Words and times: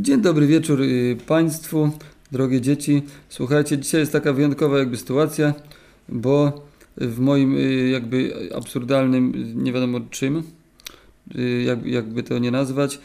Dzień 0.00 0.20
dobry 0.20 0.46
wieczór 0.46 0.82
y, 0.82 1.16
Państwu, 1.26 1.90
drogie 2.32 2.60
dzieci. 2.60 3.02
Słuchajcie, 3.28 3.78
dzisiaj 3.78 4.00
jest 4.00 4.12
taka 4.12 4.32
wyjątkowa 4.32 4.78
jakby 4.78 4.96
sytuacja, 4.96 5.54
bo 6.08 6.62
w 6.96 7.18
moim 7.18 7.56
y, 7.56 7.88
jakby 7.88 8.32
absurdalnym, 8.54 9.32
nie 9.64 9.72
wiadomo 9.72 10.00
czym, 10.10 10.42
y, 11.34 11.62
jak, 11.62 11.86
jakby 11.86 12.22
to 12.22 12.38
nie 12.38 12.50
nazwać, 12.50 12.98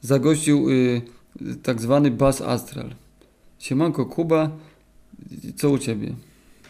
zagościł 0.00 0.66
tak 1.62 1.80
zwany 1.80 2.10
Bas 2.10 2.40
Astral. 2.40 2.94
Siemanko 3.58 4.06
Kuba, 4.06 4.50
co 5.56 5.70
u 5.70 5.78
Ciebie? 5.78 6.14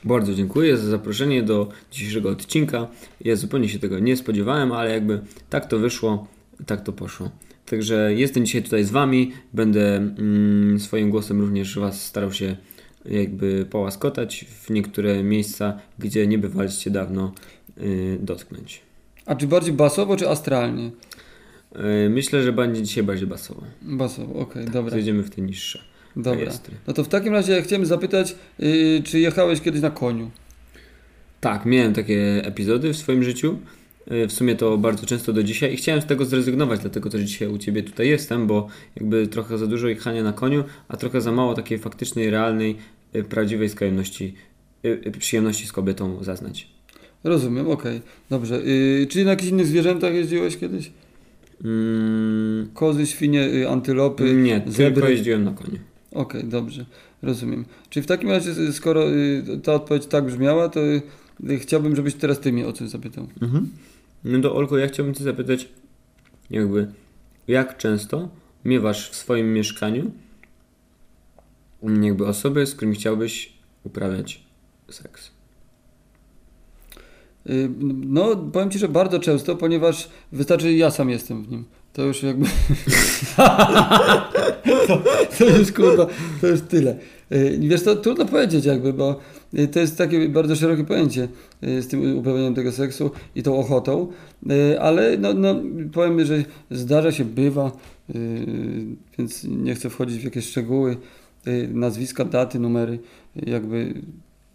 Bardzo 0.05 0.35
dziękuję 0.35 0.77
za 0.77 0.91
zaproszenie 0.91 1.43
do 1.43 1.69
dzisiejszego 1.91 2.31
odcinka. 2.31 2.87
Ja 3.21 3.37
zupełnie 3.37 3.69
się 3.69 3.79
tego 3.79 3.99
nie 3.99 4.17
spodziewałem, 4.17 4.73
ale 4.73 4.91
jakby 4.91 5.21
tak 5.51 5.67
to 5.67 5.79
wyszło, 5.79 6.27
tak 6.67 6.83
to 6.83 6.93
poszło. 6.93 7.31
Także 7.67 8.15
jestem 8.15 8.47
dzisiaj 8.47 8.63
tutaj 8.63 8.85
z 8.85 8.91
Wami. 8.91 9.33
Będę 9.53 9.97
mm, 9.97 10.81
swoim 10.81 11.11
głosem 11.11 11.41
również 11.41 11.79
Was 11.79 12.05
starał 12.05 12.33
się 12.33 12.57
jakby 13.05 13.67
połaskotać 13.71 14.45
w 14.63 14.71
niektóre 14.71 15.23
miejsca, 15.23 15.79
gdzie 15.99 16.27
nie 16.27 16.39
bywaliście 16.39 16.91
dawno 16.91 17.33
y, 17.79 18.19
dotknąć. 18.21 18.81
A 19.27 19.35
czy 19.35 19.47
bardziej 19.47 19.73
basowo, 19.73 20.17
czy 20.17 20.29
astralnie? 20.29 20.91
Y, 22.07 22.11
myślę, 22.11 22.43
że 22.43 22.53
będzie 22.53 22.83
dzisiaj 22.83 23.05
bardziej 23.05 23.27
basowo. 23.27 23.63
Basowo, 23.83 24.41
okej, 24.41 24.65
dobra. 24.65 24.91
Zejdziemy 24.91 25.23
w 25.23 25.31
te 25.31 25.43
niższe 25.43 25.79
dobra. 26.17 26.41
rejestry. 26.41 26.75
No 26.87 26.93
to 26.93 27.05
w 27.05 27.09
takim 27.09 27.33
razie 27.33 27.63
chciałem 27.63 27.87
zapytać, 27.87 28.35
y, 28.61 29.03
czy 29.05 29.21
jechałeś 29.21 29.61
kiedyś 29.61 29.83
na 29.83 29.91
koniu? 29.91 30.31
Tak, 31.41 31.67
miałem 31.67 31.93
takie 31.93 32.45
epizody 32.45 32.93
w 32.93 32.97
swoim 32.97 33.23
życiu. 33.23 33.59
Y, 34.13 34.29
W 34.29 34.33
sumie 34.33 34.55
to 34.57 34.79
bardzo 34.79 35.07
często 35.07 35.33
do 35.33 35.43
dzisiaj 35.43 35.75
i 35.75 35.77
chciałem 35.77 36.03
z 36.03 36.07
tego 36.07 36.25
zrezygnować, 36.25 36.81
dlatego 36.81 37.11
też 37.11 37.23
dzisiaj 37.23 37.49
u 37.49 37.59
Ciebie 37.59 37.83
tutaj 37.83 38.09
jestem, 38.09 38.47
bo 38.47 38.69
jakby 38.97 39.27
trochę 39.27 39.59
za 39.59 39.67
dużo 39.67 39.89
jechania 39.89 40.23
na 40.23 40.33
koniu, 40.33 40.65
a 40.89 40.97
trochę 40.97 41.21
za 41.21 41.33
mało 41.33 41.55
takiej 41.55 41.79
faktycznej, 41.79 42.31
realnej, 42.31 42.77
y, 43.17 43.25
prawdziwej 43.25 43.69
skojemności, 43.69 44.35
y, 44.85 45.13
przyjemności 45.19 45.67
z 45.67 45.73
kobietą 45.73 46.25
zaznać. 46.25 46.69
Rozumiem, 47.25 47.71
okej, 47.71 48.01
dobrze. 48.31 48.61
Y, 48.67 49.07
czy 49.11 49.25
na 49.25 49.31
jakichś 49.31 49.51
innych 49.51 49.67
zwierzętach 49.67 50.15
jeździłeś 50.15 50.57
kiedyś? 50.57 50.91
Mm, 51.65 52.69
Kozy, 52.75 53.07
świnie, 53.07 53.69
antylopy, 53.69 54.35
nie, 54.35 54.61
tylko 54.61 54.77
zebry? 54.77 55.11
jeździłem 55.11 55.45
na 55.45 55.51
koniu. 55.53 55.79
Okej, 56.13 56.45
dobrze, 56.45 56.85
rozumiem. 57.23 57.65
Czyli 57.91 58.05
w 58.05 58.07
takim 58.07 58.31
razie, 58.31 58.73
skoro 58.73 59.05
ta 59.63 59.75
odpowiedź 59.75 60.07
tak 60.07 60.25
brzmiała, 60.25 60.69
to 60.69 60.81
chciałbym, 61.61 61.97
żebyś 61.97 62.15
teraz 62.15 62.41
ty 62.41 62.53
mnie 62.53 62.67
o 62.67 62.73
coś 62.73 62.89
zapytał. 62.89 63.27
No 64.27 64.41
to 64.41 64.57
Olko, 64.57 64.79
ja 64.79 64.89
chciałbym 64.89 65.15
Cię 65.15 65.25
zapytać, 65.25 65.69
jakby, 66.51 66.93
jak 67.49 67.77
często 67.77 68.29
miewasz 68.65 69.11
w 69.11 69.17
swoim 69.17 69.53
mieszkaniu 69.53 70.11
jakby 72.03 72.27
osoby, 72.27 72.67
z 72.67 72.75
którymi 72.75 72.97
chciałbyś 72.97 73.53
uprawiać 73.85 74.43
seks? 74.91 75.31
Y, 77.51 77.71
No, 78.07 78.37
powiem 78.37 78.71
ci, 78.71 78.79
że 78.79 78.89
bardzo 78.89 79.19
często, 79.19 79.57
ponieważ 79.57 80.09
wystarczy, 80.33 80.73
ja 80.73 80.91
sam 80.91 81.11
jestem 81.11 81.45
w 81.45 81.51
nim. 81.51 81.65
To 81.93 82.03
już 82.03 82.23
jakby. 82.23 82.47
to, 84.87 85.03
to 85.39 85.45
już 85.45 85.73
kurwa, 85.73 86.07
to 86.41 86.47
już 86.47 86.61
tyle. 86.61 86.99
Y, 87.33 87.59
Wiesz, 87.61 87.83
to 87.83 87.97
trudno 87.97 88.25
powiedzieć, 88.27 88.65
jakby, 88.65 88.93
bo 88.93 89.21
to 89.73 89.81
jest 89.81 89.99
takie 89.99 90.29
bardzo 90.29 90.57
szerokie 90.57 90.85
pojęcie 90.85 91.29
y, 91.65 91.83
z 91.83 91.89
tym 91.89 92.19
uprawianiem 92.19 92.55
tego 92.55 92.73
seksu 92.73 93.11
i 93.35 93.43
tą 93.43 93.59
ochotą, 93.59 94.09
Y, 94.51 94.81
ale 94.81 95.19
no, 95.19 95.35
no, 95.35 95.63
powiem, 95.93 96.25
że 96.25 96.45
zdarza 96.71 97.13
się, 97.13 97.25
bywa, 97.25 97.73
y, 98.15 98.17
więc 99.19 99.45
nie 99.45 99.75
chcę 99.75 99.91
wchodzić 99.91 100.21
w 100.21 100.25
jakieś 100.25 100.49
szczegóły, 100.49 100.97
y, 101.47 101.69
nazwiska, 101.73 102.25
daty, 102.25 102.59
numery, 102.59 102.99
y, 103.37 103.51
jakby 103.51 103.95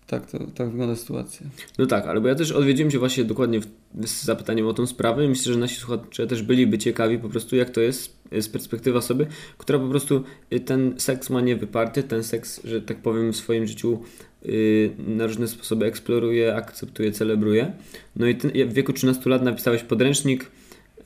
tak, 0.07 0.31
to, 0.31 0.39
tak 0.55 0.69
wygląda 0.69 0.95
sytuacja. 0.95 1.47
No 1.77 1.85
tak, 1.85 2.07
ale 2.07 2.21
bo 2.21 2.27
ja 2.27 2.35
też 2.35 2.51
odwiedziłem 2.51 2.91
się 2.91 2.99
właśnie 2.99 3.23
dokładnie 3.23 3.59
w, 3.59 3.67
z 4.05 4.23
zapytaniem 4.23 4.67
o 4.67 4.73
tą 4.73 4.87
sprawę 4.87 5.25
i 5.25 5.29
myślę, 5.29 5.53
że 5.53 5.59
nasi 5.59 5.75
słuchacze 5.75 6.27
też 6.27 6.43
byliby 6.43 6.77
ciekawi 6.77 7.19
po 7.19 7.29
prostu 7.29 7.55
jak 7.55 7.69
to 7.69 7.81
jest 7.81 8.21
z 8.41 8.47
perspektywy 8.47 8.97
osoby, 8.97 9.27
która 9.57 9.79
po 9.79 9.87
prostu 9.87 10.23
y, 10.53 10.59
ten 10.59 10.93
seks 10.97 11.29
ma 11.29 11.41
niewyparty, 11.41 12.03
ten 12.03 12.23
seks, 12.23 12.61
że 12.63 12.81
tak 12.81 12.97
powiem 12.97 13.33
w 13.33 13.35
swoim 13.35 13.67
życiu 13.67 13.93
y, 13.93 14.30
na 15.07 15.25
różne 15.27 15.47
sposoby 15.47 15.85
eksploruje, 15.85 16.55
akceptuje, 16.55 17.11
celebruje. 17.11 17.71
No 18.15 18.27
i 18.27 18.35
w 18.65 18.73
wieku 18.73 18.93
13 18.93 19.29
lat 19.29 19.43
napisałeś 19.43 19.83
podręcznik, 19.83 20.51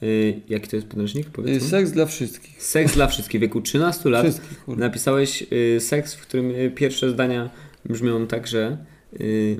y, 0.03 0.40
jaki 0.50 0.68
to 0.69 0.75
jest 0.75 0.88
podręcznik? 0.88 1.28
Y, 1.28 1.31
Powiedzmy? 1.31 1.69
Seks 1.69 1.91
dla 1.91 2.06
wszystkich. 2.06 2.63
Seks 2.63 2.94
dla 2.94 3.07
wszystkich. 3.07 3.40
W 3.40 3.41
wieku 3.41 3.62
13 3.62 4.09
lat 4.09 4.41
napisałeś 4.68 5.44
y, 5.51 5.79
seks, 5.79 6.13
w 6.16 6.22
którym 6.22 6.51
y, 6.51 6.72
pierwsze 6.75 7.09
zdania 7.12 7.50
brzmią 7.85 8.28
tak, 8.28 8.47
że 8.47 8.78
y, 9.22 9.57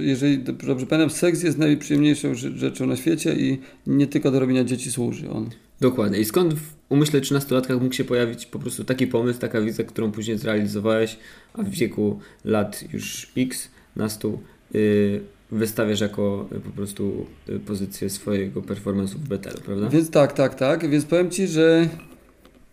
Jeżeli 0.00 0.38
do- 0.38 0.52
dobrze 0.52 0.86
pamiętam, 0.86 1.10
seks 1.16 1.42
jest 1.42 1.58
najprzyjemniejszą 1.58 2.32
rze- 2.32 2.56
rzeczą 2.56 2.86
na 2.86 2.96
świecie 2.96 3.34
i 3.34 3.58
nie 3.86 4.06
tylko 4.06 4.30
do 4.30 4.40
robienia 4.40 4.64
dzieci 4.64 4.90
służy 4.92 5.30
on. 5.30 5.50
Dokładnie. 5.80 6.18
I 6.18 6.24
skąd 6.24 6.54
w 6.54 6.74
umyśle 6.88 7.20
13-latkach 7.20 7.80
mógł 7.80 7.94
się 7.94 8.04
pojawić 8.04 8.46
po 8.46 8.58
prostu 8.58 8.84
taki 8.84 9.06
pomysł, 9.06 9.40
taka 9.40 9.60
wizja, 9.60 9.84
którą 9.84 10.12
później 10.12 10.38
zrealizowałeś, 10.38 11.18
a 11.54 11.62
w 11.62 11.68
wieku 11.68 12.18
lat 12.44 12.84
już 12.92 13.32
x 13.36 13.68
na 13.96 14.08
stół 14.08 14.38
y, 14.74 15.20
wystawiasz 15.50 16.00
jako 16.00 16.48
y, 16.52 16.60
po 16.60 16.70
prostu 16.70 17.26
y, 17.48 17.60
pozycję 17.60 18.10
swojego 18.10 18.60
performance'u 18.60 19.16
w 19.16 19.28
Betelu, 19.28 19.60
prawda? 19.60 19.88
Więc 19.88 20.10
tak, 20.10 20.32
tak, 20.32 20.54
tak. 20.54 20.90
Więc 20.90 21.04
powiem 21.04 21.30
Ci, 21.30 21.46
że 21.46 21.88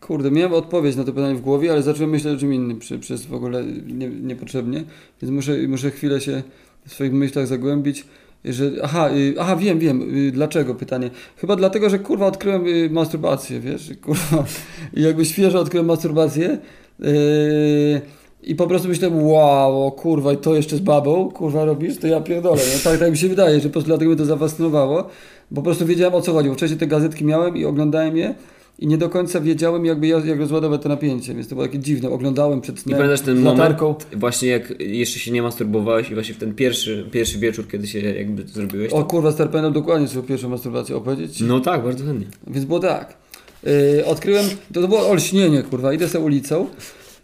kurde, 0.01 0.31
miałem 0.31 0.53
odpowiedź 0.53 0.95
na 0.95 1.03
to 1.03 1.13
pytanie 1.13 1.35
w 1.35 1.41
głowie, 1.41 1.71
ale 1.71 1.83
zacząłem 1.83 2.09
myśleć 2.09 2.38
o 2.38 2.39
czym 2.39 2.53
innym 2.53 2.79
przez 2.99 3.25
w 3.25 3.33
ogóle 3.33 3.63
nie, 3.88 4.09
niepotrzebnie. 4.09 4.83
Więc 5.21 5.33
muszę, 5.33 5.67
muszę 5.67 5.91
chwilę 5.91 6.21
się 6.21 6.44
w 6.88 6.94
swoich 6.94 7.13
myślach 7.13 7.47
zagłębić. 7.47 8.05
Że, 8.45 8.72
aha, 8.83 9.09
y, 9.11 9.35
aha, 9.39 9.56
wiem, 9.56 9.79
wiem, 9.79 10.17
y, 10.28 10.31
dlaczego 10.31 10.75
pytanie. 10.75 11.09
Chyba 11.38 11.56
dlatego, 11.56 11.89
że 11.89 12.00
kurwa 12.00 12.25
odkryłem 12.25 12.67
y, 12.67 12.89
masturbację, 12.89 13.59
wiesz, 13.59 13.91
kurwa. 14.06 14.45
Jakby 14.94 15.25
świeżo 15.25 15.59
odkryłem 15.59 15.88
masturbację. 15.88 16.57
y, 17.06 18.01
I 18.44 18.56
po 18.56 18.67
prostu 18.67 18.88
myślałem, 18.88 19.23
wow, 19.23 19.88
o 19.88 19.91
kurwa, 19.91 20.33
i 20.33 20.38
to 20.38 20.56
jeszcze 20.56 20.75
z 20.75 20.79
babą, 20.79 21.31
kurwa 21.31 21.66
robisz, 21.66 21.97
to 21.97 22.07
ja 22.07 22.22
pierdolę. 22.22 22.61
No, 22.73 22.91
tak, 22.91 23.00
tak 23.00 23.11
mi 23.11 23.17
się 23.17 23.29
wydaje, 23.29 23.59
że 23.59 23.69
po 23.69 23.73
prostu 23.73 23.88
dlatego 23.88 24.09
mnie 24.11 24.17
to 24.17 24.25
zafascynowało. 24.25 25.09
Bo 25.51 25.56
po 25.56 25.62
prostu 25.62 25.85
wiedziałem 25.85 26.13
o 26.16 26.22
co 26.22 26.33
chodzi. 26.33 26.50
Wcześniej 26.53 26.79
te 26.79 26.88
gazetki 26.88 27.25
miałem 27.25 27.57
i 27.57 27.66
oglądałem 27.66 28.17
je 28.17 28.35
i 28.80 28.88
nie 28.88 28.97
do 28.97 29.09
końca 29.09 29.40
wiedziałem 29.41 29.86
jakby 29.86 30.08
jak 30.08 30.25
jak 30.25 30.40
rozładować 30.40 30.81
to 30.81 30.90
napięcie, 30.90 31.34
więc 31.34 31.47
to 31.47 31.56
było 31.56 31.68
takie 31.68 31.80
dziwne. 31.80 32.09
Oglądałem 32.09 32.62
przed 32.62 32.75
Nie 32.75 32.81
snem 32.81 32.97
pamiętasz 32.97 33.22
ten 33.22 33.38
z 33.38 33.40
moment, 33.40 33.59
latarką. 33.59 33.96
właśnie 34.13 34.50
jak 34.50 34.80
jeszcze 34.80 35.19
się 35.19 35.31
nie 35.31 35.41
masturbowałeś 35.41 36.09
i 36.12 36.13
właśnie 36.13 36.34
w 36.34 36.38
ten 36.38 36.53
pierwszy, 36.56 37.09
pierwszy 37.12 37.40
wieczór, 37.40 37.68
kiedy 37.68 37.88
się 37.88 38.00
jakby 38.00 38.44
to 38.44 38.50
zrobiłeś? 38.50 38.94
O 38.94 38.97
To... 38.97 39.03
kurwa, 39.06 39.31
stary, 39.31 39.50
pamiętam 39.50 39.74
dokładnie 39.74 40.08
swoją 40.08 40.25
pierwszą 40.25 40.50
masturbację 40.50 40.96
opowiedzieć. 40.96 41.40
No 41.41 41.59
tak, 41.59 41.84
bardzo 41.84 42.06
chętnie. 42.06 42.28
Więc 42.47 42.66
było 42.66 42.80
tak. 42.80 43.18
Yy, 43.63 44.06
odkryłem, 44.06 44.46
to, 44.74 44.81
to 44.81 44.88
było 44.88 45.09
olśnienie, 45.09 45.63
kurwa, 45.63 45.94
idę 45.94 46.09
sobie 46.09 46.25
ulicą 46.25 46.68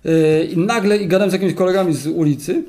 yy, 0.04 0.12
i 0.46 0.58
nagle, 0.58 0.98
i 0.98 1.08
gadam 1.08 1.30
z 1.30 1.34
jakimiś 1.34 1.54
kolegami 1.54 1.94
z 1.94 2.08
ulicy 2.08 2.64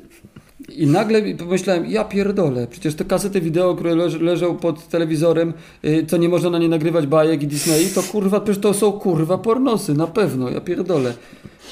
i 0.75 0.87
nagle 0.87 1.21
pomyślałem, 1.35 1.85
ja 1.85 2.03
pierdolę, 2.03 2.67
przecież 2.67 2.95
te 2.95 3.05
kasety 3.05 3.41
wideo, 3.41 3.75
które 3.75 3.95
leż, 3.95 4.19
leżą 4.19 4.57
pod 4.57 4.87
telewizorem, 4.87 5.53
yy, 5.83 6.05
co 6.05 6.17
nie 6.17 6.29
można 6.29 6.49
na 6.49 6.57
nie 6.57 6.69
nagrywać 6.69 7.07
bajek 7.07 7.43
i 7.43 7.47
Disney, 7.47 7.89
to 7.95 8.03
kurwa, 8.03 8.39
przecież 8.39 8.61
to 8.61 8.73
są 8.73 8.91
kurwa 8.91 9.37
pornosy, 9.37 9.93
na 9.93 10.07
pewno, 10.07 10.49
ja 10.49 10.61
pierdolę. 10.61 11.13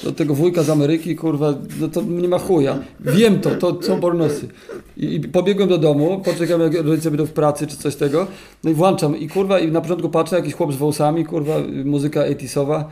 Do 0.02 0.12
tego 0.12 0.34
wujka 0.34 0.62
z 0.62 0.70
Ameryki, 0.70 1.16
kurwa, 1.16 1.54
no 1.80 1.88
to 1.88 2.02
nie 2.02 2.28
ma 2.28 2.38
chuja. 2.38 2.78
Wiem 3.00 3.40
to, 3.40 3.50
to 3.50 3.82
są 3.82 4.00
pornosy. 4.00 4.48
I, 4.96 5.14
I 5.14 5.20
pobiegłem 5.20 5.68
do 5.68 5.78
domu, 5.78 6.22
poczekam 6.24 6.60
jak 6.60 6.74
rodzice 6.74 7.10
będą 7.10 7.26
w 7.26 7.32
pracy 7.32 7.66
czy 7.66 7.76
coś 7.76 7.96
tego, 7.96 8.26
no 8.64 8.70
i 8.70 8.74
włączam 8.74 9.16
i 9.16 9.28
kurwa, 9.28 9.58
i 9.58 9.72
na 9.72 9.80
początku 9.80 10.08
patrzę, 10.08 10.36
jakiś 10.36 10.54
chłop 10.54 10.72
z 10.72 10.76
wąsami, 10.76 11.24
kurwa, 11.24 11.54
muzyka 11.84 12.20
80sowa, 12.20 12.84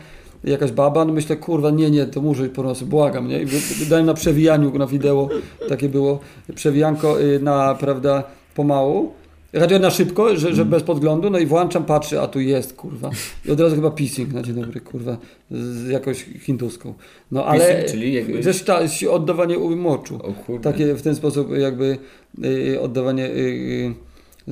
jakaś 0.45 0.73
baba, 0.73 1.05
no 1.05 1.13
myślę, 1.13 1.37
kurwa, 1.37 1.71
nie, 1.71 1.91
nie, 1.91 2.07
to 2.07 2.21
muszę 2.21 2.43
iść 2.43 2.55
pornosy, 2.55 2.87
błagam, 2.87 3.29
nie? 3.29 3.43
I 3.43 3.47
dałem 3.91 4.07
na 4.07 4.15
przewijaniu 4.15 4.79
na 4.79 4.87
wideo, 4.87 5.29
takie 5.69 5.89
było, 5.89 6.19
przewijanko 6.55 7.21
y, 7.21 7.41
na, 7.41 7.75
prawda, 7.75 8.25
pomału, 8.55 9.13
Radio 9.53 9.79
na 9.79 9.91
szybko, 9.91 10.37
że, 10.37 10.55
że 10.55 10.65
bez 10.65 10.83
podglądu, 10.83 11.31
no 11.31 11.39
i 11.39 11.47
włączam, 11.47 11.85
patrzę, 11.85 12.23
a 12.23 12.29
tu 12.29 12.41
jest, 12.41 12.73
kurwa. 12.73 13.11
I 13.47 13.51
od 13.51 13.61
razu 13.61 13.77
chyba 13.77 13.91
pissing 13.91 14.33
na 14.33 14.43
dzień 14.43 14.55
dobry, 14.55 14.81
kurwa, 14.81 15.17
z 15.51 15.89
jakąś 15.89 16.25
hinduską. 16.41 16.95
No 17.31 17.45
ale... 17.45 17.67
Pissing, 17.67 17.91
czyli 17.91 18.15
jakby- 18.15 18.65
ta, 18.65 18.81
oddawanie 19.11 19.59
moczu. 19.59 20.17
O 20.17 20.33
kurde. 20.33 20.73
Takie 20.73 20.95
w 20.95 21.03
ten 21.03 21.15
sposób 21.15 21.57
jakby 21.59 21.99
y, 22.45 22.81
oddawanie 22.81 23.27
y, 23.27 23.31
y, 23.39 23.95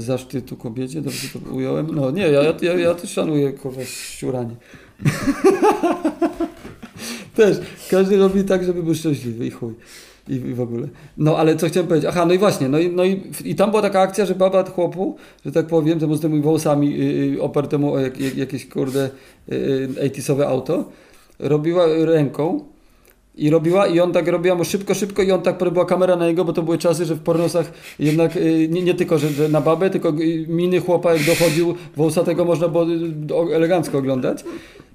zaszczytu 0.00 0.56
kobiecie, 0.56 1.00
dobrze 1.00 1.28
to 1.28 1.54
ująłem? 1.54 1.94
No 1.94 2.10
nie, 2.10 2.28
ja, 2.28 2.42
ja, 2.62 2.74
ja 2.74 2.94
też 2.94 3.10
szanuję 3.10 3.52
kurwa 3.52 3.84
ściuranie. 3.84 4.56
też, 7.36 7.56
każdy 7.90 8.16
robi 8.16 8.44
tak, 8.44 8.64
żeby 8.64 8.82
był 8.82 8.94
szczęśliwy 8.94 9.46
i 9.46 9.50
chuj. 9.50 9.74
i, 10.28 10.34
i 10.34 10.54
w 10.54 10.60
ogóle. 10.60 10.88
No 11.16 11.36
ale 11.36 11.56
co 11.56 11.68
chciałem 11.68 11.86
powiedzieć? 11.86 12.10
Aha, 12.10 12.26
no 12.26 12.34
i 12.34 12.38
właśnie, 12.38 12.68
no 12.68 12.78
i, 12.78 12.90
no 12.90 13.04
i, 13.04 13.22
i 13.44 13.54
tam 13.54 13.70
była 13.70 13.82
taka 13.82 14.00
akcja, 14.00 14.26
że 14.26 14.34
baba 14.34 14.64
chłopu, 14.64 15.16
że 15.44 15.52
tak 15.52 15.66
powiem, 15.66 16.00
temu 16.00 16.16
z 16.16 16.20
tymi 16.20 16.40
włosami 16.40 16.98
yy, 16.98 17.42
opartemu 17.42 17.92
o 17.92 17.98
jak, 17.98 18.20
jak, 18.20 18.36
jakieś 18.36 18.68
kurde 18.68 19.10
yy, 19.48 19.88
80 20.06 20.40
auto, 20.40 20.84
robiła 21.38 21.86
ręką 22.04 22.64
i 23.38 23.50
robiła 23.50 23.86
i 23.86 24.00
on 24.00 24.12
tak 24.12 24.28
robiła 24.28 24.54
mu 24.54 24.64
szybko, 24.64 24.94
szybko 24.94 25.22
i 25.22 25.32
on 25.32 25.42
tak 25.42 25.72
była 25.72 25.84
kamera 25.84 26.16
na 26.16 26.26
niego, 26.26 26.44
bo 26.44 26.52
to 26.52 26.62
były 26.62 26.78
czasy, 26.78 27.04
że 27.04 27.14
w 27.14 27.20
pornosach 27.20 27.72
jednak 27.98 28.36
y, 28.36 28.68
nie, 28.70 28.82
nie 28.82 28.94
tylko, 28.94 29.18
że, 29.18 29.48
na 29.48 29.60
babę, 29.60 29.90
tylko 29.90 30.08
y, 30.08 30.46
miny 30.48 30.80
chłopa 30.80 31.14
jak 31.14 31.26
dochodził 31.26 31.74
wąsatego 31.96 32.44
można 32.44 32.68
było 32.68 32.86
y, 33.50 33.54
elegancko 33.54 33.98
oglądać. 33.98 34.44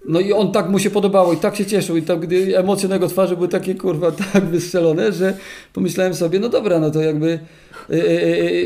No 0.07 0.19
i 0.19 0.34
on 0.34 0.51
tak 0.51 0.69
mu 0.69 0.80
się 0.80 0.90
podobało 0.90 1.34
i 1.34 1.38
tak 1.38 1.56
się 1.56 1.66
cieszył 1.66 1.98
i 1.98 2.01
tak 2.01 2.19
gdy 2.19 2.57
emocje 2.57 2.90
na 2.90 2.95
jego 2.95 3.07
twarzy 3.07 3.36
były 3.36 3.48
takie 3.48 3.75
kurwa 3.75 4.12
tak 4.34 4.45
wystrzelone, 4.45 5.12
że 5.12 5.38
pomyślałem 5.74 6.13
sobie, 6.13 6.40
no 6.40 6.50
dobra, 6.50 6.80
no 6.80 6.92
to 6.92 7.01
jakby 7.01 7.40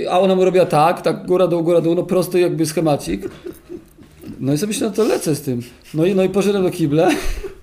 a 0.09 0.19
ona 0.19 0.35
mu 0.35 0.45
robiła 0.45 0.65
tak, 0.65 1.01
tak 1.01 1.25
góra 1.25 1.47
dół, 1.47 1.63
góra 1.63 1.81
dół, 1.81 1.95
no 1.95 2.03
prosty 2.03 2.39
jakby 2.39 2.65
schemacik. 2.65 3.29
No 4.39 4.53
i 4.53 4.57
sobie 4.57 4.67
myślałem, 4.67 4.93
no 4.97 5.03
to 5.03 5.09
lecę 5.09 5.35
z 5.35 5.41
tym. 5.41 5.61
No 5.93 6.05
i, 6.05 6.15
no 6.15 6.23
i 6.23 6.29
poszedłem 6.29 6.63
do 6.63 6.71
kibla. 6.71 7.09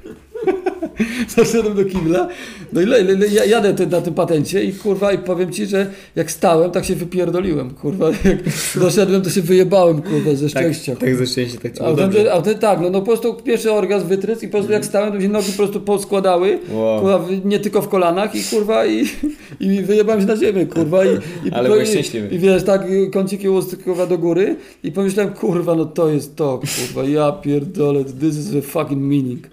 Zaszedłem 1.36 1.74
do 1.74 1.84
kibla, 1.84 2.28
no 2.72 2.80
i 2.80 2.86
le, 2.86 3.02
le, 3.02 3.14
le, 3.14 3.26
jadę 3.46 3.74
ty, 3.74 3.86
na 3.86 4.00
tym 4.00 4.14
patencie 4.14 4.64
i 4.64 4.72
kurwa 4.72 5.12
i 5.12 5.18
powiem 5.18 5.52
ci, 5.52 5.66
że 5.66 5.86
jak 6.16 6.30
stałem, 6.30 6.70
tak 6.70 6.84
się 6.84 6.94
wypierdoliłem, 6.94 7.70
kurwa, 7.70 8.06
jak 8.24 8.38
doszedłem, 8.76 9.22
to 9.22 9.30
się 9.30 9.42
wyjebałem, 9.42 10.02
kurwa, 10.02 10.34
ze 10.34 10.48
szczęścia. 10.48 10.92
Tak, 10.92 11.00
tak 11.00 11.16
ze 11.16 11.26
szczęścia, 11.26 11.58
tak 11.62 11.72
a 11.80 11.94
ten, 11.94 12.12
a 12.32 12.42
ten, 12.42 12.58
tak, 12.58 12.80
no, 12.80 12.90
no 12.90 13.00
po 13.00 13.06
prostu 13.06 13.34
pierwszy 13.34 13.72
orgazm 13.72 14.06
wytryc 14.08 14.42
i 14.42 14.46
po 14.48 14.52
prostu 14.52 14.72
jak 14.72 14.84
stałem, 14.84 15.10
to 15.12 15.16
mi 15.16 15.22
się 15.22 15.28
nogi 15.28 15.50
po 15.50 15.56
prostu 15.56 15.80
poskładały, 15.80 16.58
Wow. 16.72 17.00
kurwa, 17.00 17.24
nie 17.44 17.58
tylko 17.60 17.82
w 17.82 17.88
kolanach 17.88 18.34
i 18.34 18.42
kurwa 18.42 18.86
i, 18.86 19.04
i 19.60 19.82
wyjebałem 19.82 20.20
się 20.20 20.26
na 20.26 20.36
ziemię, 20.36 20.66
kurwa 20.66 21.04
i, 21.04 21.08
i, 21.48 21.52
Ale 21.52 21.68
byłeś 21.68 21.88
szczęśliwy. 21.88 22.28
i, 22.28 22.34
i 22.34 22.38
wiesz, 22.38 22.62
tak 22.62 22.82
kąciki 23.12 23.48
ust 23.48 23.82
kurwa 23.84 24.06
do 24.06 24.18
góry 24.18 24.56
i 24.84 24.92
pomyślałem, 24.92 25.32
kurwa, 25.32 25.74
no 25.74 25.84
to 25.84 26.08
jest 26.10 26.36
to, 26.36 26.60
kurwa, 26.60 27.08
ja 27.08 27.32
pierdolę, 27.32 28.04
this 28.04 28.36
is 28.36 28.50
the 28.50 28.62
fucking 28.62 29.02
meaning. 29.02 29.46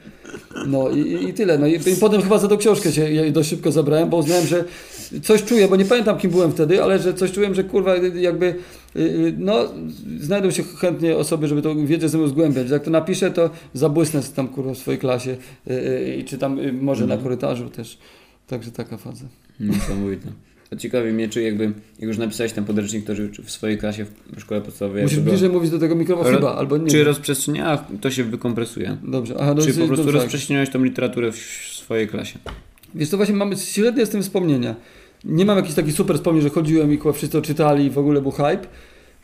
No 0.67 0.89
i, 0.89 1.29
i 1.29 1.33
tyle. 1.33 1.57
No 1.57 1.67
i, 1.67 1.73
i 1.73 1.95
potem 1.99 2.21
chyba 2.21 2.37
za 2.37 2.47
tą 2.47 2.57
książkę 2.57 2.91
się 2.91 3.13
ja 3.13 3.31
dość 3.31 3.49
szybko 3.49 3.71
zabrałem, 3.71 4.09
bo 4.09 4.17
uznałem, 4.17 4.47
że 4.47 4.65
coś 5.23 5.43
czuję, 5.43 5.67
bo 5.67 5.75
nie 5.75 5.85
pamiętam 5.85 6.17
kim 6.17 6.31
byłem 6.31 6.51
wtedy, 6.51 6.83
ale 6.83 6.99
że 6.99 7.13
coś 7.13 7.31
czułem, 7.31 7.55
że 7.55 7.63
kurwa 7.63 7.95
jakby 7.95 8.55
y, 8.95 9.33
no 9.37 9.55
znajdą 10.19 10.51
się 10.51 10.63
chętnie 10.63 11.17
osoby, 11.17 11.47
żeby 11.47 11.61
tą 11.61 11.85
wiedzę 11.85 12.09
ze 12.09 12.17
mną 12.17 12.27
zgłębiać. 12.27 12.69
Jak 12.69 12.83
to 12.83 12.91
napiszę, 12.91 13.31
to 13.31 13.49
zabłysnę 13.73 14.21
tam 14.35 14.47
kurwa 14.47 14.73
w 14.73 14.77
swojej 14.77 14.99
klasie 14.99 15.31
y, 15.31 15.73
y, 15.73 16.15
i 16.15 16.23
czy 16.23 16.37
tam 16.37 16.59
może 16.81 17.07
na 17.07 17.17
korytarzu 17.17 17.69
też. 17.69 17.97
Także 18.47 18.71
taka 18.71 18.97
faza. 18.97 19.25
Niesamowite. 19.59 20.27
To 20.71 20.77
ciekawi 20.77 21.11
mnie, 21.11 21.29
czy 21.29 21.41
jakby, 21.41 21.63
jak 21.99 22.07
już 22.07 22.17
napisałeś 22.17 22.53
ten 22.53 22.65
podręcznik, 22.65 23.05
to 23.05 23.13
czy 23.15 23.43
w 23.43 23.51
swojej 23.51 23.77
klasie 23.77 24.05
w 24.35 24.41
szkole 24.41 24.61
podstawowej... 24.61 25.03
Musisz 25.03 25.17
jakby 25.17 25.25
go- 25.25 25.31
bliżej 25.31 25.49
mówić 25.49 25.71
do 25.71 25.79
tego 25.79 25.95
mikrofonu 25.95 26.29
Ro- 26.29 26.35
chyba, 26.35 26.55
albo 26.55 26.77
nie. 26.77 26.89
Czy 26.89 26.97
wiem. 26.97 27.05
rozprzestrzenia, 27.05 27.85
to 28.01 28.11
się 28.11 28.23
wykompresuje. 28.23 28.97
Dobrze, 29.03 29.35
aha, 29.39 29.53
no 29.57 29.65
czy 29.65 29.73
po 29.73 29.87
prostu 29.87 30.11
rozprzestrzeniałeś 30.11 30.69
tą 30.69 30.83
literaturę 30.83 31.31
w 31.31 31.35
swojej 31.73 32.07
klasie? 32.07 32.39
Wiesz 32.95 33.09
to 33.09 33.17
właśnie 33.17 33.35
mamy 33.35 33.57
średnie 33.57 34.05
z 34.05 34.09
tym 34.09 34.21
wspomnienia. 34.21 34.75
Nie 35.23 35.45
mam 35.45 35.57
jakichś 35.57 35.75
takich 35.75 35.93
super 35.93 36.15
wspomnień, 36.15 36.43
że 36.43 36.49
chodziłem 36.49 36.93
i 36.93 36.97
kurwa, 36.97 37.17
wszyscy 37.17 37.33
to 37.37 37.41
czytali 37.41 37.85
i 37.85 37.89
w 37.89 37.97
ogóle 37.97 38.21
był 38.21 38.31
hype. 38.31 38.67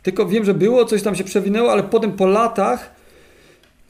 Tylko 0.02 0.26
wiem, 0.26 0.44
że 0.44 0.54
było, 0.54 0.84
coś 0.84 1.02
tam 1.02 1.14
się 1.14 1.24
przewinęło, 1.24 1.72
ale 1.72 1.82
potem 1.82 2.12
po 2.12 2.26
latach 2.26 2.98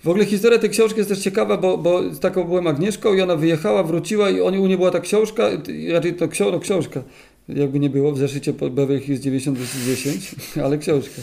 w 0.04 0.08
ogóle 0.08 0.24
historia 0.24 0.58
tej 0.58 0.70
książki 0.70 0.98
jest 0.98 1.10
też 1.10 1.18
ciekawa, 1.18 1.56
bo, 1.56 1.78
bo 1.78 2.02
taką 2.20 2.44
byłem 2.44 2.66
Agnieszką 2.66 3.14
i 3.14 3.20
ona 3.20 3.36
wyjechała, 3.36 3.82
wróciła 3.82 4.30
i 4.30 4.40
oni, 4.40 4.58
u 4.58 4.66
niej 4.66 4.76
była 4.76 4.90
ta 4.90 5.00
książka, 5.00 5.48
raczej 5.92 6.14
to 6.14 6.28
książ, 6.28 6.52
no, 6.52 6.60
książka, 6.60 7.02
jakby 7.48 7.80
nie 7.80 7.90
było, 7.90 8.12
w 8.12 8.18
zeszycie 8.18 8.52
Beverly 8.52 9.00
Hills 9.00 9.20
90-10, 9.20 10.36
ale 10.64 10.78
książka, 10.78 11.22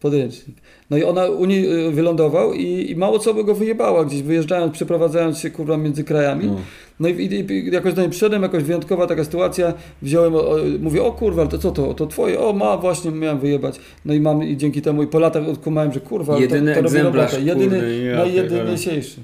podręcznik. 0.00 0.56
No 0.90 0.96
i 0.96 1.04
ona 1.04 1.26
u 1.26 1.44
niej 1.44 1.86
y, 1.86 1.90
wylądował 1.90 2.54
i, 2.54 2.90
i 2.90 2.96
mało 2.96 3.18
co 3.18 3.34
by 3.34 3.44
go 3.44 3.54
wyjebała 3.54 4.04
gdzieś, 4.04 4.22
wyjeżdżając, 4.22 4.72
przeprowadzając 4.72 5.38
się 5.38 5.50
kurwa 5.50 5.76
między 5.76 6.04
krajami. 6.04 6.46
No. 6.46 6.56
No 7.00 7.08
i, 7.08 7.12
i, 7.12 7.52
i 7.52 7.70
jakoś 7.70 7.94
do 7.94 8.02
niej 8.02 8.10
przyszedłem, 8.10 8.42
jakoś 8.42 8.62
wyjątkowa 8.62 9.06
taka 9.06 9.24
sytuacja, 9.24 9.74
wziąłem, 10.02 10.34
o, 10.34 10.50
o, 10.50 10.56
mówię, 10.80 11.02
o 11.02 11.12
kurwa, 11.12 11.46
to 11.46 11.58
co 11.58 11.70
to, 11.70 11.94
to 11.94 12.06
twoje, 12.06 12.40
o 12.40 12.52
ma, 12.52 12.76
właśnie 12.76 13.10
miałem 13.10 13.38
wyjebać. 13.38 13.80
No 14.04 14.14
i 14.14 14.20
mam 14.20 14.42
i 14.42 14.56
dzięki 14.56 14.82
temu 14.82 15.02
i 15.02 15.06
po 15.06 15.18
latach 15.18 15.48
odkumałem, 15.48 15.92
że 15.92 16.00
kurwa, 16.00 16.38
Jedyny 16.38 16.74
to, 16.74 16.80
to 16.80 16.82
robi 16.82 16.96
egzemplarz, 16.96 17.32
robotę. 17.32 17.48
Jedyny, 17.48 18.04
ja 18.04 18.16
najjedyniejszy. 18.16 19.20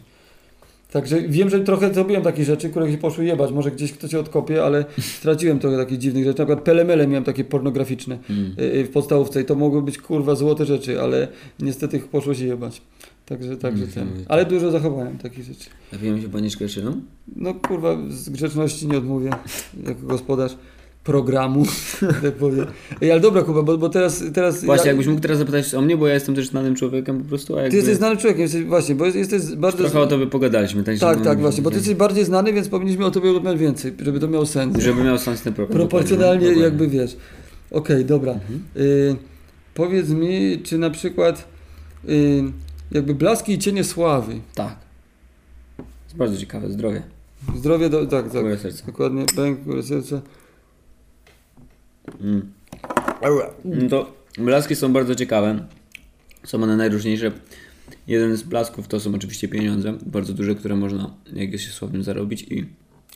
Także 0.91 1.23
wiem, 1.23 1.51
że 1.51 1.61
trochę 1.61 1.95
zrobiłem 1.95 2.23
takich 2.23 2.45
rzeczy, 2.45 2.71
które 2.71 2.93
się 2.93 2.99
poszły 2.99 3.25
jebać. 3.25 3.53
Może 3.53 3.71
gdzieś 3.71 3.93
ktoś 3.93 4.11
się 4.11 4.19
odkopie, 4.19 4.65
ale 4.65 4.85
straciłem 5.01 5.59
trochę 5.59 5.77
takich 5.77 5.99
dziwnych 5.99 6.25
rzeczy. 6.25 6.39
Na 6.39 6.45
przykład 6.47 6.65
pelemele 6.65 7.07
miałem 7.07 7.25
takie 7.25 7.45
pornograficzne 7.45 8.19
Mm. 8.31 8.53
y, 8.61 8.63
y, 8.63 8.85
w 8.85 8.91
podstawówce 8.91 9.41
i 9.41 9.45
to 9.45 9.55
mogły 9.55 9.83
być 9.83 9.99
kurwa 9.99 10.35
złote 10.35 10.67
rzeczy, 10.67 11.01
ale 11.01 11.29
niestety 11.61 12.01
poszło 12.01 12.35
się 12.35 12.47
jebać. 12.47 12.83
Także, 13.27 13.57
także 13.57 13.87
ten. 13.87 14.05
Niesamowite. 14.05 14.31
Ale 14.31 14.47
dużo 14.47 14.71
zachowałem 14.71 15.19
takich 15.19 15.45
rzeczy. 15.45 15.71
Napijemy 15.93 16.23
się 16.23 16.29
paniczkę 16.29 16.65
jeszcze? 16.65 16.83
No 17.37 17.55
kurwa, 17.55 17.97
z 18.09 18.31
grzeczności 18.31 18.87
nie 18.87 18.99
odmówię 18.99 19.31
jako 19.87 20.07
gospodarz 20.07 20.57
programu, 21.05 21.65
tak 22.23 22.35
powiem. 22.35 22.67
Ej, 23.03 23.13
ale 23.13 23.21
dobra 23.21 23.43
Kuba, 23.43 23.63
bo, 23.63 23.79
bo 23.79 23.89
teraz... 23.89 24.25
teraz 24.35 24.65
Właśnie, 24.65 24.85
ja, 24.85 24.89
jakbyś 24.89 25.07
mógł 25.07 25.21
teraz 25.21 25.39
zapytać 25.39 25.75
o 25.75 25.81
mnie, 25.81 25.97
bo 25.97 26.09
ja 26.09 26.15
jestem 26.15 26.35
też 26.35 26.49
znanym 26.49 26.75
człowiekiem 26.75 27.23
po 27.23 27.29
prostu, 27.29 27.57
a 27.57 27.63
jakby... 27.63 27.71
Ty 27.71 27.77
jesteś 27.77 27.97
znanym 27.97 28.19
człowiekiem, 28.19 28.43
jesteś, 28.43 28.65
właśnie, 28.65 28.95
bo 28.95 29.07
jesteś 29.07 29.43
bardzo... 29.43 29.79
Trochę 29.79 30.01
o 30.01 30.07
tobie 30.07 30.27
pogadaliśmy, 30.27 30.85
tak? 30.85 30.99
Tak, 30.99 31.21
tak, 31.21 31.41
właśnie, 31.41 31.63
bo 31.63 31.71
ty 31.71 31.77
jesteś 31.77 31.95
bardziej 31.95 32.25
znany, 32.25 32.53
więc 32.53 32.69
powinniśmy 32.69 33.05
o 33.05 33.11
tobie 33.11 33.33
rozmawiać 33.33 33.61
więcej, 33.61 33.93
żeby 34.03 34.21
to 34.21 34.29
miało 34.29 34.47
sens. 34.47 34.79
Żeby 34.79 35.05
miał 35.05 35.19
sens 35.19 35.43
ten 35.43 35.55
problem. 35.55 35.79
Proporcjonalnie 35.79 36.41
Dokładnie. 36.41 36.63
jakby 36.63 36.89
wiesz. 36.89 37.17
Okej, 37.71 38.05
dobra. 38.05 38.33
Mhm. 38.33 38.63
Y, 38.77 39.17
powiedz 39.75 40.09
mi, 40.09 40.61
czy 40.63 40.79
na 40.79 40.91
przykład 40.91 41.49
y, 42.09 42.43
jakby 42.93 43.15
blaski 43.15 43.53
i 43.53 43.59
cienie 43.59 43.85
sławy. 43.85 44.35
Tak. 44.55 44.77
Jest 46.05 46.17
bardzo 46.17 46.37
ciekawe, 46.37 46.71
zdrowie. 46.71 47.03
Zdrowie, 47.57 47.91
do, 47.91 48.07
tak, 48.07 48.31
tak. 48.31 48.61
Serca. 48.61 48.87
Dokładnie, 48.87 49.25
pęk, 49.37 49.61
górę 49.61 49.83
serca. 49.83 50.21
Mm. 52.21 52.53
No 53.65 53.89
to 53.89 54.13
blaski 54.39 54.77
są 54.77 54.93
bardzo 54.93 55.15
ciekawe. 55.15 55.67
Są 56.45 56.63
one 56.63 56.77
najróżniejsze. 56.77 57.33
Jeden 58.07 58.37
z 58.37 58.43
blasków 58.43 58.89
to 58.89 59.01
są 59.01 59.15
oczywiście 59.15 59.49
pieniądze, 59.49 59.95
bardzo 60.07 60.33
duże, 60.33 60.55
które 60.55 60.77
można, 60.77 61.15
jak 61.33 61.53
jest 61.53 61.65
się 61.65 61.71
sławnym, 61.71 62.03
zarobić 62.03 62.43
i 62.43 62.67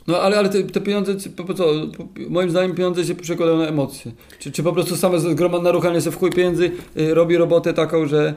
No 0.06 0.20
ale, 0.20 0.38
ale 0.38 0.48
te, 0.48 0.62
te 0.62 0.80
pieniądze, 0.80 1.14
po, 1.36 1.44
po 1.44 1.54
co? 1.54 1.64
Po, 1.96 2.08
moim 2.28 2.50
zdaniem 2.50 2.76
pieniądze 2.76 3.04
się 3.04 3.14
przekładają 3.14 3.58
na 3.58 3.66
emocje. 3.66 4.12
Czy, 4.38 4.52
czy 4.52 4.62
po 4.62 4.72
prostu 4.72 4.96
same 4.96 5.20
zgromadne 5.20 5.64
naruchanie 5.64 6.00
sobie 6.00 6.16
w 6.16 6.18
chuj 6.18 6.30
pieniędzy 6.30 6.70
y, 6.96 7.14
robi 7.14 7.36
robotę 7.36 7.74
taką, 7.74 8.06
że, 8.06 8.34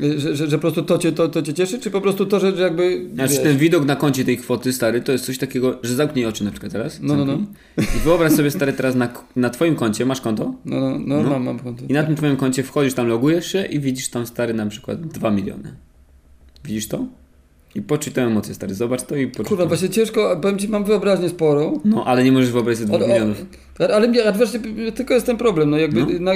że, 0.00 0.36
że, 0.36 0.46
że 0.46 0.56
po 0.58 0.60
prostu 0.60 0.82
to 0.82 0.98
cię, 0.98 1.12
to, 1.12 1.28
to 1.28 1.42
cię 1.42 1.54
cieszy, 1.54 1.78
czy 1.78 1.90
po 1.90 2.00
prostu 2.00 2.26
to, 2.26 2.40
że, 2.40 2.56
że 2.56 2.62
jakby... 2.62 3.08
Znaczy 3.14 3.32
wiesz, 3.34 3.42
ten 3.42 3.58
widok 3.58 3.84
na 3.84 3.96
koncie 3.96 4.24
tej 4.24 4.36
kwoty, 4.36 4.72
stary, 4.72 5.00
to 5.00 5.12
jest 5.12 5.24
coś 5.24 5.38
takiego, 5.38 5.78
że 5.82 5.94
zamknij 5.94 6.26
oczy 6.26 6.44
na 6.44 6.50
przykład 6.50 6.72
teraz. 6.72 6.98
No, 7.02 7.16
no, 7.16 7.26
zamknij. 7.26 7.48
I 7.96 7.98
wyobraź 8.04 8.32
sobie, 8.32 8.50
stary, 8.50 8.72
teraz 8.72 8.94
na, 8.94 9.08
na 9.36 9.50
twoim 9.50 9.74
koncie, 9.76 10.06
masz 10.06 10.20
konto 10.20 10.54
No, 10.64 10.80
no, 10.80 10.98
no, 10.98 11.22
No. 11.22 11.30
mam, 11.30 11.44
mam 11.44 11.58
konto. 11.58 11.84
i 11.88 11.92
na 11.92 12.02
tym 12.02 12.16
twoim 12.16 12.36
koncie 12.36 12.62
wchodzisz 12.62 12.94
tam, 12.94 13.06
logujesz 13.06 13.52
się 13.52 13.64
i 13.64 13.80
widzisz 13.80 14.08
tam, 14.08 14.26
stary, 14.26 14.54
na 14.54 14.66
przykład 14.66 15.00
2 15.00 15.30
miliony. 15.30 15.76
Widzisz 16.64 16.88
to? 16.88 17.06
I 17.74 17.82
poczuj 17.82 18.12
tę 18.12 18.22
emocję, 18.22 18.54
stary, 18.54 18.74
zobacz 18.74 19.02
to 19.02 19.16
i 19.16 19.26
poczuj 19.26 19.44
Kurwa, 19.44 19.66
właśnie 19.66 19.88
ciężko, 19.88 20.38
powiem 20.42 20.58
ci, 20.58 20.68
mam 20.68 20.84
wyobraźnię 20.84 21.28
sporą. 21.28 21.80
No, 21.84 22.04
ale 22.04 22.24
nie 22.24 22.32
możesz 22.32 22.50
wyobrazić 22.50 22.82
sobie 22.86 22.94
O, 22.96 22.98
2 22.98 23.06
o, 23.06 23.08
milionów. 23.08 23.44
Ale 23.78 24.08
mnie, 24.08 24.24
a 24.28 24.32
właśnie 24.32 24.60
tylko 24.94 25.14
jest 25.14 25.26
ten 25.26 25.36
problem, 25.36 25.70
no 25.70 25.78
jakby 25.78 26.00
No. 26.00 26.06
na, 26.20 26.32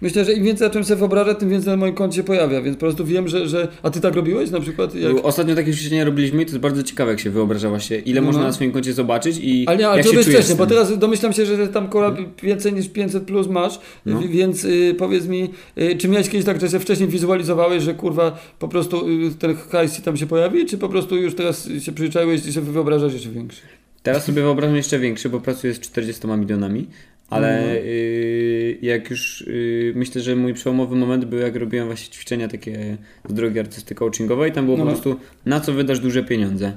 myślę, 0.00 0.24
że 0.24 0.32
im 0.32 0.44
więcej 0.44 0.66
zacząłem 0.68 0.84
sobie 0.84 0.98
wyobrażać, 0.98 1.38
tym 1.38 1.50
więcej 1.50 1.70
na 1.70 1.76
moim 1.76 1.94
koncie 1.94 2.16
się 2.16 2.22
pojawia, 2.22 2.62
więc 2.62 2.76
po 2.76 2.80
prostu 2.80 3.04
wiem, 3.04 3.28
że, 3.28 3.48
że 3.48 3.68
a 3.82 3.90
ty 3.90 4.00
tak 4.00 4.14
robiłeś 4.14 4.50
na 4.50 4.60
przykład? 4.60 4.94
Jak... 4.94 5.24
Ostatnio 5.24 5.54
takie 5.54 5.72
ćwiczenia 5.74 6.04
robiliśmy 6.04 6.42
i 6.42 6.46
to 6.46 6.50
jest 6.50 6.60
bardzo 6.62 6.82
ciekawe, 6.82 7.10
jak 7.10 7.20
się 7.20 7.30
wyobraża 7.30 7.68
właśnie, 7.68 7.98
ile 7.98 8.20
No, 8.20 8.26
można 8.26 8.40
no. 8.42 8.46
na 8.46 8.52
swoim 8.52 8.72
koncie 8.72 8.92
zobaczyć 8.92 9.38
i 9.42 9.64
Ale 9.66 9.76
nie, 9.76 9.88
ale 9.88 9.96
jak 9.96 10.06
to 10.06 10.12
się 10.12 10.18
czujesz 10.22 10.34
wcześniej, 10.36 10.58
bo 10.58 10.66
teraz 10.66 10.98
domyślam 10.98 11.32
się, 11.32 11.46
że 11.46 11.68
tam 11.68 11.88
kurwa 11.88 12.16
więcej 12.42 12.72
niż 12.72 12.88
500 12.88 13.22
plus 13.24 13.46
masz, 13.48 13.80
No. 14.06 14.20
wi- 14.20 14.28
więc 14.28 14.64
y, 14.64 14.94
powiedz 14.98 15.26
mi, 15.26 15.50
y, 15.78 15.96
czy 15.96 16.08
miałeś 16.08 16.28
kiedyś 16.28 16.46
tak, 16.46 16.60
że 16.60 16.68
się 16.68 16.78
wcześniej 16.80 17.08
wizualizowałeś, 17.08 17.82
że 17.82 17.94
kurwa 17.94 18.38
po 18.58 18.68
prostu 18.68 19.08
y, 19.08 19.30
ten 19.38 19.54
hajs 19.70 20.02
tam 20.02 20.16
się 20.16 20.26
pojawi, 20.26 20.66
czy 20.66 20.78
po 20.78 20.88
prostu 20.88 21.16
już 21.16 21.34
teraz 21.34 21.64
się 21.80 21.92
przyzwyczaiłeś 21.92 22.46
i 22.46 22.52
sobie 22.52 22.72
wyobrażasz 22.72 23.12
jeszcze 23.12 23.28
większy? 23.28 23.60
Teraz 24.08 24.24
sobie 24.24 24.42
wyobrażam 24.42 24.76
jeszcze 24.76 24.98
większy, 24.98 25.28
bo 25.28 25.40
pracuję 25.40 25.74
z 25.74 25.80
40 25.80 26.26
milionami, 26.26 26.86
ale 27.30 27.58
Mhm. 27.58 27.86
yy, 27.86 28.78
jak 28.82 29.10
już 29.10 29.44
yy, 29.46 29.92
myślę, 29.96 30.20
że 30.22 30.36
mój 30.36 30.54
przełomowy 30.54 30.96
moment 30.96 31.24
był 31.24 31.38
jak 31.38 31.56
robiłem 31.56 31.86
właśnie 31.86 32.12
ćwiczenia 32.12 32.48
takie 32.48 32.96
z 33.28 33.34
drogi 33.34 33.58
artysty 33.60 33.94
coachingowej, 33.94 34.52
tam 34.52 34.64
było 34.64 34.76
No, 34.76 34.84
po 34.84 34.90
no. 34.90 34.96
prostu 34.96 35.20
na 35.46 35.60
co 35.60 35.72
wydasz 35.72 36.00
duże 36.00 36.22
pieniądze. 36.24 36.72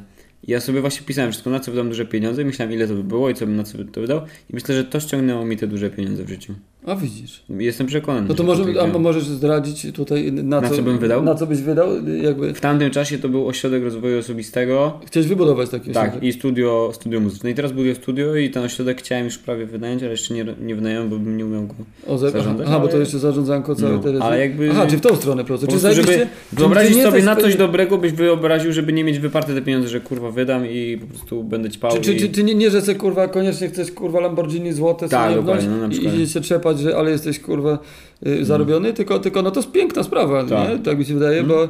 I 0.48 0.52
ja 0.52 0.60
sobie 0.60 0.82
właśnie 0.82 1.06
pisałem 1.06 1.32
wszystko, 1.32 1.50
na 1.50 1.60
co 1.60 1.72
wydam 1.72 1.90
duże 1.90 2.06
pieniądze 2.06 2.46
myślałem 2.46 2.74
ile 2.74 2.88
to 2.88 2.94
by 2.94 3.04
było 3.04 3.30
i 3.30 3.34
co 3.36 3.46
bym 3.46 3.56
na 3.56 3.64
co 3.64 3.78
by 3.78 3.86
to 3.86 4.02
wydał 4.02 4.22
i 4.50 4.54
myślę, 4.54 4.76
że 4.76 4.84
to 4.84 5.00
ściągnęło 5.00 5.46
mi 5.46 5.58
te 5.58 5.68
duże 5.68 5.90
pieniądze 5.90 6.24
w 6.24 6.30
życiu. 6.30 6.54
A 6.86 6.96
widzisz. 6.96 7.44
Jestem 7.50 7.88
przekonany. 7.88 8.28
No 8.28 8.34
to 8.34 8.44
że 8.44 8.64
może, 8.64 8.82
a 8.82 8.88
możesz 9.00 9.24
zdradzić 9.24 9.88
tutaj 9.94 10.32
na, 10.32 10.62
Na 10.62 10.70
co 10.70 10.82
bym 10.84 10.98
wydał? 10.98 11.24
Na 11.24 11.36
co 11.36 11.48
byś 11.48 11.62
wydał? 11.62 11.88
Jakby 12.24 12.54
W 12.54 12.62
tamtym 12.62 12.90
czasie 12.92 13.18
to 13.20 13.30
był 13.30 13.48
ośrodek 13.48 13.84
rozwoju 13.84 14.20
osobistego. 14.20 15.00
chciałeś 15.06 15.28
wybudować 15.30 15.70
taki 15.70 15.92
Tak, 15.92 16.08
ośrodek. 16.08 16.30
i 16.30 16.34
studio, 16.34 16.92
studio 16.94 17.20
muzyczne. 17.20 17.52
I 17.52 17.56
teraz 17.56 17.72
buduję 17.72 17.96
studio 17.96 18.36
i 18.36 18.50
ten 18.50 18.64
ośrodek 18.64 19.00
chciałem 19.02 19.26
już 19.26 19.38
prawie 19.38 19.66
wynająć, 19.66 20.02
ale 20.04 20.12
jeszcze 20.12 20.34
nie, 20.34 20.46
nie 20.62 20.76
wynająłem, 20.76 21.10
bo 21.10 21.20
bym 21.20 21.38
nie 21.38 21.46
umiał 21.46 21.68
go 21.68 21.74
O, 22.08 22.18
za, 22.18 22.30
zarządzać, 22.30 22.68
aha, 22.70 22.78
bo 22.78 22.84
ale- 22.84 22.92
to 22.92 22.98
jeszcze 23.00 23.20
zarządzanko 23.20 23.76
całe 23.76 23.94
No, 23.94 24.00
teraz. 24.00 24.22
ale 24.22 24.40
jakby- 24.40 24.72
Aha, 24.72 24.88
czy 24.88 24.98
w 24.98 25.02
tą 25.02 25.16
stronę 25.16 25.44
po 25.46 25.58
Czy 25.58 25.68
prostu, 25.68 25.94
żeby? 25.94 26.08
Czy- 26.08 26.28
wyobrazić 26.54 26.92
czy 26.92 26.98
nie 26.98 27.04
sobie 27.04 27.18
jesteś 27.18 27.36
na 27.36 27.42
coś 27.42 27.56
dobrego, 27.56 27.98
byś 27.98 28.12
wyobraził, 28.12 28.72
żeby 28.74 28.94
nie 28.94 29.04
mieć 29.04 29.20
wyparte 29.20 29.54
te 29.54 29.62
pieniądze, 29.62 29.88
że 29.90 30.00
kurwa 30.00 30.32
wydam 30.32 30.66
i 30.66 30.98
po 31.02 31.08
prostu 31.08 31.44
będę 31.44 31.70
ćpał. 31.70 31.92
Czy, 31.92 32.02
czy, 32.02 32.14
i... 32.14 32.20
czy, 32.20 32.30
czy 32.30 32.44
nie, 32.44 32.56
nie, 32.56 32.72
że 32.72 32.82
se 32.82 32.96
kurwa 32.96 33.28
koniecznie 33.28 33.68
chcesz 33.68 33.92
kurwa 33.92 34.20
Lamborghini 34.20 34.74
złote 34.74 35.10
Tak, 35.10 35.30
sobie 35.30 35.36
dokładnie, 35.42 35.70
no, 35.70 35.88
na 35.88 35.94
i 35.94 36.06
idzie 36.16 36.28
się 36.28 36.42
trzepać, 36.42 36.71
że 36.80 36.98
ale 36.98 37.12
jesteś 37.12 37.40
kurwa 37.40 37.80
y, 38.28 38.46
zarobiony, 38.46 38.94
tylko, 38.94 39.20
tylko 39.20 39.42
no 39.42 39.52
to 39.52 39.60
jest 39.60 39.72
piękna 39.72 40.04
sprawa, 40.04 40.44
Tak. 40.44 40.70
nie? 40.70 40.80
Tak 40.80 40.98
mi 41.00 41.06
się 41.06 41.14
wydaje, 41.14 41.44
bo 41.44 41.64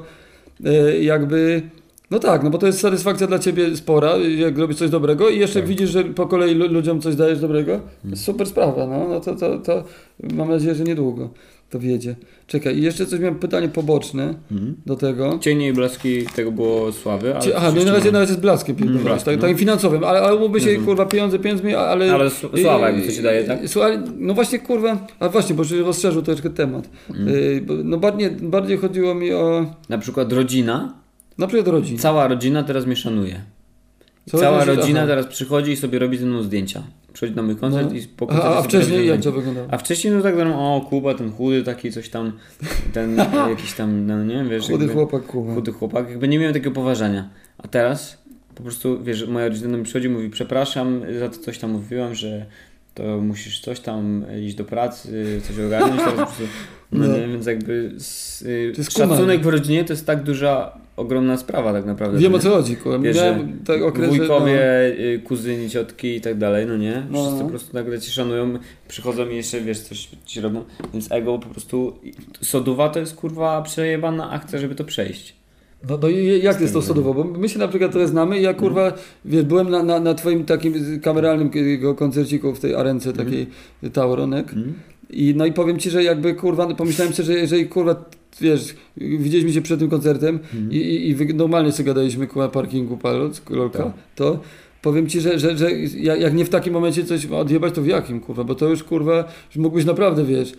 y, 0.66 1.04
jakby 1.04 1.62
no 2.12 2.20
tak, 2.20 2.44
no 2.44 2.50
bo 2.50 2.58
to 2.58 2.68
jest 2.68 2.80
satysfakcja 2.80 3.28
dla 3.28 3.40
ciebie 3.40 3.76
spora, 3.78 4.18
jak 4.18 4.58
robisz 4.58 4.78
coś 4.78 4.90
dobrego 4.90 5.30
i 5.30 5.40
jeszcze 5.40 5.60
Tak. 5.60 5.70
widzisz, 5.70 5.90
że 5.90 6.04
po 6.04 6.28
kolei 6.28 6.56
lu- 6.56 6.68
ludziom 6.74 7.02
coś 7.02 7.16
dajesz 7.16 7.40
dobrego. 7.40 7.80
Jest 8.06 8.24
super 8.24 8.48
sprawa, 8.48 8.88
no, 8.88 9.08
no 9.08 9.20
to, 9.20 9.36
to, 9.36 9.58
to 9.58 9.84
mam 10.34 10.50
nadzieję, 10.50 10.76
że 10.76 10.84
niedługo 10.84 11.30
to 11.72 11.80
wiedzie. 11.80 12.16
Czekaj, 12.48 12.78
i 12.78 12.82
jeszcze 12.82 13.06
coś 13.06 13.20
miałem 13.20 13.36
pytanie 13.40 13.70
poboczne 13.70 14.34
Mhm. 14.52 14.76
do 14.86 14.96
tego. 14.96 15.40
Cienie 15.42 15.68
i 15.68 15.74
blaski 15.74 16.26
tego 16.36 16.52
było 16.52 16.92
sławy, 16.92 17.32
ale... 17.36 17.42
Czy, 17.44 17.58
aha, 17.58 17.72
no 17.76 17.84
na 17.84 17.92
razie, 17.94 18.12
na 18.12 18.20
razie 18.20 18.34
z 18.34 18.38
blaskiem 18.38 18.76
pierdolałeś, 18.76 19.06
blaskiem, 19.06 19.26
tak, 19.26 19.36
no. 19.36 19.42
takim 19.42 19.58
finansowym, 19.58 20.04
ale, 20.04 20.22
ale 20.22 20.36
umówmy 20.36 20.60
się, 20.60 20.70
Mhm. 20.70 20.86
kurwa, 20.86 21.06
pieniądze 21.06 21.40
pieniędzmi, 21.40 21.76
ale... 21.76 22.14
Ale 22.14 22.30
sława 22.30 22.90
jakby 22.90 23.08
co 23.08 23.12
ci 23.12 23.22
daje, 23.22 23.44
tak? 23.44 23.60
Słuchaj, 23.68 24.00
no 24.18 24.34
właśnie, 24.34 24.60
kurwa, 24.60 25.08
a 25.20 25.30
właśnie, 25.30 25.56
bo 25.56 25.64
rozszerzył 25.86 26.22
troszkę 26.22 26.50
temat. 26.50 26.90
Mhm. 27.10 27.28
Y, 27.30 27.62
bo- 27.66 27.74
no 27.84 27.98
bardziej, 27.98 28.32
bardziej 28.32 28.78
chodziło 28.78 29.16
mi 29.16 29.34
o, 29.34 29.66
Na 29.90 29.98
przykład 29.98 30.34
rodzina, 30.34 30.94
na 31.38 31.48
przykład 31.48 31.68
rodzin. 31.68 31.98
cała 31.98 32.28
rodzina 32.28 32.64
teraz 32.64 32.86
mnie 32.86 32.96
szanuje. 32.96 33.42
Co 34.30 34.38
Cała 34.38 34.66
rodzin- 34.66 34.76
rodzina 34.82 35.00
aha. 35.00 35.08
teraz 35.08 35.28
przychodzi 35.28 35.72
i 35.72 35.76
sobie 35.78 36.00
robi 36.00 36.18
ze 36.18 36.26
mną 36.26 36.44
zdjęcia. 36.44 36.84
Przychodzi 37.14 37.36
na 37.36 37.42
mój 37.42 37.56
koncert 37.56 37.88
No. 37.92 37.96
i 37.98 38.02
po 38.02 38.26
A, 38.26 38.28
koncercie 38.28 38.48
a 38.58 38.62
sobie 38.62 38.70
wcześniej 38.70 39.08
jak 39.08 39.22
to 39.22 39.32
wyglądało? 39.32 39.68
A 39.72 39.78
wcześniej 39.78 40.14
no 40.14 40.22
tak 40.22 40.36
no, 40.38 40.76
o 40.76 40.82
Kuba, 40.82 41.14
ten 41.14 41.32
chudy 41.32 41.64
taki 41.64 41.92
coś 41.92 42.10
tam, 42.10 42.32
ten 42.94 43.18
jakiś 43.50 43.74
tam, 43.74 44.06
no 44.08 44.24
nie, 44.24 44.44
wiesz, 44.50 44.62
Chudy 44.68 44.74
jakby, 44.74 44.94
chłopak, 44.94 45.24
kurwa. 45.26 45.54
chudy 45.56 45.72
chłopak, 45.72 46.10
jakby 46.10 46.28
nie 46.28 46.40
miałem 46.40 46.54
takiego 46.54 46.72
poważania. 46.72 47.30
A 47.58 47.68
teraz 47.68 48.24
po 48.56 48.64
prostu, 48.64 49.04
wiesz, 49.04 49.28
moja 49.28 49.48
rodzina 49.48 49.70
mnie 49.78 49.84
przychodzi 49.84 50.08
i 50.08 50.10
mówi, 50.10 50.30
przepraszam 50.30 51.02
za 51.20 51.30
to 51.30 51.38
coś 51.40 51.58
tam 51.60 51.72
mówiłam, 51.72 52.16
że 52.16 52.46
to 52.94 53.04
musisz 53.22 53.60
coś 53.62 53.80
tam 53.80 54.26
iść 54.42 54.56
do 54.56 54.66
pracy, 54.66 55.42
coś 55.48 55.60
ogarnąć, 55.66 55.96
teraz 55.98 56.14
po 56.14 56.18
prostu, 56.26 56.44
no, 56.92 57.08
No. 57.08 57.18
nie, 57.18 57.28
więc 57.28 57.46
jakby 57.46 57.92
s, 57.98 58.42
y, 58.42 58.74
szacunek 58.84 59.40
kumar. 59.40 59.40
w 59.42 59.48
rodzinie 59.48 59.84
to 59.86 59.94
jest 59.94 60.06
tak 60.06 60.24
duża, 60.24 60.78
ogromna 61.02 61.38
sprawa 61.38 61.74
tak 61.74 61.86
naprawdę. 61.86 62.20
Wiem 62.20 62.36
o 62.36 62.40
co 62.40 62.50
chodzi, 62.50 62.76
kurwa. 62.76 62.98
Miałem 62.98 63.60
tak 63.66 63.82
okres, 63.82 64.10
Wujkowie, 64.10 64.86
y, 65.00 65.22
kuzyni, 65.24 65.70
ciotki 65.70 66.16
i 66.16 66.22
tak 66.22 66.38
dalej, 66.38 66.66
no 66.68 66.78
nie? 66.78 67.04
No, 67.10 67.22
Wszyscy 67.22 67.40
no. 67.40 67.44
po 67.44 67.50
prostu 67.50 67.74
nagle 67.74 68.00
cię 68.00 68.12
szanują, 68.12 68.60
przychodzą 68.88 69.30
i 69.30 69.36
jeszcze, 69.36 69.62
wiesz, 69.62 69.80
coś 69.80 70.10
ci 70.26 70.42
robią, 70.42 70.64
więc 70.94 71.12
ego 71.12 71.40
po 71.40 71.50
prostu... 71.50 71.94
Soduwa 72.42 72.90
to 72.90 73.00
jest, 73.00 73.16
kurwa, 73.16 73.62
przejebana 73.62 74.32
akcja, 74.32 74.60
żeby 74.60 74.76
to 74.76 74.84
przejść. 74.84 75.36
No, 75.90 75.98
no 76.02 76.10
i 76.10 76.42
jak 76.44 76.62
jest 76.62 76.74
to 76.74 76.82
sodowo? 76.82 77.14
Bo 77.14 77.24
my 77.24 77.50
się 77.50 77.60
na 77.60 77.68
przykład 77.68 77.92
trochę 77.92 78.08
znamy 78.08 78.40
i 78.40 78.42
ja 78.42 78.54
kurwa, 78.54 78.94
wiesz, 79.26 79.44
byłem 79.44 79.70
na, 79.70 79.84
na, 79.84 80.00
na 80.00 80.14
twoim 80.14 80.46
takim 80.46 81.00
kameralnym 81.02 81.52
koncerciku 81.96 82.56
w 82.56 82.60
tej 82.60 82.76
arence 82.76 83.14
takiej 83.14 83.48
Tauronek 83.94 84.54
i 85.10 85.34
no 85.38 85.46
i 85.46 85.54
powiem 85.54 85.80
ci, 85.80 85.90
że 85.90 86.04
jakby 86.04 86.34
kurwa, 86.34 86.76
pomyślałem 86.76 87.14
sobie, 87.14 87.26
że 87.26 87.34
jeżeli 87.34 87.68
kurwa, 87.68 88.06
wiesz, 88.42 88.76
widzieliśmy 88.98 89.54
się 89.54 89.62
przed 89.62 89.80
tym 89.80 89.90
koncertem 89.90 90.40
i, 90.70 90.76
i, 90.78 91.10
i 91.10 91.16
wy- 91.16 91.34
normalnie 91.34 91.72
sobie 91.72 91.88
gadaliśmy 91.88 92.28
kurwa 92.28 92.50
parkingu 92.50 92.98
Paloc, 92.98 93.42
Lolka, 93.50 93.84
Tak. 93.84 93.94
to 94.16 94.40
powiem 94.82 95.08
ci, 95.08 95.22
że, 95.22 95.40
że, 95.40 95.58
że 95.58 95.72
jak 96.18 96.34
nie 96.34 96.46
w 96.46 96.50
takim 96.50 96.74
momencie 96.74 97.06
coś 97.06 97.26
odjebać, 97.26 97.74
to 97.76 97.82
w 97.82 97.88
jakim 97.88 98.20
kurwa, 98.20 98.44
bo 98.44 98.56
to 98.56 98.70
już 98.70 98.84
kurwa, 98.84 99.28
że 99.50 99.62
mógłbyś 99.62 99.86
naprawdę, 99.86 100.26
wiesz... 100.26 100.54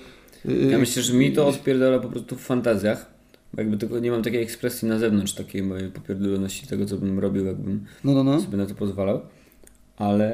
Ja 0.71 0.77
y, 0.77 0.79
myślę, 0.81 1.03
że 1.03 1.15
mi 1.15 1.33
to 1.33 1.47
odpierdala 1.49 1.99
po 1.99 2.09
prostu 2.09 2.37
w 2.37 2.41
fantazjach, 2.41 3.11
bo 3.55 3.61
jakby 3.63 3.77
tylko 3.79 3.99
nie 3.99 4.11
mam 4.11 4.23
takiej 4.23 4.43
ekspresji 4.43 4.89
na 4.89 4.99
zewnątrz, 4.99 5.33
takiej 5.33 5.63
mojej 5.63 5.91
popierdoloności 5.91 6.67
tego, 6.67 6.87
co 6.87 6.97
bym 6.97 7.19
robił, 7.19 7.45
jakbym 7.47 7.85
No, 8.05 8.13
no, 8.15 8.25
no. 8.25 8.41
sobie 8.41 8.57
na 8.59 8.67
to 8.67 8.75
pozwalał. 8.75 9.21
Ale 10.03 10.33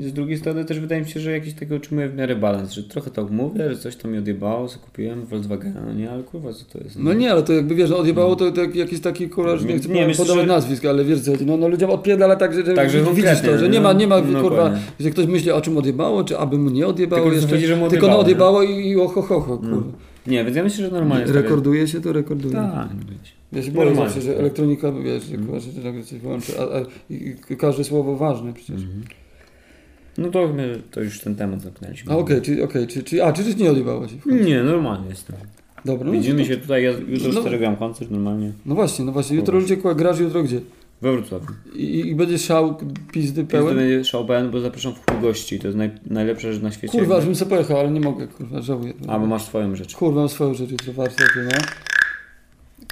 z 0.00 0.12
drugiej 0.12 0.38
strony 0.38 0.64
też 0.64 0.80
wydaje 0.80 1.02
mi 1.02 1.08
się, 1.08 1.20
że 1.20 1.32
jakiś 1.32 1.54
tego 1.54 1.76
utrzymuję 1.76 2.08
w 2.08 2.16
miarę 2.16 2.36
balans, 2.36 2.72
że 2.72 2.82
trochę 2.82 3.10
tak 3.10 3.30
mówię, 3.30 3.70
że 3.70 3.76
coś 3.76 3.96
tam 3.96 4.12
mi 4.12 4.18
odjebało, 4.18 4.68
co 4.68 4.78
kupiłem, 4.78 5.26
Volkswagena, 5.26 5.80
no 5.86 5.92
nie, 5.92 6.10
ale 6.10 6.22
kurwa, 6.22 6.52
co 6.52 6.64
to 6.64 6.84
jest? 6.84 6.98
No 6.98 7.12
nie, 7.12 7.32
ale 7.32 7.42
to 7.42 7.52
jakby 7.52 7.74
wiesz, 7.74 7.90
no 7.90 7.98
odjebało 7.98 8.36
to, 8.36 8.52
to 8.52 8.60
jakiś 8.74 9.00
taki 9.00 9.28
kuraż, 9.28 9.64
nie 9.64 9.78
chcę 9.78 9.88
Nie, 9.88 10.06
myślę, 10.06 10.24
podawać 10.24 10.44
że- 10.44 10.48
nazwisk, 10.48 10.84
ale 10.84 11.04
wiesz 11.04 11.20
co, 11.20 11.32
no, 11.46 11.56
no 11.56 11.68
ludziom 11.68 11.90
odpierdala 11.90 12.36
tak, 12.36 12.54
że, 12.54 12.74
Tak, 12.74 12.90
że 12.90 13.04
widzisz 13.14 13.40
to, 13.40 13.58
że 13.58 13.68
nie 13.68 13.80
ma, 13.80 13.92
nie 13.92 14.06
ma 14.06 14.20
no, 14.20 14.40
kurwa, 14.40 14.72
że 15.00 15.10
ktoś 15.10 15.26
myśli 15.26 15.50
o 15.50 15.60
czym 15.60 15.78
odjebało, 15.78 16.24
czy 16.24 16.38
aby 16.38 16.58
mu 16.58 16.70
nie 16.70 16.86
odjebało 16.86 17.30
Tylko, 17.30 17.36
jeszcze, 17.36 17.66
że 17.66 17.76
mu 17.76 17.88
tylko 17.88 18.06
no 18.06 18.18
odjebało, 18.18 18.58
odjebało 18.58 18.80
i, 18.80 18.96
oho, 18.96 19.22
ho, 19.22 19.40
ho, 19.40 19.58
kurwa. 19.58 19.92
Nie, 20.26 20.44
więc 20.44 20.56
ja 20.56 20.62
myślę, 20.62 20.86
że 20.86 20.92
normalnie 20.92 21.32
Rekorduje 21.32 21.88
się, 21.88 22.00
to 22.00 22.12
rekorduje. 22.12 22.54
Tak. 22.54 22.88
Ja 23.52 23.62
się 23.62 23.72
boję 23.72 23.94
zawsze, 23.94 24.20
że 24.20 24.38
elektronika, 24.38 24.92
wiesz, 24.92 25.24
że 25.24 25.36
kurwa, 25.36 25.60
że 25.60 25.82
nagle 25.82 26.02
coś 26.02 26.18
wyłączy, 26.18 26.52
a, 26.60 26.62
a 26.62 26.80
i, 27.10 27.36
każde 27.58 27.84
słowo 27.84 28.16
ważne 28.16 28.52
przecież. 28.52 28.80
No 30.18 30.28
to 30.30 30.48
my 30.48 30.82
to 30.90 31.00
już 31.00 31.20
ten 31.20 31.34
temat 31.34 31.62
zamknęliśmy. 31.62 32.12
A 32.12 32.16
okej, 32.16 32.42
czyli, 32.42 32.62
okej, 32.62 32.86
czy, 32.86 33.02
czy, 33.02 33.24
a, 33.24 33.32
czy, 33.32 33.44
czy 33.44 33.54
nie 33.62 33.70
odjebało 33.70 34.08
się? 34.08 34.14
Nie, 34.26 34.62
normalnie 34.62 35.08
jestem. 35.08 35.36
Dobra, 35.84 36.06
no, 36.06 36.12
Widzimy 36.12 36.42
to- 36.42 36.48
się 36.48 36.56
tutaj, 36.56 36.84
ja 36.84 36.90
jutro 36.90 37.42
No. 37.50 37.58
gram 37.58 37.76
koncert 37.76 38.10
normalnie. 38.10 38.52
No 38.66 38.74
właśnie, 38.74 39.04
no 39.04 39.12
właśnie, 39.12 39.36
jutro 39.36 39.58
ludzie, 39.58 39.76
kurwa, 39.76 39.94
grasz 39.94 40.18
jutro 40.18 40.42
gdzie? 40.42 40.60
We 41.02 41.12
Wrocławiu. 41.12 41.46
I, 41.74 42.08
i 42.08 42.14
będzie 42.14 42.38
szał 42.38 42.76
pizdy 43.12 43.44
Pełen? 43.44 43.66
pełen? 43.66 43.76
będzie 43.76 44.04
show 44.04 44.26
pełen, 44.26 44.50
bo 44.50 44.60
zapraszam 44.60 44.92
w 44.94 45.10
chuj 45.10 45.20
gości. 45.20 45.58
To 45.58 45.66
jest 45.66 45.78
naj, 45.78 45.90
najlepsza 46.06 46.52
rzecz 46.52 46.62
na 46.62 46.70
świecie. 46.72 46.98
Kurwa, 46.98 47.20
żebym 47.20 47.34
sobie 47.34 47.50
pojechał, 47.50 47.78
ale 47.78 47.90
nie 47.90 48.00
mogę, 48.00 48.26
kurwa, 48.26 48.62
żałuję. 48.62 48.92
A, 49.08 49.18
bo 49.18 49.26
masz 49.26 49.42
swoją 49.44 49.76
rzecz. 49.76 49.96
Kurwa, 49.96 50.20
mam 50.20 50.28
swoją 50.28 50.54
rzecz 50.54 50.70
jutro 50.70 50.92
w 50.92 50.96
warsztacie, 50.96 51.30
no. 51.44 51.50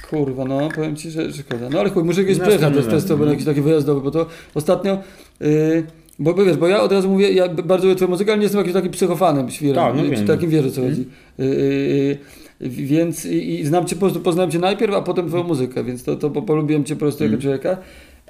Kurwa, 0.09 0.45
no, 0.45 0.69
powiem 0.75 0.95
ci, 0.95 1.11
że 1.11 1.33
szkoda. 1.33 1.69
No 1.69 1.79
ale 1.79 1.89
chuj, 1.89 2.03
muszę 2.03 2.23
gdzieś 2.23 2.37
Następnym 2.37 2.71
pojechać 2.71 2.85
też 2.85 2.93
testowy, 3.01 3.23
razem, 3.23 3.33
jakiś 3.33 3.45
taki 3.45 3.61
wyjazdowy, 3.61 4.01
bo 4.01 4.11
to 4.11 4.25
ostatnio... 4.55 4.97
Yy, 5.39 5.83
bo, 6.19 6.33
bo 6.33 6.45
wiesz, 6.45 6.57
bo 6.57 6.67
ja 6.67 6.81
od 6.81 6.91
razu 6.91 7.09
mówię, 7.09 7.31
ja 7.31 7.47
bardzo 7.49 7.85
lubię 7.85 7.95
twoją 7.95 8.09
muzykę, 8.11 8.31
ale 8.31 8.37
nie 8.37 8.43
jestem 8.43 8.59
jakimś 8.59 8.73
takim 8.73 8.91
psychofanem, 8.91 9.49
świrem. 9.49 9.75
Tak, 9.75 9.95
no 9.95 10.03
wiem. 10.03 10.27
Takim 10.27 10.49
wiesz, 10.49 10.65
o 10.65 10.71
co 10.71 10.81
chodzi. 10.81 11.05
Yy, 11.37 12.17
więc 12.59 13.25
i, 13.25 13.59
i 13.59 13.65
znam 13.65 13.85
cię 13.85 13.95
po 13.95 13.99
prostu, 13.99 14.19
poznałem 14.19 14.51
cię 14.51 14.59
najpierw, 14.59 14.93
a 14.93 15.01
potem 15.01 15.27
twoją 15.27 15.43
muzykę, 15.43 15.83
więc 15.83 16.03
to, 16.03 16.15
to 16.15 16.29
po- 16.29 16.41
polubiłem 16.41 16.83
cię 16.83 16.95
po 16.95 16.99
prostu 16.99 17.23
jako 17.23 17.33
Mm. 17.33 17.41
człowieka, 17.41 17.77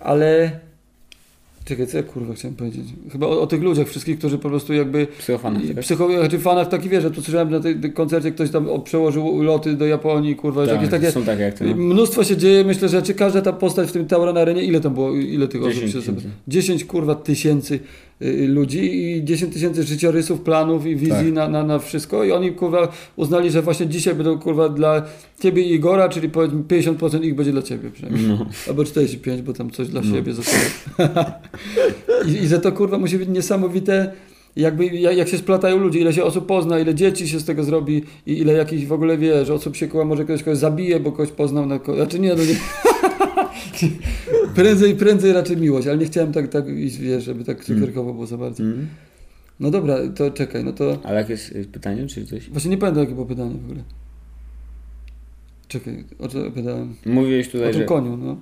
ale... 0.01 0.51
Czekaj, 1.67 1.88
co 1.88 1.97
ja 1.97 2.03
kurwa 2.03 2.33
chciałem 2.33 2.55
powiedzieć? 2.55 2.86
Chyba 3.12 3.27
o, 3.27 3.41
o 3.41 3.47
tych 3.47 3.62
ludziach 3.62 3.88
wszystkich, 3.88 4.17
którzy 4.19 4.38
po 4.38 4.50
prostu 4.50 4.74
jakby 4.74 5.07
Psychofany. 5.19 5.63
i 5.63 5.67
tak? 5.67 5.79
Psycho, 5.83 6.07
znaczy 6.19 6.39
fanach 6.39 6.69
taki 6.69 6.89
wie, 6.89 7.01
że 7.01 7.12
tu 7.12 7.21
słyszałem 7.21 7.51
na 7.51 7.59
tej 7.59 7.93
koncercie 7.93 8.31
ktoś 8.31 8.50
tam 8.51 8.67
przełożył 8.83 9.41
loty 9.43 9.74
do 9.75 9.86
Japonii, 9.86 10.36
kurwa, 10.36 10.65
że 10.65 10.71
jakieś 10.71 10.89
Tak, 10.89 11.00
takie. 11.01 11.12
są 11.12 11.24
takie 11.24 11.41
jak. 11.41 11.62
No. 11.62 11.75
Mnóstwo 11.75 12.24
się 12.24 12.38
dzieje, 12.38 12.63
myślę, 12.63 12.89
że 12.89 13.01
czy 13.01 13.13
każda 13.13 13.41
ta 13.41 13.53
postać 13.53 13.89
w 13.89 13.91
tym 13.91 14.05
Tauron 14.07 14.38
Arenie, 14.38 14.63
ile 14.63 14.79
tam 14.79 14.93
było, 14.93 15.15
ile 15.15 15.47
tych 15.47 15.62
osób 15.62 15.74
10 15.74 15.93
się 15.93 16.01
sobie. 16.01 16.17
tysięcy. 16.17 16.38
10 16.47 16.86
kurwa 16.86 17.15
tysięcy 17.15 17.79
ludzi 18.47 19.01
i 19.17 19.24
10 19.24 19.53
tysięcy 19.53 19.83
życiorysów, 19.83 20.41
planów 20.41 20.86
i 20.86 20.95
wizji 20.95 21.09
Tak. 21.12 21.33
na, 21.33 21.47
na, 21.47 21.63
na 21.63 21.79
wszystko 21.79 22.24
i 22.24 22.31
oni 22.31 22.51
kurwa 22.51 22.88
uznali, 23.15 23.51
że 23.51 23.62
właśnie 23.62 23.88
dzisiaj 23.88 24.15
będą 24.15 24.39
kurwa 24.39 24.69
dla 24.69 25.03
ciebie 25.39 25.62
i 25.63 25.74
Igora, 25.74 26.09
czyli 26.09 26.29
powiedzmy 26.29 26.59
50% 26.63 27.24
ich 27.24 27.36
będzie 27.36 27.51
dla 27.51 27.62
ciebie 27.62 27.91
przynajmniej. 27.91 28.27
No. 28.27 28.45
Albo 28.67 28.83
45, 28.86 29.41
bo 29.41 29.53
tam 29.53 29.71
coś 29.71 29.88
dla 29.88 30.01
No. 30.01 30.15
siebie 30.15 30.33
zostało. 30.33 30.63
I, 32.27 32.31
I 32.43 32.47
że 32.47 32.59
to 32.59 32.71
kurwa 32.71 32.97
musi 32.97 33.17
być 33.17 33.29
niesamowite, 33.29 34.12
jakby 34.55 34.86
jak, 34.86 35.17
jak 35.17 35.27
się 35.27 35.38
splatają 35.38 35.77
ludzie, 35.77 36.00
ile 36.00 36.13
się 36.13 36.24
osób 36.24 36.45
pozna, 36.45 36.79
ile 36.79 36.95
dzieci 36.95 37.27
się 37.27 37.39
z 37.39 37.45
tego 37.45 37.63
zrobi 37.63 38.03
i 38.25 38.38
ile 38.39 38.53
jakichś 38.53 38.86
w 38.86 38.91
ogóle 38.93 39.17
wiesz, 39.17 39.50
osób 39.50 39.75
się 39.75 39.88
kurwa 39.88 40.05
może 40.05 40.24
ktoś 40.24 40.43
kogoś 40.43 40.57
zabije, 40.57 41.00
bo 41.00 41.12
kogoś 41.12 41.31
poznał 41.31 41.65
na 41.65 41.79
ko- 41.79 41.95
Znaczy 41.95 42.19
nie, 42.19 42.29
no 42.36 42.43
nie. 42.43 42.55
prędzej, 44.57 44.95
prędzej 44.95 45.33
raczej 45.33 45.57
miłość, 45.57 45.87
ale 45.87 45.97
nie 45.97 46.05
chciałem 46.05 46.33
tak, 46.33 46.47
tak 46.47 46.69
iść, 46.69 46.97
wiesz, 46.97 47.23
żeby 47.23 47.43
tak 47.43 47.65
cukierkowo 47.65 48.13
było 48.13 48.25
za 48.25 48.37
bardzo. 48.37 48.63
Mm. 48.63 48.87
No 49.59 49.71
dobra, 49.71 49.97
to 50.15 50.31
czekaj, 50.31 50.63
no 50.63 50.73
to... 50.73 50.99
Ale 51.03 51.19
jakie 51.19 51.31
jest 51.31 51.51
y, 51.51 51.65
pytanie, 51.65 52.07
czy 52.07 52.25
coś? 52.25 52.49
Właśnie 52.49 52.71
nie 52.71 52.77
pamiętam, 52.77 53.03
jakie 53.03 53.13
było 53.13 53.25
pytanie 53.25 53.55
w 53.61 53.65
ogóle. 53.65 53.83
Czekaj, 55.67 56.03
o 56.19 56.27
co 56.27 56.51
pytałem? 56.51 56.95
Mówiłeś 57.05 57.47
O 57.47 57.51
tutaj, 57.51 57.71
tym 57.71 57.81
że, 57.81 57.85
koniu, 57.85 58.17
no. 58.17 58.37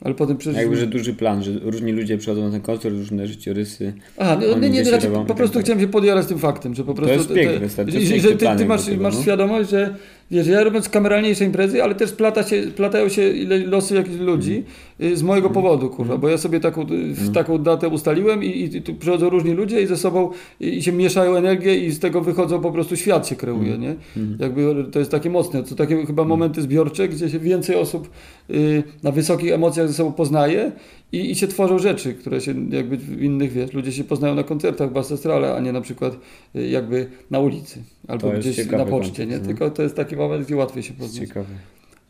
Ale 0.00 0.14
potem 0.14 0.36
przecież... 0.36 0.60
jakby, 0.60 0.76
że 0.76 0.86
duży 0.86 1.14
plan, 1.14 1.42
że 1.42 1.58
różni 1.58 1.92
ludzie 1.92 2.18
przychodzą 2.18 2.44
na 2.44 2.50
ten 2.50 2.60
koncert, 2.60 2.94
różne 2.94 3.26
życiorysy. 3.26 3.92
Aha, 4.18 4.38
no, 4.50 4.58
nie, 4.58 4.70
nie, 4.70 4.90
raczej 4.90 5.10
po 5.26 5.34
prostu 5.34 5.54
tak 5.54 5.64
chciałem 5.64 5.80
się 5.80 5.88
podjarać 5.88 6.26
tym 6.26 6.38
faktem, 6.38 6.74
że 6.74 6.84
po 6.84 6.94
prostu... 6.94 7.14
jest 7.14 7.32
piękne, 7.34 7.60
te- 7.60 7.68
stary, 7.68 7.92
to 7.92 8.00
że, 8.00 8.04
jest 8.04 8.26
że 8.26 8.36
ty, 8.36 8.46
ty 8.58 8.64
masz, 8.64 8.84
tego, 8.84 9.02
masz 9.02 9.14
no. 9.14 9.22
świadomość, 9.22 9.70
że 9.70 9.94
Wiesz, 10.32 10.46
ja 10.46 10.64
robiąc 10.64 10.88
kameralniejsze 10.88 11.44
imprezy, 11.44 11.82
ale 11.82 11.94
też 11.94 12.12
plata 12.12 12.42
się, 12.42 12.62
platają 12.76 13.08
się 13.08 13.28
ile- 13.30 13.58
losy 13.58 13.94
jakichś 13.94 14.18
ludzi 14.18 14.64
y, 15.02 15.16
z 15.16 15.22
mojego 15.22 15.50
powodu, 15.50 15.90
kurwa, 15.90 16.18
bo 16.18 16.28
ja 16.28 16.38
sobie 16.38 16.60
taką, 16.60 16.82
y, 16.82 16.86
w 17.14 17.32
taką 17.32 17.58
datę 17.58 17.88
ustaliłem 17.88 18.44
i, 18.44 18.64
i 18.64 18.82
tu 18.82 18.94
przychodzą 18.94 19.30
różni 19.30 19.52
ludzie 19.52 19.82
i 19.82 19.86
ze 19.86 19.96
sobą 19.96 20.30
i, 20.60 20.68
i 20.68 20.82
się 20.82 20.92
mieszają 20.92 21.34
energię 21.36 21.76
i 21.76 21.90
z 21.90 21.98
tego 21.98 22.20
wychodzą 22.20 22.60
po 22.60 22.72
prostu 22.72 22.96
świat 22.96 23.28
się 23.28 23.36
kreuje, 23.36 23.78
nie? 23.78 23.94
Jakby 24.38 24.84
to 24.92 24.98
jest 24.98 25.10
takie 25.10 25.30
mocne, 25.30 25.62
to 25.62 25.74
takie 25.74 26.06
chyba 26.06 26.24
momenty 26.24 26.62
zbiorcze, 26.62 27.08
gdzie 27.08 27.30
się 27.30 27.38
więcej 27.38 27.76
osób 27.76 28.10
y, 28.50 28.82
na 29.02 29.12
wysokich 29.12 29.52
emocjach 29.52 29.88
ze 29.88 29.94
sobą 29.94 30.12
poznaje 30.12 30.72
i, 31.12 31.30
i 31.30 31.34
się 31.34 31.48
tworzą 31.48 31.78
rzeczy, 31.78 32.14
które 32.14 32.40
się 32.40 32.54
jakby 32.70 32.96
w 32.96 33.22
innych, 33.22 33.52
wiesz, 33.52 33.72
ludzie 33.72 33.92
się 33.92 34.04
poznają 34.04 34.34
na 34.34 34.42
koncertach 34.42 34.90
w 34.90 34.92
Bass 34.92 35.26
a 35.56 35.60
nie 35.60 35.72
na 35.72 35.80
przykład 35.80 36.16
y, 36.56 36.68
jakby 36.68 37.06
na 37.30 37.40
ulicy 37.40 37.82
albo 38.08 38.30
gdzieś 38.30 38.70
na 38.70 38.84
poczcie, 38.84 39.26
nie? 39.26 39.38
no. 39.38 39.46
Tylko 39.46 39.70
to 39.70 39.82
jest 39.82 39.96
taki 39.96 40.16
moment, 40.22 40.46
gdzie 40.46 40.56
łatwiej 40.56 40.82
się 40.82 40.94
poznać. 40.94 41.28
Ciekawe. 41.28 41.54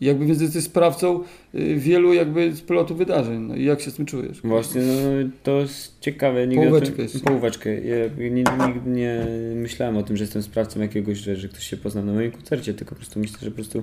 I 0.01 0.05
jakby 0.05 0.27
więc 0.27 0.41
jesteś 0.41 0.65
sprawcą 0.65 1.21
y, 1.55 1.77
wielu 1.77 2.13
jakby 2.13 2.57
splotu 2.57 2.95
wydarzeń. 2.95 3.41
No 3.41 3.57
i 3.57 3.65
jak 3.65 3.81
się 3.81 3.91
z 3.91 3.95
tym 3.95 4.07
czujesz? 4.07 4.41
Właśnie, 4.41 4.83
no, 4.83 5.31
to 5.43 5.61
jest 5.61 6.01
ciekawe. 6.01 6.47
Nigdy 6.47 6.67
Połóweczkę 6.67 6.97
tym, 6.97 7.05
jeszcze. 7.05 7.19
Połóweczkę. 7.19 7.81
Ja 7.81 7.97
nigdy, 8.31 8.53
nigdy 8.67 8.91
nie 8.91 9.27
myślałem 9.55 9.97
o 9.97 10.03
tym, 10.03 10.17
że 10.17 10.25
jestem 10.25 10.43
sprawcą 10.43 10.81
jakiegoś, 10.81 11.19
że, 11.19 11.37
że 11.37 11.49
ktoś 11.49 11.67
się 11.67 11.77
pozna 11.77 12.03
na 12.03 12.13
moim 12.13 12.31
koncercie, 12.31 12.75
tylko 12.75 12.95
po 12.95 12.97
prostu 12.97 13.21
myślę, 13.21 13.39
że 13.43 13.51
po 13.51 13.55
prostu 13.55 13.83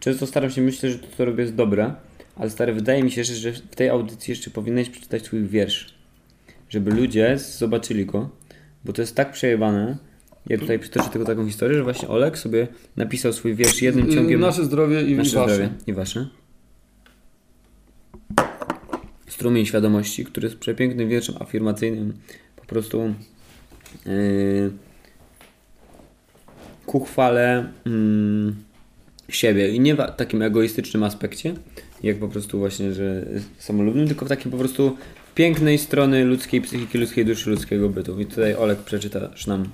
często 0.00 0.26
staram 0.26 0.50
się 0.50 0.62
myśleć, 0.62 0.92
że 0.92 0.98
to, 0.98 1.06
co 1.16 1.24
robię 1.24 1.42
jest 1.42 1.54
dobre, 1.54 1.94
ale 2.36 2.50
stary, 2.50 2.72
wydaje 2.72 3.02
mi 3.02 3.10
się, 3.10 3.24
że, 3.24 3.34
że 3.34 3.52
w 3.52 3.76
tej 3.76 3.88
audycji 3.88 4.32
jeszcze 4.32 4.50
powinieneś 4.50 4.90
przeczytać 4.90 5.24
swój 5.24 5.44
wiersz, 5.44 5.94
żeby 6.68 6.90
ludzie 6.90 7.38
zobaczyli 7.38 8.06
go, 8.06 8.30
bo 8.84 8.92
to 8.92 9.02
jest 9.02 9.14
tak 9.14 9.32
przejebane. 9.32 9.96
Ja 10.48 10.58
tutaj 10.58 10.78
przytoczę 10.78 11.10
tylko 11.10 11.26
taką 11.26 11.46
historię, 11.46 11.76
że 11.76 11.82
właśnie 11.82 12.08
Olek 12.08 12.38
sobie 12.38 12.68
napisał 12.96 13.32
swój 13.32 13.54
wiersz 13.54 13.82
jednym 13.82 14.10
ciągiem. 14.12 14.40
Nasze 14.40 14.64
zdrowie 14.64 15.02
i, 15.02 15.14
Nasze 15.14 15.30
i 15.30 15.34
wasze. 15.34 15.54
zdrowie 15.54 15.70
i 15.86 15.92
wasze. 15.92 16.28
Strumień 19.28 19.66
świadomości, 19.66 20.24
który 20.24 20.46
jest 20.46 20.58
przepięknym 20.58 21.08
wierszem 21.08 21.34
afirmacyjnym, 21.40 22.12
po 22.56 22.64
prostu 22.64 23.14
yy, 24.06 24.70
ku 26.86 27.00
chwale 27.00 27.72
mm, 27.86 28.56
siebie 29.28 29.70
i 29.70 29.80
nie 29.80 29.94
w 29.94 29.98
takim 30.16 30.42
egoistycznym 30.42 31.02
aspekcie, 31.02 31.54
jak 32.02 32.18
po 32.18 32.28
prostu 32.28 32.58
właśnie, 32.58 32.92
że 32.92 33.26
samolubnym, 33.58 34.06
tylko 34.08 34.26
w 34.26 34.28
takim 34.28 34.50
po 34.50 34.58
prostu 34.58 34.96
pięknej 35.34 35.78
strony 35.78 36.24
ludzkiej 36.24 36.60
psychiki, 36.60 36.98
ludzkiej 36.98 37.24
duszy, 37.24 37.50
ludzkiego 37.50 37.88
bytu. 37.88 38.20
I 38.20 38.26
tutaj 38.26 38.54
Olek 38.54 38.78
przeczytasz 38.78 39.46
nam. 39.46 39.68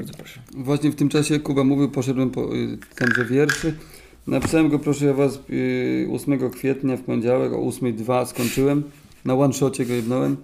Bardzo 0.00 0.14
proszę. 0.14 0.40
Właśnie 0.52 0.90
w 0.90 0.94
tym 0.94 1.08
czasie 1.08 1.38
Kuba 1.38 1.64
mówił, 1.64 1.90
poszedłem 1.90 2.30
po 2.30 2.56
y, 2.56 2.78
tenże 2.94 3.24
wierszy. 3.24 3.74
Napisałem 4.26 4.68
go, 4.68 4.78
proszę 4.78 5.06
ja 5.06 5.14
was, 5.14 5.40
y, 5.50 6.08
8 6.12 6.50
kwietnia 6.50 6.96
w 6.96 7.00
poniedziałek 7.00 7.52
o 7.52 7.56
8.02 7.56 8.26
skończyłem. 8.26 8.82
Na 9.24 9.34
one-shocie 9.34 9.86
go 9.86 9.94
jebnąłem. 9.94 10.36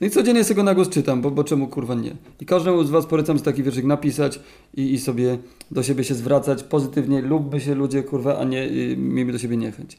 No 0.00 0.06
i 0.06 0.10
codziennie 0.10 0.44
sobie 0.44 0.56
go 0.56 0.62
na 0.62 0.74
głos 0.74 0.88
czytam, 0.88 1.22
bo, 1.22 1.30
bo 1.30 1.44
czemu 1.44 1.68
kurwa 1.68 1.94
nie. 1.94 2.16
I 2.40 2.46
każdemu 2.46 2.84
z 2.84 2.90
was 2.90 3.06
polecam 3.06 3.38
z 3.38 3.42
taki 3.42 3.62
wierszyk 3.62 3.84
napisać 3.84 4.40
i, 4.74 4.92
i 4.92 4.98
sobie 4.98 5.38
do 5.70 5.82
siebie 5.82 6.04
się 6.04 6.14
zwracać 6.14 6.62
pozytywnie. 6.62 7.22
Lubmy 7.22 7.60
się 7.60 7.74
ludzie, 7.74 8.02
kurwa, 8.02 8.38
a 8.38 8.44
nie 8.44 8.64
y, 8.64 8.96
miejmy 8.96 9.32
do 9.32 9.38
siebie 9.38 9.56
niechęć. 9.56 9.98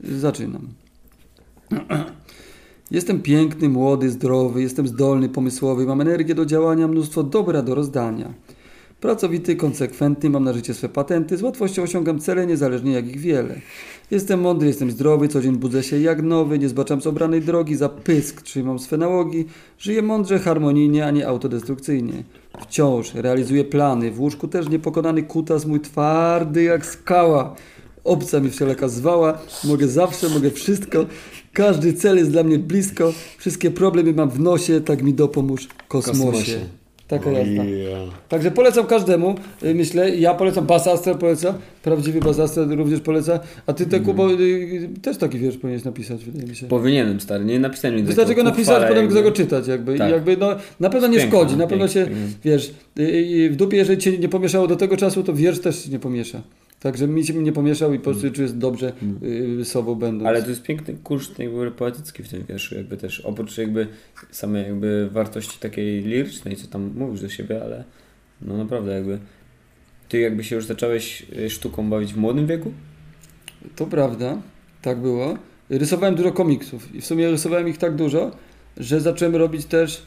Zaczynam. 0.00 0.68
Jestem 2.90 3.22
piękny, 3.22 3.68
młody, 3.68 4.10
zdrowy, 4.10 4.62
jestem 4.62 4.88
zdolny, 4.88 5.28
pomysłowy, 5.28 5.86
mam 5.86 6.00
energię 6.00 6.34
do 6.34 6.46
działania, 6.46 6.88
mnóstwo 6.88 7.22
dobra 7.22 7.62
do 7.62 7.74
rozdania. 7.74 8.34
Pracowity, 9.00 9.56
konsekwentny, 9.56 10.30
mam 10.30 10.44
na 10.44 10.52
życie 10.52 10.74
swe 10.74 10.88
patenty, 10.88 11.36
z 11.36 11.42
łatwością 11.42 11.82
osiągam 11.82 12.18
cele, 12.18 12.46
niezależnie 12.46 12.92
jak 12.92 13.06
ich 13.06 13.20
wiele. 13.20 13.60
Jestem 14.10 14.40
mądry, 14.40 14.68
jestem 14.68 14.90
zdrowy, 14.90 15.28
co 15.28 15.40
dzień 15.40 15.56
budzę 15.56 15.82
się 15.82 16.00
jak 16.00 16.22
nowy, 16.22 16.58
nie 16.58 16.68
zbaczam 16.68 17.00
z 17.00 17.06
obranej 17.06 17.40
drogi, 17.40 17.76
za 17.76 17.88
pysk 17.88 18.42
trzymam 18.42 18.78
swe 18.78 18.96
nałogi, 18.96 19.44
żyję 19.78 20.02
mądrze, 20.02 20.38
harmonijnie, 20.38 21.06
a 21.06 21.10
nie 21.10 21.28
autodestrukcyjnie. 21.28 22.24
Wciąż 22.60 23.14
realizuję 23.14 23.64
plany, 23.64 24.10
w 24.10 24.20
łóżku 24.20 24.48
też 24.48 24.68
niepokonany 24.68 25.22
kutas 25.22 25.66
mój 25.66 25.80
twardy 25.80 26.62
jak 26.62 26.86
skała. 26.86 27.54
Obca 28.04 28.40
mi 28.40 28.50
wszelaka 28.50 28.88
zwał, 28.88 29.22
mogę 29.64 29.88
zawsze, 29.88 30.28
mogę 30.28 30.50
wszystko, 30.50 31.06
każdy 31.52 31.92
cel 31.92 32.16
jest 32.16 32.30
dla 32.30 32.42
mnie 32.42 32.58
blisko, 32.58 33.12
wszystkie 33.38 33.70
problemy 33.70 34.12
mam 34.12 34.30
w 34.30 34.40
nosie, 34.40 34.80
tak 34.80 35.02
mi 35.02 35.14
dopomóż 35.14 35.68
kosmosie. 35.88 36.30
Kosmosie. 36.30 36.80
Taka 37.10 37.30
jazda. 37.30 37.62
Także 38.28 38.50
polecam 38.50 38.86
każdemu, 38.86 39.34
y, 39.62 39.74
myślę, 39.74 40.16
ja 40.16 40.34
polecam 40.34 40.66
Basastra, 40.66 41.14
polecam, 41.14 41.54
prawdziwy 41.82 42.20
Basastra 42.20 42.64
również 42.64 43.00
poleca, 43.00 43.40
a 43.66 43.72
ty 43.72 43.86
te 43.86 44.00
Kubo, 44.00 44.32
y, 44.32 44.88
też 45.02 45.16
taki 45.16 45.38
wiersz 45.38 45.56
powinieneś 45.56 45.84
napisać, 45.84 46.24
wydaje 46.24 46.46
mi 46.46 46.56
się. 46.56 46.66
Powinienem, 46.66 47.20
stary, 47.20 47.44
nie 47.44 47.58
napisałem 47.58 47.96
nic 47.96 48.06
Wystarczy 48.06 48.34
go 48.34 48.42
napisać, 48.42 48.82
potem 48.88 49.04
jakby. 49.04 49.22
go 49.22 49.32
czytać 49.32 49.66
jakby. 49.66 49.98
Tak. 49.98 50.10
Jakby 50.10 50.36
no, 50.36 50.56
na 50.80 50.90
pewno 50.90 51.08
nie 51.08 51.18
Piękne, 51.18 51.38
szkodzi, 51.38 51.56
na 51.56 51.66
pewno 51.66 51.88
się, 51.88 52.08
wiesz, 52.44 52.74
y, 52.98 53.02
y, 53.02 53.50
w 53.50 53.56
dupie, 53.56 53.76
jeżeli 53.76 53.98
cię 53.98 54.18
nie 54.18 54.28
pomieszało 54.28 54.66
do 54.66 54.76
tego 54.76 54.96
czasu, 54.96 55.22
to 55.22 55.34
wiersz 55.34 55.60
też 55.60 55.84
się 55.84 55.90
nie 55.90 55.98
pomiesza. 55.98 56.42
Także 56.80 57.08
mi 57.08 57.26
się 57.26 57.34
nie 57.34 57.52
pomieszał 57.52 57.94
i 57.94 57.98
po 57.98 58.04
prostu 58.04 58.30
czuję 58.30 58.48
dobrze 58.48 58.92
y, 59.60 59.64
sobą 59.64 59.94
będąc. 59.94 60.28
Ale 60.28 60.42
to 60.42 60.50
jest 60.50 60.62
piękny 60.62 60.94
kurszt 61.04 61.38
jakby 61.38 61.70
poetycki 61.70 62.22
w 62.22 62.28
tym 62.28 62.44
wierszu, 62.48 62.74
jakby 62.74 62.96
też 62.96 63.20
oprócz 63.20 63.58
jakby 63.58 63.86
samej 64.30 64.64
jakby 64.64 65.08
wartości 65.12 65.58
takiej 65.58 66.02
lirycznej, 66.02 66.56
co 66.56 66.66
tam 66.66 66.92
mówisz 66.96 67.20
do 67.20 67.28
siebie, 67.28 67.62
ale 67.62 67.84
no 68.42 68.56
naprawdę 68.56 68.92
jakby 68.92 69.18
ty 70.08 70.18
jakby 70.18 70.44
się 70.44 70.56
już 70.56 70.64
zacząłeś 70.64 71.26
y, 71.38 71.50
sztuką 71.50 71.90
bawić 71.90 72.14
w 72.14 72.16
młodym 72.16 72.46
wieku? 72.46 72.72
To 73.76 73.86
prawda, 73.86 74.42
tak 74.82 75.00
było. 75.00 75.38
Rysowałem 75.70 76.14
dużo 76.14 76.32
komiksów 76.32 76.94
i 76.94 77.00
w 77.00 77.06
sumie 77.06 77.30
rysowałem 77.30 77.68
ich 77.68 77.78
tak 77.78 77.96
dużo, 77.96 78.30
że 78.76 79.00
zacząłem 79.00 79.36
robić 79.36 79.66
też, 79.66 80.02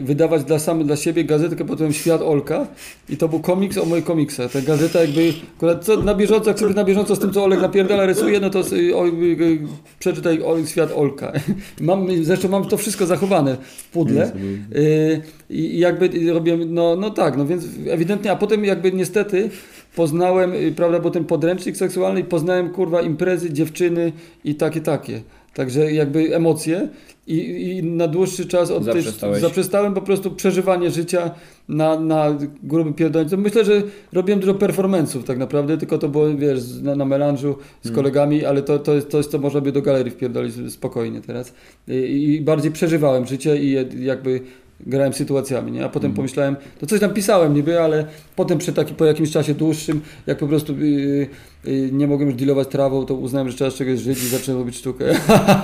wydawać 0.00 0.44
dla 0.44 0.58
sam 0.58 0.84
dla 0.84 0.96
siebie 0.96 1.24
gazetkę 1.24 1.64
pod 1.64 1.70
tytułem 1.70 1.92
Świat 1.92 2.22
Olka 2.22 2.66
i 3.08 3.16
to 3.16 3.28
był 3.28 3.40
komiks 3.40 3.78
o 3.78 3.84
moich 3.84 4.04
komiksach. 4.04 4.52
Ta 4.52 4.60
gazeta 4.60 5.00
jakby, 5.00 5.32
akurat 5.56 5.84
co 5.84 5.96
na 5.96 6.14
bieżąco, 6.14 6.50
jak 6.50 6.58
sobie 6.58 6.74
na 6.74 6.84
bieżąco 6.84 7.16
z 7.16 7.18
tym, 7.18 7.32
co 7.32 7.44
Olek 7.44 7.60
napierdala 7.60 8.06
rysuje, 8.06 8.40
no 8.40 8.50
to 8.50 8.60
y, 8.60 8.96
o, 8.96 9.06
y, 9.06 9.10
y, 9.10 9.58
przeczytaj 9.98 10.42
Olek 10.42 10.68
Świat 10.68 10.92
Olka. 10.92 11.32
Mam, 11.80 12.24
zresztą 12.24 12.48
mam 12.48 12.64
to 12.64 12.76
wszystko 12.76 13.06
zachowane 13.06 13.56
w 13.56 13.88
pudle. 13.88 14.32
Y, 14.74 15.20
I 15.50 15.78
jakby 15.78 16.32
robiłem, 16.32 16.74
no, 16.74 16.96
no 16.96 17.10
tak, 17.10 17.36
no 17.36 17.46
więc 17.46 17.64
ewidentnie, 17.88 18.30
a 18.32 18.36
potem 18.36 18.64
jakby 18.64 18.92
niestety 18.92 19.50
poznałem, 19.96 20.54
y, 20.54 20.72
prawda, 20.76 21.00
bo 21.00 21.10
ten 21.10 21.24
podręcznik 21.24 21.76
seksualny 21.76 22.20
i 22.20 22.24
poznałem, 22.24 22.70
kurwa, 22.70 23.02
imprezy, 23.02 23.52
dziewczyny 23.52 24.12
i 24.44 24.54
takie, 24.54 24.80
takie. 24.80 25.20
Także 25.54 25.92
jakby 25.92 26.36
emocje 26.36 26.88
i, 27.26 27.36
i 27.78 27.82
na 27.82 28.08
dłuższy 28.08 28.46
czas 28.46 28.70
od 28.70 28.92
tej, 28.92 29.02
zaprzestałem 29.40 29.94
po 29.94 30.02
prostu 30.02 30.30
przeżywanie 30.30 30.90
życia 30.90 31.30
na, 31.68 32.00
na 32.00 32.38
grubym 32.62 32.94
pierdolnicu. 32.94 33.38
Myślę, 33.38 33.64
że 33.64 33.82
robiłem 34.12 34.40
dużo 34.40 34.54
performance'ów 34.54 35.22
tak 35.22 35.38
naprawdę, 35.38 35.78
tylko 35.78 35.98
to 35.98 36.08
było, 36.08 36.36
wiesz, 36.36 36.60
na, 36.82 36.96
na 36.96 37.04
melanżu 37.04 37.56
z 37.82 37.92
kolegami, 37.92 38.44
ale 38.44 38.62
to, 38.62 38.78
to, 38.78 38.94
jest, 38.94 39.10
to 39.10 39.18
jest, 39.18 39.30
co 39.30 39.38
można 39.38 39.60
by 39.60 39.72
do 39.72 39.82
galerii 39.82 40.12
wpierdolić 40.12 40.54
spokojnie 40.72 41.20
teraz. 41.20 41.54
I, 41.88 42.34
I 42.34 42.40
bardziej 42.40 42.72
przeżywałem 42.72 43.26
życie 43.26 43.56
i 43.56 44.04
jakby 44.04 44.40
grałem 44.86 45.12
sytuacjami, 45.12 45.72
nie? 45.72 45.84
A 45.84 45.88
potem 45.88 46.14
pomyślałem, 46.14 46.56
to 46.78 46.86
coś 46.86 47.00
tam 47.00 47.14
pisałem 47.14 47.54
niby, 47.54 47.80
ale 47.80 48.06
potem 48.36 48.58
przy 48.58 48.72
taki, 48.72 48.94
po 48.94 49.04
jakimś 49.04 49.30
czasie 49.30 49.54
dłuższym, 49.54 50.00
jak 50.26 50.38
po 50.38 50.46
prostu 50.46 50.78
yy, 50.78 51.28
yy, 51.64 51.92
nie 51.92 52.06
mogłem 52.06 52.28
już 52.28 52.38
dealować 52.38 52.68
trawą, 52.68 53.06
to 53.06 53.14
uznałem, 53.14 53.50
że 53.50 53.56
trzeba 53.56 53.70
z 53.70 53.74
czegoś 53.74 54.00
żyć 54.00 54.22
i 54.22 54.26
zacząłem 54.26 54.60
robić 54.60 54.76
sztukę. 54.76 55.04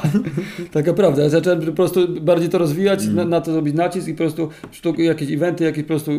Taka 0.73 0.93
prawda. 0.93 1.23
Ja 1.23 1.29
zacząłem 1.29 1.67
po 1.67 1.73
prostu 1.73 2.09
bardziej 2.21 2.49
to 2.49 2.59
rozwijać, 2.59 3.07
na, 3.07 3.25
na 3.25 3.41
to 3.41 3.53
zrobić 3.53 3.75
nacisk 3.75 4.09
i 4.09 4.13
po 4.13 4.19
prostu 4.19 4.49
sztuk, 4.71 4.99
jakieś 4.99 5.31
eventy, 5.31 5.65
jakieś 5.65 5.83
po 5.83 5.89
prostu 5.89 6.13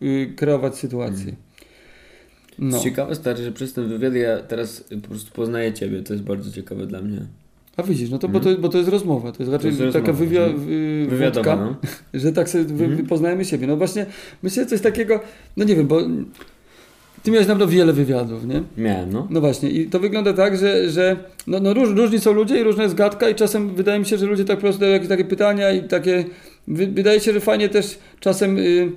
yy, 0.00 0.26
kreować 0.36 0.76
sytuacje. 0.76 1.32
No. 2.58 2.80
Ciekawe 2.80 3.14
stary, 3.14 3.44
że 3.44 3.52
przez 3.52 3.72
ten 3.72 3.88
wywiad 3.88 4.14
ja 4.14 4.38
teraz 4.42 4.84
po 5.02 5.08
prostu 5.08 5.32
poznaję 5.32 5.72
ciebie, 5.72 6.02
to 6.02 6.12
jest 6.12 6.24
bardzo 6.24 6.52
ciekawe 6.52 6.86
dla 6.86 7.02
mnie. 7.02 7.26
A 7.76 7.82
widzisz, 7.82 8.10
no 8.10 8.18
to, 8.18 8.28
bo, 8.28 8.40
to 8.40 8.56
bo 8.58 8.68
to 8.68 8.78
jest 8.78 8.90
rozmowa, 8.90 9.32
to 9.32 9.42
jest 9.42 9.52
raczej 9.52 9.72
To 9.76 9.82
jest 9.84 9.96
taka 9.96 10.06
rozmowa, 10.06 10.24
wywia, 10.30 10.46
że- 10.48 10.54
wy, 10.54 11.06
Wywiadowa, 11.08 11.56
wódka. 11.56 11.66
no. 11.66 11.76
że 12.20 12.32
tak 12.32 12.48
sobie 12.48 12.64
wy, 12.64 12.84
Mhm. 12.84 13.06
poznajemy 13.06 13.44
siebie. 13.44 13.66
No 13.66 13.76
właśnie, 13.76 14.06
myślę 14.42 14.66
coś 14.66 14.80
takiego, 14.80 15.20
no 15.56 15.64
nie 15.64 15.76
wiem, 15.76 15.86
bo 15.86 16.00
ty 17.22 17.30
miałeś 17.30 17.46
na 17.48 17.54
pewno 17.54 17.66
wiele 17.66 17.92
wywiadów, 17.92 18.46
nie? 18.46 18.62
Miałem, 18.76 19.12
no. 19.12 19.26
No 19.30 19.40
właśnie 19.40 19.70
i 19.70 19.86
to 19.86 20.00
wygląda 20.00 20.32
tak, 20.32 20.56
że, 20.56 20.90
że 20.90 21.16
no, 21.46 21.60
no 21.60 21.74
róż, 21.74 21.88
różni 21.96 22.18
są 22.18 22.32
ludzie 22.32 22.60
i 22.60 22.62
różna 22.62 22.82
jest 22.82 22.94
gadka 22.94 23.28
i 23.28 23.34
czasem 23.34 23.74
wydaje 23.74 23.98
mi 23.98 24.06
się, 24.06 24.18
że 24.18 24.26
ludzie 24.26 24.44
tak 24.44 24.56
po 24.56 24.60
prostu 24.62 24.80
dają 24.80 24.92
jakieś 24.92 25.08
takie 25.08 25.24
pytania 25.24 25.72
i 25.72 25.82
takie, 25.88 26.24
wy, 26.68 26.86
wydaje 26.86 27.20
się, 27.20 27.32
że 27.32 27.40
fajnie 27.40 27.68
też 27.68 27.98
czasem 28.20 28.58
y, 28.58 28.92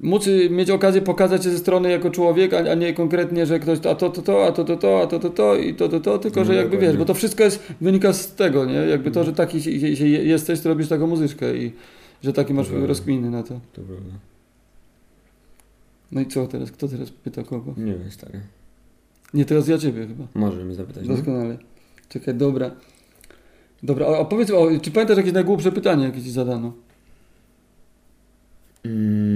móc 0.00 0.28
mieć 0.50 0.70
okazję 0.70 1.02
pokazać 1.02 1.44
się 1.44 1.50
ze 1.50 1.58
strony 1.58 1.90
jako 1.90 2.10
człowiek, 2.10 2.54
a, 2.54 2.58
a 2.58 2.74
nie 2.74 2.94
konkretnie, 2.94 3.46
że 3.46 3.58
ktoś 3.60 3.78
a 3.78 3.94
to, 3.94 4.10
to, 4.10 4.22
to, 4.22 4.46
a 4.46 4.52
to, 4.52 4.64
to, 4.64 4.76
to, 4.76 5.02
a 5.02 5.06
to, 5.06 5.18
to, 5.18 5.30
to 5.30 5.56
i 5.56 5.74
to, 5.74 5.88
to, 5.88 6.00
to, 6.00 6.18
tylko 6.18 6.40
No, 6.40 6.46
że 6.46 6.54
jakby 6.54 6.70
dokładnie. 6.70 6.88
wiesz, 6.88 6.96
bo 6.96 7.04
to 7.04 7.14
wszystko 7.14 7.44
jest, 7.44 7.72
wynika 7.80 8.12
z 8.12 8.34
tego, 8.34 8.64
nie? 8.64 8.74
Jakby 8.74 9.10
to, 9.10 9.24
że 9.24 9.32
taki 9.32 9.62
się, 9.62 9.96
się, 9.96 10.06
jesteś, 10.06 10.60
to 10.60 10.68
robisz 10.68 10.88
taką 10.88 11.06
muzyczkę 11.06 11.56
i 11.56 11.72
że 12.22 12.32
taki 12.32 12.54
masz 12.54 12.68
Dobra. 12.70 12.86
rozkminy 12.86 13.30
na 13.30 13.42
to. 13.42 13.60
To 13.72 13.82
prawda. 13.82 14.12
No 16.12 16.20
i 16.20 16.26
co 16.26 16.46
teraz? 16.46 16.70
Kto 16.70 16.88
teraz 16.88 17.10
pyta 17.10 17.42
kogo? 17.42 17.74
Nie 17.76 17.92
wiem, 17.92 18.10
stary. 18.10 18.40
Nie, 19.34 19.44
teraz 19.44 19.68
ja 19.68 19.78
ciebie 19.78 20.06
chyba. 20.06 20.24
Może 20.34 20.64
mnie 20.64 20.74
zapytać. 20.74 21.06
no? 21.06 21.14
Doskonale. 21.16 21.58
Czekaj, 22.08 22.34
dobra. 22.34 22.70
Dobra, 23.82 24.06
a 24.06 24.24
powiedz, 24.24 24.50
o, 24.50 24.68
czy 24.82 24.90
pamiętasz 24.90 25.16
jakieś 25.16 25.32
najgłupsze 25.32 25.72
pytanie, 25.72 26.04
jakie 26.04 26.22
ci 26.22 26.30
zadano? 26.30 26.72
Mm. 28.84 29.35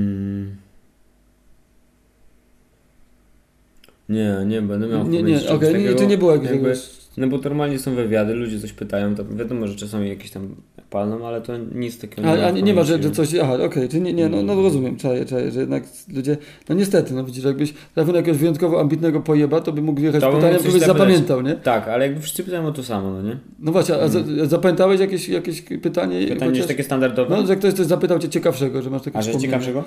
Nie, 4.10 4.36
nie 4.46 4.62
będę 4.62 4.86
miał 4.86 5.08
Nie, 5.08 5.22
nie, 5.22 5.36
okej, 5.36 5.68
nie, 5.68 5.72
takiego, 5.72 5.98
to 5.98 6.04
nie 6.04 6.18
było 6.18 6.32
jakiegoś... 6.32 6.78
jakby- 6.78 7.00
No 7.16 7.26
bo 7.28 7.38
normalnie 7.38 7.78
są 7.78 7.94
wywiady, 7.94 8.34
ludzie 8.34 8.60
coś 8.60 8.72
pytają, 8.72 9.14
to 9.14 9.24
wiadomo, 9.24 9.66
że 9.66 9.74
czasami 9.76 10.08
jakieś 10.08 10.30
tam 10.30 10.54
palną, 10.90 11.26
ale 11.26 11.40
to 11.40 11.52
nic 11.74 11.98
takiego 11.98 12.28
A, 12.28 12.32
a 12.46 12.50
nie, 12.50 12.62
nie 12.62 12.74
ma, 12.74 12.82
że, 12.84 13.02
że 13.02 13.10
coś, 13.10 13.34
aha, 13.34 13.58
okej, 13.64 13.88
czy 13.88 14.00
nie, 14.00 14.12
nie, 14.12 14.28
no, 14.28 14.42
no 14.42 14.62
rozumiem, 14.62 14.96
czaję, 14.96 15.24
czaję, 15.24 15.50
że 15.50 15.60
jednak 15.60 15.82
ludzie, 16.14 16.36
no 16.68 16.74
niestety, 16.74 17.14
no 17.14 17.24
widzisz, 17.24 17.44
jakbyś 17.44 17.74
trafił 17.94 18.12
na 18.12 18.18
jakiegoś 18.18 18.40
wyjątkowo 18.40 18.80
ambitnego 18.80 19.20
pojeba, 19.20 19.60
to 19.60 19.72
by 19.72 19.82
mógł 19.82 20.00
wjechać 20.00 20.20
To 20.20 20.32
coś 20.32 20.40
któreś 20.40 20.62
zapytać. 20.62 20.86
zapamiętał, 20.86 21.42
nie? 21.42 21.54
Tak, 21.54 21.88
ale 21.88 22.06
jakby 22.06 22.20
wszyscy 22.20 22.44
pytają 22.44 22.66
o 22.66 22.72
to 22.72 22.82
samo, 22.82 23.10
no 23.10 23.22
nie? 23.22 23.36
No 23.58 23.72
właśnie, 23.72 23.94
a 23.94 24.08
za, 24.08 24.20
zapamiętałeś 24.44 25.00
jakieś, 25.00 25.28
jakieś 25.28 25.60
pytanie? 25.62 26.20
Pytanie 26.20 26.38
chociaż- 26.40 26.56
jest 26.56 26.68
takie 26.68 26.84
standardowe. 26.84 27.36
No, 27.36 27.46
że 27.46 27.56
ktoś 27.56 27.74
coś 27.74 27.86
zapytał 27.86 28.18
cię 28.18 28.28
ciekawszego, 28.28 28.82
że 28.82 28.90
masz 28.90 29.02
takie 29.02 29.18
A 29.18 29.22
że 29.22 29.36
ciekawszego? 29.38 29.84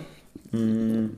Mm. 0.53 1.09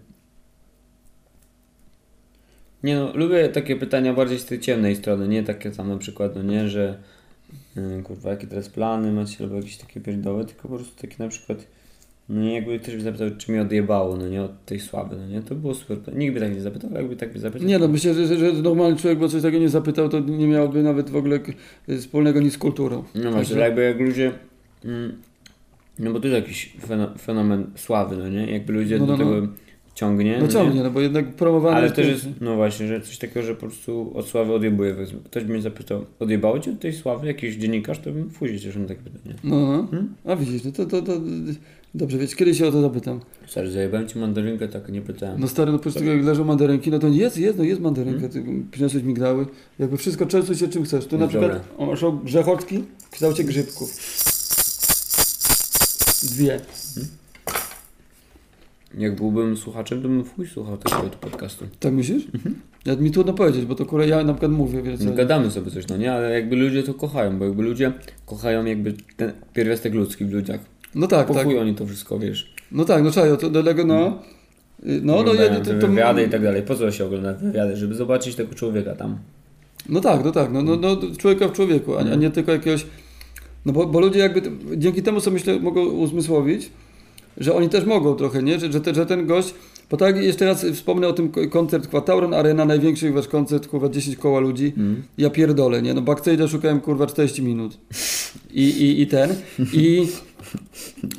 Nie 2.86 2.96
no, 2.96 3.12
lubię 3.16 3.50
takie 3.50 3.76
pytania 3.76 4.14
bardziej 4.14 4.40
z 4.40 4.46
tej 4.46 4.60
ciemnej 4.60 4.96
strony, 4.96 5.28
nie 5.28 5.44
takie 5.44 5.72
tam 5.72 5.90
na 5.90 5.98
przykład, 5.98 6.36
no 6.36 6.44
nie, 6.44 6.70
że 6.70 6.98
yy, 7.76 8.04
kurwa, 8.04 8.30
jakie 8.30 8.48
teraz 8.48 8.70
plany 8.70 9.12
macie, 9.12 9.44
albo 9.44 9.56
jakieś 9.56 9.78
takie 9.78 10.00
pierdoły, 10.02 10.46
tylko 10.46 10.68
po 10.68 10.76
prostu 10.76 11.02
takie 11.02 11.16
na 11.20 11.30
przykład 11.30 11.68
no 12.30 12.42
nie, 12.42 12.54
jakby 12.56 12.80
ktoś 12.80 12.96
by 12.96 13.02
zapytał, 13.02 13.28
czy 13.38 13.52
mnie 13.52 13.62
odjebało, 13.62 14.18
no 14.18 14.28
nie, 14.30 14.42
od 14.44 14.66
tej 14.66 14.80
sławy, 14.80 15.16
no 15.20 15.28
nie, 15.28 15.42
to 15.42 15.56
było 15.56 15.74
super. 15.74 16.16
Nikt 16.16 16.34
by 16.34 16.40
tak 16.40 16.54
nie 16.56 16.62
zapytał, 16.62 16.92
jakby 16.92 17.16
tak 17.16 17.34
by 17.34 17.40
zapytał. 17.40 17.68
Nie 17.68 17.80
no, 17.80 17.88
myślę, 17.88 18.14
że, 18.14 18.28
że, 18.28 18.38
że 18.56 18.62
normalny 18.62 18.98
człowiek, 18.98 19.20
bo 19.20 19.30
coś 19.30 19.42
takiego 19.42 19.62
nie 19.64 19.70
zapytał, 19.70 20.10
to 20.10 20.20
nie 20.20 20.48
miałby 20.48 20.84
nawet 20.84 21.10
w 21.10 21.16
ogóle 21.16 21.40
k- 21.40 21.52
wspólnego 22.00 22.40
nic 22.42 22.54
z 22.54 22.58
kulturą. 22.58 23.04
No 23.16 23.32
właśnie, 23.32 23.58
jakby 23.58 23.84
jak 23.84 24.00
ludzie. 24.00 24.32
Mm, 24.86 25.14
no 26.00 26.12
bo 26.14 26.20
to 26.20 26.28
jest 26.28 26.42
jakiś 26.42 26.74
feno- 26.88 27.18
fenomen 27.18 27.66
sławy, 27.76 28.18
no 28.18 28.30
nie? 28.30 28.52
Jakby 28.52 28.74
ludzie 28.74 29.00
No, 29.00 29.06
no, 29.06 29.18
do 29.18 29.26
no. 29.26 29.32
tego 29.32 29.48
ciągnie. 29.96 30.38
No 30.40 30.46
nie? 30.46 30.52
ciągnie, 30.52 30.84
no 30.84 30.92
bo 30.92 31.02
jednak 31.02 31.34
promowane 31.34 31.78
Ale 31.78 31.92
też 31.92 32.08
jest, 32.08 32.26
no 32.42 32.56
właśnie, 32.56 32.88
że 32.88 33.02
coś 33.02 33.18
takiego, 33.18 33.42
że 33.42 33.54
po 33.54 33.60
prostu 33.60 34.12
od 34.16 34.28
sławy 34.28 34.54
odjebuje. 34.54 34.96
Ktoś 35.26 35.44
mnie 35.44 35.62
zapytał, 35.62 36.06
odjebało 36.20 36.60
cię 36.60 36.72
od 36.72 36.80
tej 36.80 36.94
sławy 36.94 37.28
jakiś 37.28 37.56
dziennikarz, 37.56 38.00
to 38.00 38.12
bym 38.12 38.30
fuzić 38.30 38.64
też 38.64 38.76
takie 38.88 39.02
pytanie. 39.02 39.36
No, 39.44 39.56
no. 39.56 39.88
Hmm? 39.92 40.14
A 40.26 40.36
widzisz, 40.36 40.64
no 40.64 40.72
to, 40.72 40.86
to, 40.86 41.02
to 41.02 41.14
dobrze, 41.96 42.18
więc 42.18 42.36
kiedyś 42.36 42.58
się 42.58 42.68
o 42.68 42.72
to 42.72 42.82
zapytam. 42.82 43.20
Stary, 43.48 43.72
zajebałem 43.72 44.08
ci 44.08 44.20
mandarynkę, 44.20 44.68
tak 44.68 44.90
nie 44.90 45.02
pytałem. 45.02 45.40
No 45.40 45.48
stary, 45.48 45.72
no 45.72 45.78
po 45.78 45.82
prostu 45.82 46.04
jak 46.04 46.24
leżą 46.24 46.46
mandarynki, 46.46 46.92
no 46.92 47.00
to 47.00 47.08
jest, 47.08 47.38
jest, 47.38 47.58
no 47.58 47.64
jest 47.64 47.82
mandarynka, 47.82 48.30
ty 48.30 48.44
przyniosłeś 48.72 49.04
migdały, 49.04 49.46
jakby 49.80 49.98
wszystko 49.98 50.26
częstuj 50.26 50.56
się 50.56 50.68
czym 50.68 50.84
chcesz. 50.84 51.06
Tu 51.06 51.18
na 51.18 51.26
Jest 51.26 51.38
przykład 51.38 51.62
o, 51.78 52.12
grzechotki 52.12 52.84
w 53.00 53.10
kształcie 53.10 53.44
grzybków. 53.44 53.90
Dwie. 56.24 56.60
Jak 58.98 59.16
byłbym 59.16 59.58
słuchaczem, 59.58 60.02
to 60.02 60.08
bym 60.08 60.24
fuj 60.24 60.48
słuchał 60.48 60.78
tego 60.78 61.10
podcastu. 61.22 61.66
Tak 61.80 61.94
myślisz? 61.94 62.28
Ja, 62.86 62.96
mi 62.96 63.12
trudno 63.12 63.34
powiedzieć, 63.34 63.66
bo 63.66 63.76
to 63.76 63.86
kurwa 63.86 64.06
ja 64.06 64.24
na 64.24 64.34
przykład 64.34 64.52
mówię, 64.52 64.82
wiesz 64.82 65.00
co. 65.00 65.06
No, 65.06 65.14
gadamy 65.14 65.52
sobie 65.52 65.72
coś, 65.72 65.88
no 65.88 65.98
nie? 65.98 66.14
Ale 66.14 66.34
jakby 66.34 66.56
ludzie 66.56 66.84
to 66.84 66.94
kochają, 66.94 67.40
bo 67.40 67.46
jakby 67.46 67.64
ludzie 67.64 67.92
kochają 68.26 68.66
jakby 68.66 68.94
ten 69.18 69.32
pierwiastek 69.54 69.94
ludzki 69.94 70.26
w 70.26 70.34
ludziach. 70.34 70.60
No 70.96 71.08
tak, 71.08 71.28
Po 71.28 71.34
tak. 71.34 71.44
chuj 71.44 71.60
oni 71.60 71.76
to 71.76 71.86
wszystko, 71.86 72.20
wiesz. 72.20 72.54
No 72.72 72.86
tak, 72.86 73.04
no 73.04 73.12
czajo, 73.12 73.38
to 73.38 73.50
do 73.50 73.64
tego 73.64 73.86
no. 73.86 74.08
y, 74.08 75.02
No, 75.04 75.14
no, 75.14 75.18
Oglądają 75.18 75.54
ja, 75.54 75.60
to, 75.60 75.74
to, 75.74 75.88
wywiady 75.88 76.24
i 76.24 76.30
tak 76.30 76.44
dalej. 76.44 76.62
Po 76.62 76.76
co 76.76 76.92
się 76.92 77.06
ogląda 77.06 77.34
wywiady? 77.34 77.78
Żeby 77.78 77.96
zobaczyć 77.96 78.36
tego 78.36 78.56
człowieka 78.56 78.96
tam. 78.96 79.18
No 79.90 80.02
tak, 80.02 80.26
no 80.26 80.32
tak, 80.32 80.52
no, 80.52 80.62
no, 80.62 80.76
no 80.76 80.98
człowieka 81.18 81.48
w 81.48 81.52
człowieku, 81.52 81.96
a, 81.96 82.00
a 82.00 82.16
nie 82.16 82.30
tylko 82.30 82.52
jakiegoś. 82.52 82.86
No 83.66 83.74
bo, 83.74 83.86
bo 83.86 84.00
ludzie 84.00 84.20
jakby 84.20 84.42
dzięki 84.78 85.04
temu 85.04 85.20
sobie 85.20 85.34
myślę 85.34 85.60
mogą 85.60 85.86
uzmysłowić, 85.86 86.70
że 87.38 87.54
oni 87.56 87.70
też 87.70 87.86
mogą 87.86 88.16
trochę, 88.16 88.44
nie? 88.44 88.60
Że, 88.60 88.72
że, 88.72 88.82
te, 88.82 88.96
że 88.96 89.06
ten 89.06 89.26
gość. 89.26 89.54
Bo 89.90 89.98
tak 89.98 90.18
jeszcze 90.18 90.46
raz 90.46 90.66
wspomnę 90.66 91.08
o 91.08 91.14
tym 91.14 91.30
ko- 91.30 91.48
koncert 91.50 91.88
Quatauron 91.88 92.34
Arena, 92.34 92.66
największy 92.66 93.12
wasz 93.12 93.28
koncert, 93.28 93.68
kurwa 93.68 93.90
10 93.90 94.18
koła 94.18 94.40
ludzi. 94.40 94.74
Mm. 94.78 95.04
Ja 95.18 95.30
pierdolę, 95.30 95.82
nie? 95.82 95.94
No 95.94 96.02
backstage'a 96.02 96.48
szukałem 96.50 96.82
kurwa 96.82 97.08
40 97.08 97.42
minut. 97.42 97.78
I, 98.52 98.64
i, 98.64 99.02
i 99.02 99.08
ten. 99.08 99.36
I 99.74 100.08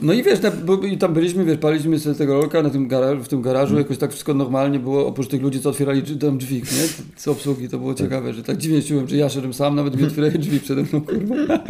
no 0.03 0.13
i 0.13 0.23
wiesz, 0.23 0.43
na, 0.43 0.51
bo, 0.51 0.75
i 0.77 0.99
tam 0.99 1.15
byliśmy, 1.15 1.45
wiesz, 1.45 1.59
paliśmy 1.59 1.99
sobie 1.99 2.15
tego 2.17 2.35
rolka 2.35 2.63
na 2.63 2.71
tym 2.71 2.89
gara, 2.89 3.15
w 3.15 3.29
tym 3.29 3.43
garażu, 3.43 3.79
jakoś 3.79 3.99
tak 3.99 4.11
wszystko 4.11 4.35
normalnie 4.35 4.79
było, 4.79 5.07
oprócz 5.07 5.29
tych 5.29 5.43
ludzi, 5.43 5.61
co 5.61 5.71
otwierali 5.71 6.03
tam 6.03 6.39
drzwi, 6.39 6.57
nie? 6.57 6.89
Z 7.17 7.29
obsługi, 7.29 7.69
to 7.69 7.79
było 7.79 7.95
ciekawe, 7.95 8.35
że 8.35 8.43
tak 8.43 8.57
dziwnie 8.57 8.83
czułem, 8.83 9.09
że 9.09 9.17
ja 9.17 9.29
szedłem 9.29 9.55
sam, 9.55 9.75
nawet 9.75 9.97
mi 9.97 10.05
otwierają 10.05 10.33
drzwi 10.39 10.61
przede 10.61 10.83
mną, 10.83 11.01
kurwa. 11.01 11.35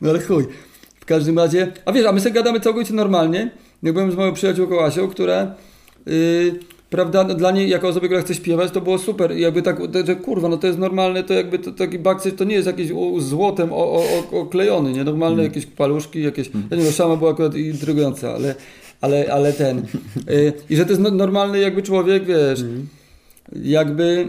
No 0.00 0.10
ale 0.10 0.20
chuj. 0.20 0.44
W 1.00 1.04
każdym 1.04 1.38
razie, 1.38 1.72
a 1.84 1.92
wiesz, 1.92 2.06
a 2.06 2.12
my 2.12 2.20
sobie 2.20 2.34
gadamy 2.34 2.60
całkowicie 2.60 2.94
normalnie. 2.94 3.50
Jak 3.82 3.94
byłem 3.94 4.12
z 4.12 4.16
moją 4.16 4.32
przyjaciółką 4.32 4.80
Asią, 4.80 5.08
która, 5.08 5.54
yy, 6.06 6.54
prawda, 6.90 7.24
no, 7.24 7.34
dla 7.34 7.50
niej, 7.50 7.68
jako 7.68 7.88
osoby, 7.88 8.06
która 8.06 8.20
chce 8.20 8.34
śpiewać, 8.34 8.70
to 8.70 8.80
było 8.80 8.98
super. 8.98 9.36
I 9.36 9.40
jakby 9.40 9.62
tak, 9.62 9.78
że 10.06 10.16
kurwa, 10.16 10.48
no 10.48 10.56
to 10.56 10.66
jest 10.66 10.78
normalne, 10.78 11.24
to 11.24 11.34
jakby 11.34 11.58
to, 11.58 11.72
taki 11.72 11.98
backstage 11.98 12.36
to 12.36 12.44
nie 12.44 12.54
jest 12.54 12.66
jakiś 12.66 12.92
złotem 13.18 13.72
o, 13.72 13.76
o, 13.76 14.04
oklejony, 14.40 14.92
nie? 14.92 15.04
Normalne 15.04 15.42
jakieś 15.42 15.66
paluszki, 15.66 16.22
jakieś, 16.22 16.50
ja 16.70 16.76
nie 16.76 16.82
wiem, 16.82 16.92
szama 16.92 17.16
była 17.16 17.30
akurat 17.30 17.54
intrygująca, 17.54 18.34
ale, 18.34 18.54
ale, 19.00 19.32
ale 19.32 19.52
ten. 19.52 19.86
Yy, 20.28 20.52
I 20.70 20.76
że 20.76 20.84
to 20.84 20.90
jest 20.90 21.02
no, 21.02 21.10
normalny 21.10 21.58
jakby 21.58 21.82
człowiek, 21.82 22.24
wiesz, 22.24 22.64
jakby... 23.62 24.28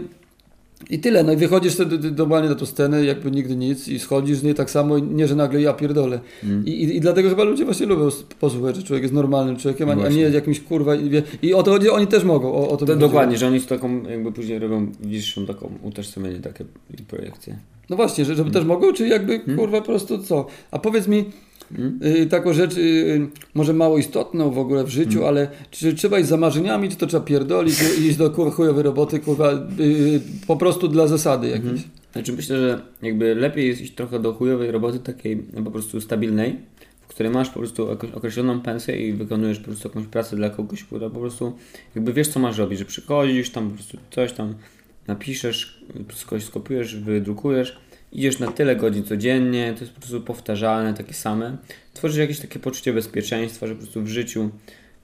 I 0.90 0.98
tyle, 0.98 1.24
no 1.24 1.32
i 1.32 1.36
wychodzisz 1.36 1.74
wtedy 1.74 2.10
normalnie 2.10 2.48
na 2.48 2.54
tą 2.54 2.66
scenę, 2.66 3.04
jakby 3.04 3.30
nigdy 3.30 3.56
nic 3.56 3.88
i 3.88 3.98
schodzisz 3.98 4.38
z 4.38 4.42
niej 4.42 4.54
tak 4.54 4.70
samo, 4.70 4.98
nie, 4.98 5.28
że 5.28 5.34
nagle 5.34 5.60
ja 5.60 5.72
pierdolę. 5.72 6.20
Mm. 6.44 6.66
I, 6.66 6.70
i, 6.70 6.96
I 6.96 7.00
dlatego 7.00 7.28
chyba 7.28 7.44
ludzie 7.44 7.64
właśnie 7.64 7.86
lubią 7.86 8.08
posłuchać, 8.40 8.76
że 8.76 8.82
człowiek 8.82 9.02
jest 9.02 9.14
normalnym 9.14 9.56
człowiekiem, 9.56 9.90
a, 9.90 9.92
a 9.92 10.08
nie 10.08 10.22
jakimś 10.22 10.60
kurwa. 10.60 10.94
I, 10.94 11.22
I 11.42 11.54
o 11.54 11.62
to 11.62 11.70
chodzi, 11.70 11.90
oni 11.90 12.06
też 12.06 12.24
mogą. 12.24 12.52
O, 12.52 12.68
o 12.68 12.76
to 12.76 12.96
dokładnie, 12.96 13.38
że 13.38 13.46
oni 13.46 13.60
z 13.60 13.66
taką 13.66 14.02
jakby 14.02 14.32
później 14.32 14.58
robią 14.58 14.92
wyższą 15.00 15.46
taką 15.46 15.72
utożsamienie, 15.82 16.38
takie 16.38 16.64
projekcje. 17.08 17.56
No 17.90 17.96
właśnie, 17.96 18.24
że, 18.24 18.34
żeby 18.34 18.50
też 18.50 18.64
mogą, 18.64 18.92
czy 18.92 19.08
jakby 19.08 19.40
kurwa 19.40 19.80
po 19.80 19.86
prostu 19.86 20.18
co. 20.18 20.46
A 20.70 20.78
powiedz 20.78 21.08
mi 21.08 21.24
Y, 22.04 22.26
taką 22.26 22.52
rzecz, 22.52 22.76
y, 22.76 22.80
y, 22.80 23.26
może 23.54 23.72
mało 23.72 23.98
istotną 23.98 24.50
w 24.50 24.58
ogóle 24.58 24.84
w 24.84 24.88
życiu, 24.88 25.26
ale 25.26 25.48
czy 25.70 25.94
trzeba 25.94 26.18
iść 26.18 26.28
za 26.28 26.36
marzeniami, 26.36 26.88
czy 26.88 26.96
to 26.96 27.06
trzeba 27.06 27.24
pierdolić 27.24 27.82
iść 28.00 28.16
do 28.16 28.30
kurwa 28.30 28.50
chujowej 28.50 28.82
roboty, 28.82 29.20
kurwa, 29.20 29.50
po 30.46 30.56
prostu 30.56 30.88
dla 30.88 31.06
zasady 31.06 31.48
jakiejś. 31.48 31.80
Znaczy 32.12 32.32
myślę, 32.32 32.58
że 32.58 32.82
jakby 33.02 33.34
lepiej 33.34 33.68
jest 33.68 33.80
iść 33.80 33.94
trochę 33.94 34.20
do 34.20 34.32
chujowej 34.32 34.70
roboty 34.70 34.98
takiej 34.98 35.42
no, 35.52 35.62
po 35.62 35.70
prostu 35.70 36.00
stabilnej, 36.00 36.56
w 37.02 37.08
której 37.08 37.32
masz 37.32 37.50
po 37.50 37.58
prostu 37.58 37.88
określoną 38.14 38.60
pensję 38.60 39.08
i 39.08 39.12
wykonujesz 39.12 39.58
po 39.58 39.64
prostu 39.64 39.88
jakąś 39.88 40.06
pracę 40.06 40.36
dla 40.36 40.50
kogoś, 40.50 40.84
która 40.84 41.10
po 41.10 41.20
prostu 41.20 41.52
jakby 41.94 42.12
wiesz 42.12 42.28
co 42.28 42.40
masz 42.40 42.58
robić, 42.58 42.78
że 42.78 42.84
przychodzisz 42.84 43.50
tam 43.50 43.68
po 43.68 43.74
prostu 43.74 43.98
coś 44.10 44.32
tam 44.32 44.54
napiszesz, 45.06 45.84
coś 46.28 46.44
skopiujesz, 46.44 46.96
wydrukujesz, 46.96 47.76
idziesz 48.14 48.38
na 48.38 48.52
tyle 48.52 48.76
godzin 48.76 49.04
codziennie, 49.04 49.74
to 49.74 49.80
jest 49.80 49.92
po 49.92 50.00
prostu 50.00 50.20
powtarzalne, 50.20 50.94
takie 50.94 51.14
same. 51.14 51.56
Tworzysz 51.94 52.18
jakieś 52.18 52.40
takie 52.40 52.58
poczucie 52.58 52.92
bezpieczeństwa, 52.92 53.66
że 53.66 53.74
po 53.74 53.82
prostu 53.82 54.02
w 54.02 54.08
życiu 54.08 54.50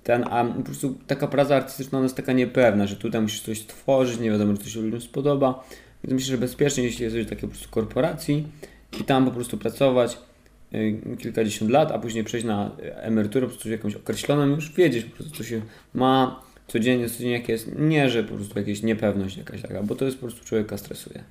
ten, 0.04 0.24
a 0.30 0.44
po 0.44 0.62
prostu 0.62 0.98
taka 1.06 1.26
praca 1.26 1.56
artystyczna 1.56 1.98
ona 1.98 2.04
jest 2.04 2.16
taka 2.16 2.32
niepewna, 2.32 2.86
że 2.86 2.96
tutaj 2.96 3.20
musisz 3.20 3.40
coś 3.40 3.60
tworzyć, 3.60 4.20
nie 4.20 4.30
wiadomo, 4.30 4.52
czy 4.56 4.64
to 4.64 4.70
się 4.70 4.80
ludziom 4.80 5.00
spodoba. 5.00 5.64
Więc 6.04 6.14
myślę, 6.14 6.30
że 6.30 6.38
bezpiecznie, 6.38 6.84
jeśli 6.84 7.04
jesteś 7.04 7.26
w 7.26 7.28
takiej 7.28 7.48
po 7.48 7.54
prostu 7.54 7.70
korporacji 7.70 8.46
i 9.00 9.04
tam 9.04 9.24
po 9.24 9.30
prostu 9.30 9.58
pracować 9.58 10.18
y, 10.74 11.16
kilkadziesiąt 11.18 11.70
lat, 11.70 11.92
a 11.92 11.98
później 11.98 12.24
przejść 12.24 12.46
na 12.46 12.70
emeryturę 12.80 13.46
po 13.46 13.52
prostu 13.52 13.70
jakąś 13.70 13.94
określoną, 13.94 14.46
już 14.46 14.72
wiedzieć 14.72 15.04
po 15.04 15.16
prostu, 15.16 15.36
co 15.36 15.44
się 15.44 15.60
ma 15.94 16.42
codziennie, 16.68 17.08
codziennie 17.08 17.32
jak 17.32 17.48
jest. 17.48 17.78
Nie, 17.78 18.10
że 18.10 18.24
po 18.24 18.34
prostu 18.34 18.58
jakaś 18.58 18.82
niepewność 18.82 19.36
jakaś 19.36 19.62
taka, 19.62 19.82
bo 19.82 19.94
to 19.94 20.04
jest 20.04 20.16
po 20.16 20.26
prostu 20.26 20.44
człowieka 20.44 20.78
stresuje. 20.78 21.24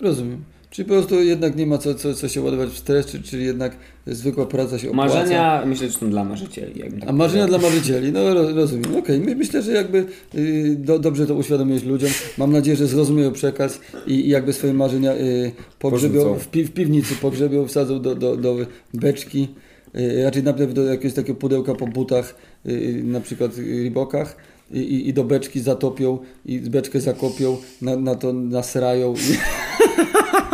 Rozumiem. 0.00 0.55
Czyli 0.70 0.88
po 0.88 0.94
prostu 0.94 1.22
jednak 1.22 1.56
nie 1.56 1.66
ma 1.66 1.78
co, 1.78 1.94
co, 1.94 2.14
co 2.14 2.28
się 2.28 2.42
ładować 2.42 2.68
w 2.70 2.78
stres, 2.78 3.06
czy, 3.06 3.22
czyli 3.22 3.44
jednak 3.44 3.76
zwykła 4.06 4.46
praca 4.46 4.78
się 4.78 4.90
opłaca. 4.90 5.14
Marzenia 5.14 5.62
myślę, 5.66 5.88
że 5.88 5.98
są 5.98 6.10
dla 6.10 6.24
marzycieli. 6.24 6.80
tak 6.80 7.08
A 7.08 7.12
marzenia 7.12 7.44
powiedział. 7.46 7.60
dla 7.60 7.70
marzycieli, 7.70 8.12
no 8.12 8.34
ro- 8.34 8.52
rozumiem. 8.54 8.96
Okej, 8.96 9.20
my 9.20 9.34
myślę, 9.36 9.62
że 9.62 9.72
jakby 9.72 10.04
y, 10.34 10.76
do, 10.78 10.98
dobrze 10.98 11.26
to 11.26 11.34
uświadomiłeś 11.34 11.84
ludziom. 11.84 12.10
Mam 12.38 12.52
nadzieję, 12.52 12.76
że 12.76 12.86
zrozumieją 12.86 13.32
przekaz 13.32 13.80
i, 14.06 14.12
i 14.12 14.28
jakby 14.28 14.52
swoje 14.52 14.74
marzenia 14.74 15.12
y, 15.12 15.52
pogrzebią 15.78 16.34
w, 16.34 16.48
pi, 16.48 16.64
w 16.64 16.72
piwnicy, 16.72 17.14
pogrzebią, 17.14 17.66
wsadzą 17.66 18.02
do, 18.02 18.14
do, 18.14 18.36
do 18.36 18.56
beczki, 18.94 19.48
y, 19.96 20.24
raczej 20.24 20.42
najpierw 20.42 20.74
do 20.74 20.84
jakiegoś 20.84 21.12
takiego 21.14 21.38
pudełka 21.38 21.74
po 21.74 21.86
butach, 21.86 22.34
y, 22.66 23.00
na 23.04 23.20
przykład 23.20 23.58
y, 23.58 23.82
Reebokach. 23.82 24.36
I, 24.72 24.78
i, 24.78 25.08
I 25.08 25.12
do 25.12 25.24
beczki 25.24 25.60
zatopią 25.60 26.18
i 26.46 26.60
beczkę 26.60 27.00
zakopią, 27.00 27.56
na, 27.82 27.96
na 27.96 28.14
to 28.14 28.32
nasrają. 28.32 29.14
I... 29.14 29.16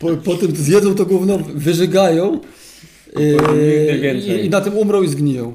po, 0.00 0.16
potem 0.24 0.56
zjedzą 0.56 0.94
to 0.94 1.06
gówno, 1.06 1.38
wyżygają. 1.54 2.40
Yy, 3.16 4.14
i, 4.18 4.46
I 4.46 4.50
na 4.50 4.60
tym 4.60 4.76
umrą 4.76 5.02
i 5.02 5.08
zgniją. 5.08 5.54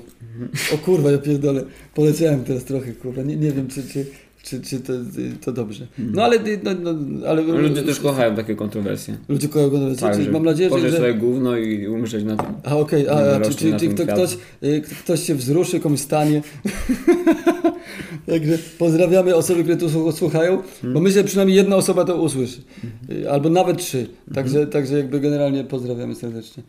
O 0.73 0.77
kurwa, 0.77 1.11
ja 1.11 1.17
pierdolę. 1.17 1.63
Poleciałem 1.95 2.43
teraz 2.43 2.63
trochę, 2.63 2.91
kurwa. 2.91 3.21
Nie, 3.21 3.35
nie 3.35 3.51
wiem, 3.51 3.67
czy, 3.67 3.83
czy, 3.83 4.05
czy, 4.43 4.61
czy 4.61 4.79
to, 4.79 4.93
to 5.41 5.51
dobrze. 5.51 5.87
No 5.97 6.23
ale... 6.23 6.39
No, 6.63 6.71
no, 6.93 7.27
ale 7.27 7.41
Ludzie 7.41 7.83
też 7.83 7.99
kochają 7.99 8.35
takie 8.35 8.55
kontrowersje. 8.55 9.17
Ludzie 9.29 9.47
kochają 9.47 9.69
kontrowersje. 9.69 10.07
Tak, 10.07 10.17
Czyli 10.17 10.29
mam 10.29 10.45
nadzieję, 10.45 10.69
że... 10.79 10.97
sobie 10.97 11.13
gówno 11.13 11.57
i 11.57 11.87
umrzeć 11.87 12.23
na 12.23 12.35
tym. 12.35 12.53
A 12.63 12.77
okej, 12.77 13.03
Nie 13.03 13.11
a, 13.11 13.39
czy, 13.39 13.55
czy, 13.55 13.79
czy 13.79 13.89
kto, 13.89 14.03
ktoś, 14.03 14.37
y, 14.63 14.81
ktoś 14.81 15.23
się 15.23 15.35
wzruszy, 15.35 15.79
komuś 15.79 15.99
stanie. 15.99 16.41
Także 18.25 18.57
pozdrawiamy 18.77 19.35
osoby, 19.35 19.63
które 19.63 19.77
tu 19.77 19.87
słu- 19.87 20.11
słuchają, 20.11 20.61
bo 20.83 20.99
myślę, 20.99 21.21
że 21.21 21.27
przynajmniej 21.27 21.57
jedna 21.57 21.75
osoba 21.75 22.05
to 22.05 22.21
usłyszy. 22.21 22.61
Mhm. 22.83 23.23
Y, 23.23 23.31
Albo 23.31 23.49
nawet 23.49 23.77
trzy. 23.77 24.07
Także, 24.33 24.67
także 24.67 24.97
jakby 24.97 25.19
generalnie 25.19 25.63
pozdrawiamy 25.63 26.15
serdecznie. 26.15 26.63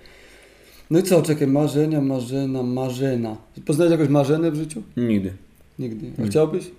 No 0.90 0.98
i 0.98 1.02
co, 1.02 1.22
czekaj, 1.22 1.46
marzenia, 1.46 2.00
marzena, 2.00 2.62
marzena. 2.62 3.37
Poznałeś 3.66 3.90
jakąś 3.92 4.09
marzenę 4.09 4.50
w 4.50 4.56
życiu? 4.56 4.83
Nigdy. 4.96 5.33
Nigdy. 5.78 6.11
A 6.22 6.26
chciałbyś? 6.26 6.70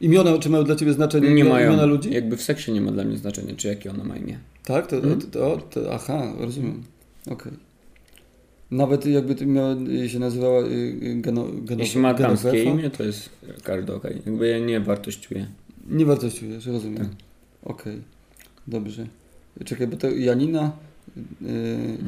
Imiona, 0.00 0.38
czy 0.38 0.50
mają 0.50 0.64
dla 0.64 0.76
ciebie 0.76 0.92
znaczenie? 0.92 1.30
Nie 1.34 1.44
mają. 1.44 1.68
Imiona 1.68 1.84
ludzi? 1.86 2.12
Jakby 2.12 2.36
w 2.36 2.42
seksie 2.42 2.72
nie 2.72 2.80
ma 2.80 2.92
dla 2.92 3.04
mnie 3.04 3.16
znaczenia, 3.18 3.54
czy 3.56 3.68
jakie 3.68 3.90
ona 3.90 4.04
ma 4.04 4.16
imię. 4.16 4.38
Tak? 4.64 4.86
To, 4.86 4.96
Mhm. 4.96 5.20
to, 5.20 5.26
to, 5.26 5.58
to, 5.80 5.94
aha, 5.94 6.32
rozumiem. 6.38 6.82
Okej. 7.30 7.52
Nawet 8.70 9.06
jakby 9.06 9.34
to 9.34 9.46
miała, 9.46 9.76
y, 10.04 10.08
się 10.08 10.18
nazywała 10.18 10.62
y, 10.62 10.66
y, 11.02 11.14
geno, 11.20 11.46
geno, 11.62 11.82
Jeśli 11.82 12.00
ma 12.00 12.14
damskie 12.14 12.64
imię, 12.64 12.90
to 12.90 13.02
jest 13.04 13.30
każdy 13.62 13.94
okej. 13.94 14.22
Jakby 14.26 14.48
ja 14.48 14.58
nie 14.58 14.80
wartościuję. 14.80 15.46
Nie 15.90 16.06
wartościujesz, 16.06 16.66
rozumiem. 16.66 16.96
Tak. 16.98 17.08
Okej, 17.62 18.02
dobrze. 18.66 19.06
Czekaj, 19.64 19.86
bo 19.86 19.96
to 19.96 20.10
Janina... 20.10 20.72
Yy, 21.40 21.48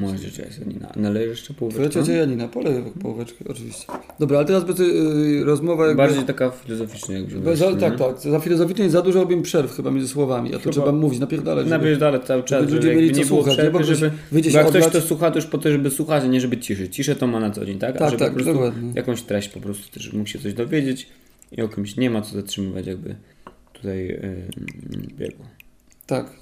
Moja 0.01 0.19
ciocia 0.19 0.45
jest 0.45 0.59
Janina. 0.61 0.93
Nalejesz 0.97 1.31
jeszcze 1.31 1.55
Twoja 1.55 1.59
połóweczkę? 1.73 2.01
ciocia 2.01 2.13
Janina, 2.13 2.49
polej 2.49 2.83
połóweczkę, 3.03 3.45
oczywiście. 3.49 3.87
Dobra, 4.19 4.39
ale 4.39 4.47
teraz 4.47 4.65
będzie 4.65 4.85
yy, 4.85 5.45
rozmowa 5.45 5.87
jakby... 5.87 6.03
Bardziej 6.03 6.23
taka 6.25 6.51
filozoficzna 6.51 7.15
jakby. 7.15 7.57
Za, 7.57 7.71
nie? 7.71 7.77
tak, 7.77 7.99
tak. 7.99 8.19
Za 8.21 8.41
filozoficznie 8.41 8.91
za 8.91 9.03
dużo 9.03 9.21
robimy 9.21 9.43
przerw 9.43 9.77
chyba 9.77 9.91
między 9.91 10.09
słowami, 10.09 10.49
a 10.49 10.53
to 10.53 10.59
Chyba- 10.59 10.73
trzeba 10.73 10.93
mówić, 10.93 11.21
napierdalać. 11.21 11.65
żeby- 11.67 11.79
Nabierz 11.79 11.99
dalej 11.99 12.21
cały 12.27 12.43
czas, 12.43 12.61
żeby 12.61 12.65
żeby, 12.71 12.77
ludzie 12.77 12.89
jakby 12.89 13.03
mieli 13.03 13.15
co 13.15 13.21
nie 13.21 13.27
było 13.27 13.39
słuchać, 13.41 13.53
nie? 13.57 13.63
przerwy, 13.63 13.79
Bo 13.79 13.85
ktoś 13.85 13.99
żeby... 13.99 14.17
wyjdzie 14.33 14.51
Bo 14.51 14.59
jak 14.59 14.69
ktoś 14.69 14.87
to 14.89 15.01
słucha, 15.01 15.31
to 15.31 15.37
już 15.39 15.47
po 15.47 15.59
to, 15.59 15.71
żeby 15.73 15.91
słuchać, 15.91 16.25
a 16.25 16.27
nie 16.27 16.41
żeby 16.41 16.59
ciszy. 16.59 16.89
Ciszę 16.89 17.17
to 17.17 17.27
ma 17.27 17.41
na 17.41 17.51
co 17.51 17.67
dzień, 17.67 17.79
tak? 17.79 17.97
A 17.97 17.99
Tak, 17.99 18.11
żeby 18.11 18.19
tak, 18.21 18.29
po 18.29 18.35
prostu 18.35 18.53
dokładnie. 18.53 18.93
jakąś 18.95 19.23
treść 19.23 19.49
po 19.49 19.61
prostu 19.61 19.93
też 19.95 20.13
mógł 20.13 20.29
się 20.29 20.39
coś 20.39 20.55
dowiedzieć 20.55 21.07
i 21.53 21.63
o 21.63 21.69
kimś 21.69 21.97
nie 21.97 22.11
ma 22.11 22.23
co 22.23 22.35
zatrzymywać 22.35 22.87
jakby 22.87 23.15
tutaj 23.73 24.07
yy, 24.07 24.49
biegu. 25.19 25.43
Tak. 26.07 26.33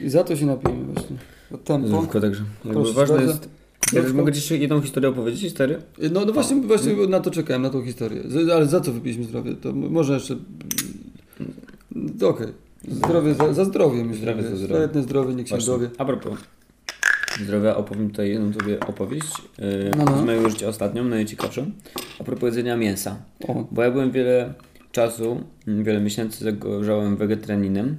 I 0.00 0.08
za 0.10 0.24
to 0.24 0.36
się 0.36 0.46
napijemy 0.46 0.84
właśnie. 0.84 1.16
Tempo. 1.64 1.88
Zdrówko 1.88 2.20
także. 2.20 2.42
Jakby 2.64 2.92
ważne 2.92 3.22
jest... 3.22 3.48
Ja 3.92 4.00
Zdrówko. 4.00 4.18
mogę 4.18 4.32
Ci 4.32 4.36
jeszcze 4.38 4.56
jedną 4.56 4.80
historię 4.80 5.08
opowiedzieć, 5.08 5.52
stary? 5.52 5.78
No, 6.12 6.24
no 6.24 6.32
właśnie, 6.32 6.56
właśnie 6.60 6.90
Mhm. 6.90 7.10
na 7.10 7.20
to 7.20 7.30
czekałem, 7.30 7.62
na 7.62 7.70
tą 7.70 7.82
historię. 7.84 8.22
Ale 8.54 8.66
za 8.66 8.80
co 8.80 8.92
wypiliśmy 8.92 9.24
zdrowie? 9.24 9.54
To 9.54 9.72
może 9.72 10.14
jeszcze... 10.14 10.36
Okej. 12.22 12.46
Zdrowie 12.88 13.34
za, 13.34 13.52
za 13.54 13.64
zdrowie 13.64 14.04
myślę. 14.04 14.22
Zdrowie 14.22 14.42
za 14.42 14.56
zdrowie. 14.56 14.74
Świetne 14.84 15.02
zdrowie, 15.02 15.34
niech 15.34 15.48
się 15.48 15.54
Właśnie. 15.54 15.72
dowie. 15.72 15.90
A 15.98 16.04
propos 16.04 16.38
zdrowia, 17.44 17.76
opowiem 17.76 18.10
tutaj 18.10 18.30
jedną 18.30 18.52
Tobie 18.52 18.80
opowieść 18.80 19.32
yy, 19.58 19.90
No, 19.98 20.04
no. 20.04 20.22
z 20.22 20.24
mojego 20.24 20.50
życia 20.50 20.68
ostatnią, 20.68 21.04
najciekawszą. 21.04 21.70
A 22.20 22.24
propos 22.24 22.46
jedzenia 22.46 22.76
mięsa. 22.76 23.16
O, 23.48 23.64
Bo 23.70 23.82
ja 23.82 23.90
byłem 23.90 24.10
wiele 24.10 24.54
czasu, 24.92 25.40
wiele 25.66 26.00
miesięcy 26.00 26.44
zagorzałem 26.44 27.16
wegetarianinem. 27.16 27.96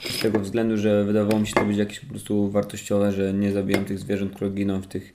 Z 0.00 0.18
tego 0.18 0.40
względu, 0.40 0.76
że 0.76 1.04
wydawało 1.04 1.40
mi 1.40 1.46
się 1.46 1.54
to 1.54 1.64
być 1.64 1.76
jakieś 1.76 2.00
po 2.00 2.06
prostu 2.06 2.50
wartościowe, 2.50 3.12
że 3.12 3.32
nie 3.32 3.52
zabijam 3.52 3.84
tych 3.84 3.98
zwierząt, 3.98 4.34
które 4.34 4.50
giną 4.50 4.80
w 4.80 4.86
tych, 4.86 5.14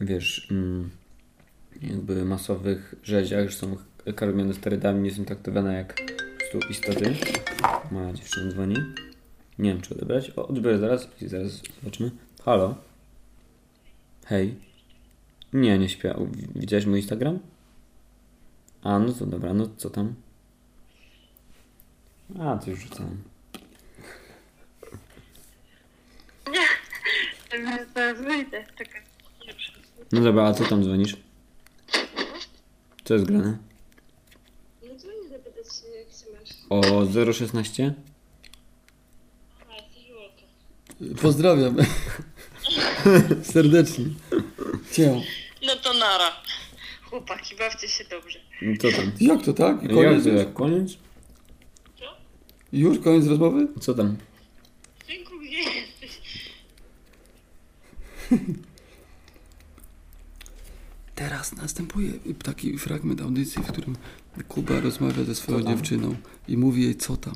wiesz, 0.00 0.48
mm, 0.50 0.90
jakby 1.82 2.24
masowych 2.24 2.94
rzeziach, 3.02 3.48
że 3.48 3.56
są 3.56 3.76
karmione 4.16 4.54
sterydami, 4.54 5.02
nie 5.02 5.10
są 5.10 5.24
traktowane 5.24 5.74
jak 5.74 5.94
po 5.94 6.38
prostu 6.38 6.70
istoty. 6.70 7.14
Moja 7.90 8.12
dziewczyna 8.12 8.50
dzwoni. 8.50 8.76
Nie 9.58 9.70
wiem, 9.70 9.80
czy 9.80 9.94
odebrać. 9.94 10.30
O, 10.36 10.48
odbiorę 10.48 10.78
zaraz 10.78 11.08
i 11.22 11.28
zaraz 11.28 11.62
zobaczymy. 11.80 12.10
Halo? 12.44 12.74
Hej. 14.24 14.54
Nie, 15.52 15.78
nie 15.78 15.88
śpię. 15.88 16.14
Widziałeś 16.54 16.86
mój 16.86 16.98
Instagram? 16.98 17.38
A, 18.82 18.98
no 18.98 19.12
to 19.12 19.26
dobra, 19.26 19.54
no 19.54 19.68
co 19.76 19.90
tam? 19.90 20.14
A, 22.38 22.56
to 22.56 22.70
już 22.70 22.86
rzucałem. 27.52 27.86
Zaraz 27.94 28.18
wyjdę, 28.22 28.64
czekaj. 28.78 29.02
No 30.12 30.20
dobra, 30.20 30.44
a 30.44 30.52
co 30.54 30.64
tam 30.64 30.82
dzwonisz? 30.84 31.16
Co 33.04 33.14
jest 33.14 33.26
grane? 33.26 33.58
No 34.88 34.94
dzwonię 34.94 35.28
zapytać 35.30 35.66
się, 35.66 35.88
jak 35.88 36.08
się 36.08 36.26
masz. 36.40 37.26
O 37.28 37.32
016? 37.32 37.94
A, 39.60 39.64
złoto. 40.08 41.22
pozdrawiam. 41.22 41.76
Serdecznie. 43.42 44.04
Cię. 44.92 45.20
No 45.66 45.76
to 45.76 45.92
nara. 45.94 46.32
Chłopaki, 47.04 47.56
bawcie 47.56 47.88
się 47.88 48.04
dobrze. 48.04 48.38
Co 48.80 48.90
tam? 48.96 49.12
Jak 49.20 49.42
to 49.42 49.52
tak? 49.52 49.82
I 49.82 49.86
Jak 49.86 49.94
Koniec 49.94 50.22
to, 50.24 50.28
już? 50.28 50.38
jak 50.38 50.52
koniec? 50.52 50.92
Już 52.72 52.98
koniec 52.98 53.26
rozmowy? 53.26 53.68
Co 53.80 53.94
tam? 53.94 54.16
Dziękuję, 55.08 55.40
gdzie 55.50 55.70
jesteś? 55.80 56.20
Teraz 61.14 61.56
następuje 61.56 62.12
taki 62.44 62.78
fragment 62.78 63.20
audycji, 63.20 63.62
w 63.62 63.66
którym 63.66 63.96
Kuba 64.48 64.80
rozmawia 64.80 65.24
ze 65.24 65.34
swoją 65.34 65.62
dziewczyną 65.62 66.14
i 66.48 66.56
mówi 66.56 66.82
jej 66.82 66.96
co 66.96 67.16
tam. 67.16 67.34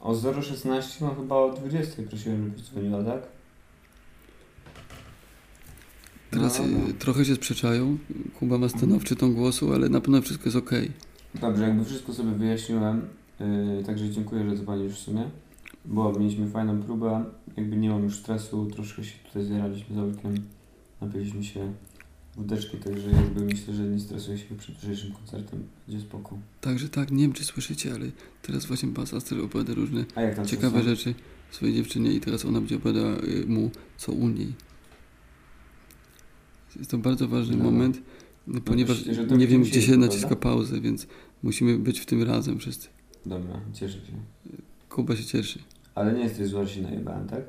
O 0.00 0.42
016 0.42 1.04
mam 1.04 1.16
chyba 1.16 1.36
o 1.36 1.52
20 1.52 2.02
prosiłem, 2.02 2.44
żebyś 2.44 2.62
dzwoniła, 2.62 3.04
tak? 3.04 3.22
Teraz 6.30 6.58
No, 6.58 6.64
no. 6.66 6.78
trochę 6.98 7.24
się 7.24 7.34
sprzeczają. 7.34 7.98
Kuba 8.38 8.58
ma 8.58 8.68
stanowczy 8.68 9.16
ton 9.16 9.34
głosu, 9.34 9.72
ale 9.74 9.88
na 9.88 10.00
pewno 10.00 10.22
wszystko 10.22 10.44
jest 10.44 10.56
okej. 10.56 10.90
Dobrze, 11.34 11.62
jakby 11.62 11.84
wszystko 11.84 12.14
sobie 12.14 12.30
wyjaśniłem, 12.32 13.08
yy, 13.40 13.84
także 13.86 14.10
dziękuję, 14.10 14.50
że 14.50 14.56
dzwonisz 14.56 14.92
w 14.94 14.98
sumie, 14.98 15.30
bo 15.84 16.12
mieliśmy 16.12 16.48
fajną 16.50 16.82
próbę, 16.82 17.24
jakby 17.56 17.76
nie 17.76 17.90
mam 17.90 18.02
już 18.02 18.16
stresu, 18.16 18.66
troszkę 18.66 19.04
się 19.04 19.18
tutaj 19.26 19.44
zjaraliśmy 19.44 19.96
z 19.96 19.98
Olkiem, 19.98 20.34
napiliśmy 21.00 21.44
się 21.44 21.72
wódeczki, 22.36 22.76
także 22.76 23.10
jakby 23.10 23.44
myślę, 23.44 23.74
że 23.74 23.82
nie 23.82 24.00
stresuję 24.00 24.38
się 24.38 24.56
przed 24.56 24.74
dzisiejszym 24.76 25.12
koncertem, 25.12 25.64
będzie 25.88 26.02
spoko. 26.02 26.38
Także 26.60 26.88
tak, 26.88 27.10
nie 27.10 27.22
wiem 27.22 27.32
czy 27.32 27.44
słyszycie, 27.44 27.94
ale 27.94 28.06
teraz 28.42 28.66
właśnie 28.66 28.88
Bas 28.88 29.14
Aster 29.14 29.40
opowiada 29.40 29.74
różne 29.74 30.04
A 30.14 30.20
jak 30.22 30.34
tam 30.36 30.46
ciekawe 30.46 30.82
rzeczy 30.82 31.14
swojej 31.50 31.74
dziewczynie 31.74 32.12
i 32.12 32.20
teraz 32.20 32.44
ona 32.44 32.60
będzie 32.60 32.76
opowiadała 32.76 33.16
y, 33.16 33.46
mu 33.46 33.70
co 33.96 34.12
u 34.12 34.28
niej. 34.28 34.52
Jest 36.76 36.90
to 36.90 36.98
bardzo 36.98 37.28
ważny 37.28 37.56
No. 37.56 37.64
moment, 37.64 38.02
ponieważ 38.64 39.06
myślę, 39.06 39.26
nie 39.26 39.46
wiem 39.46 39.62
gdzie 39.62 39.82
się 39.82 39.96
naciska 39.96 40.36
pauzę, 40.36 40.80
więc 40.80 41.06
musimy 41.42 41.78
być 41.78 42.00
w 42.00 42.06
tym 42.06 42.22
razem 42.22 42.58
wszyscy. 42.58 42.88
Dobra, 43.26 43.60
cieszę 43.72 43.98
się. 44.06 44.12
Kuba 44.90 45.16
się 45.16 45.24
cieszy. 45.24 45.58
Ale 45.94 46.12
nie 46.12 46.22
jesteś 46.22 46.48
zła, 46.48 46.64
że 46.64 46.74
się 46.74 46.82
najebałem, 46.82 47.28
tak? 47.28 47.40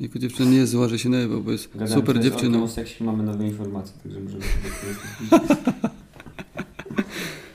Jako 0.00 0.18
dziewczyna 0.18 0.50
nie 0.50 0.56
jest 0.56 0.72
zła, 0.72 0.88
że 0.88 0.98
się 0.98 1.08
najebał, 1.08 1.42
bo 1.42 1.52
jest 1.52 1.68
Gadałem 1.72 1.92
super 1.92 2.16
Olkiem 2.16 2.30
dziewczyną. 2.32 2.62
o 2.64 2.68
seksie, 2.68 3.04
mamy 3.04 3.22
nowe 3.22 3.46
informacje, 3.46 3.92
także 4.02 4.20
możemy 4.20 4.42
sobie. 4.42 5.40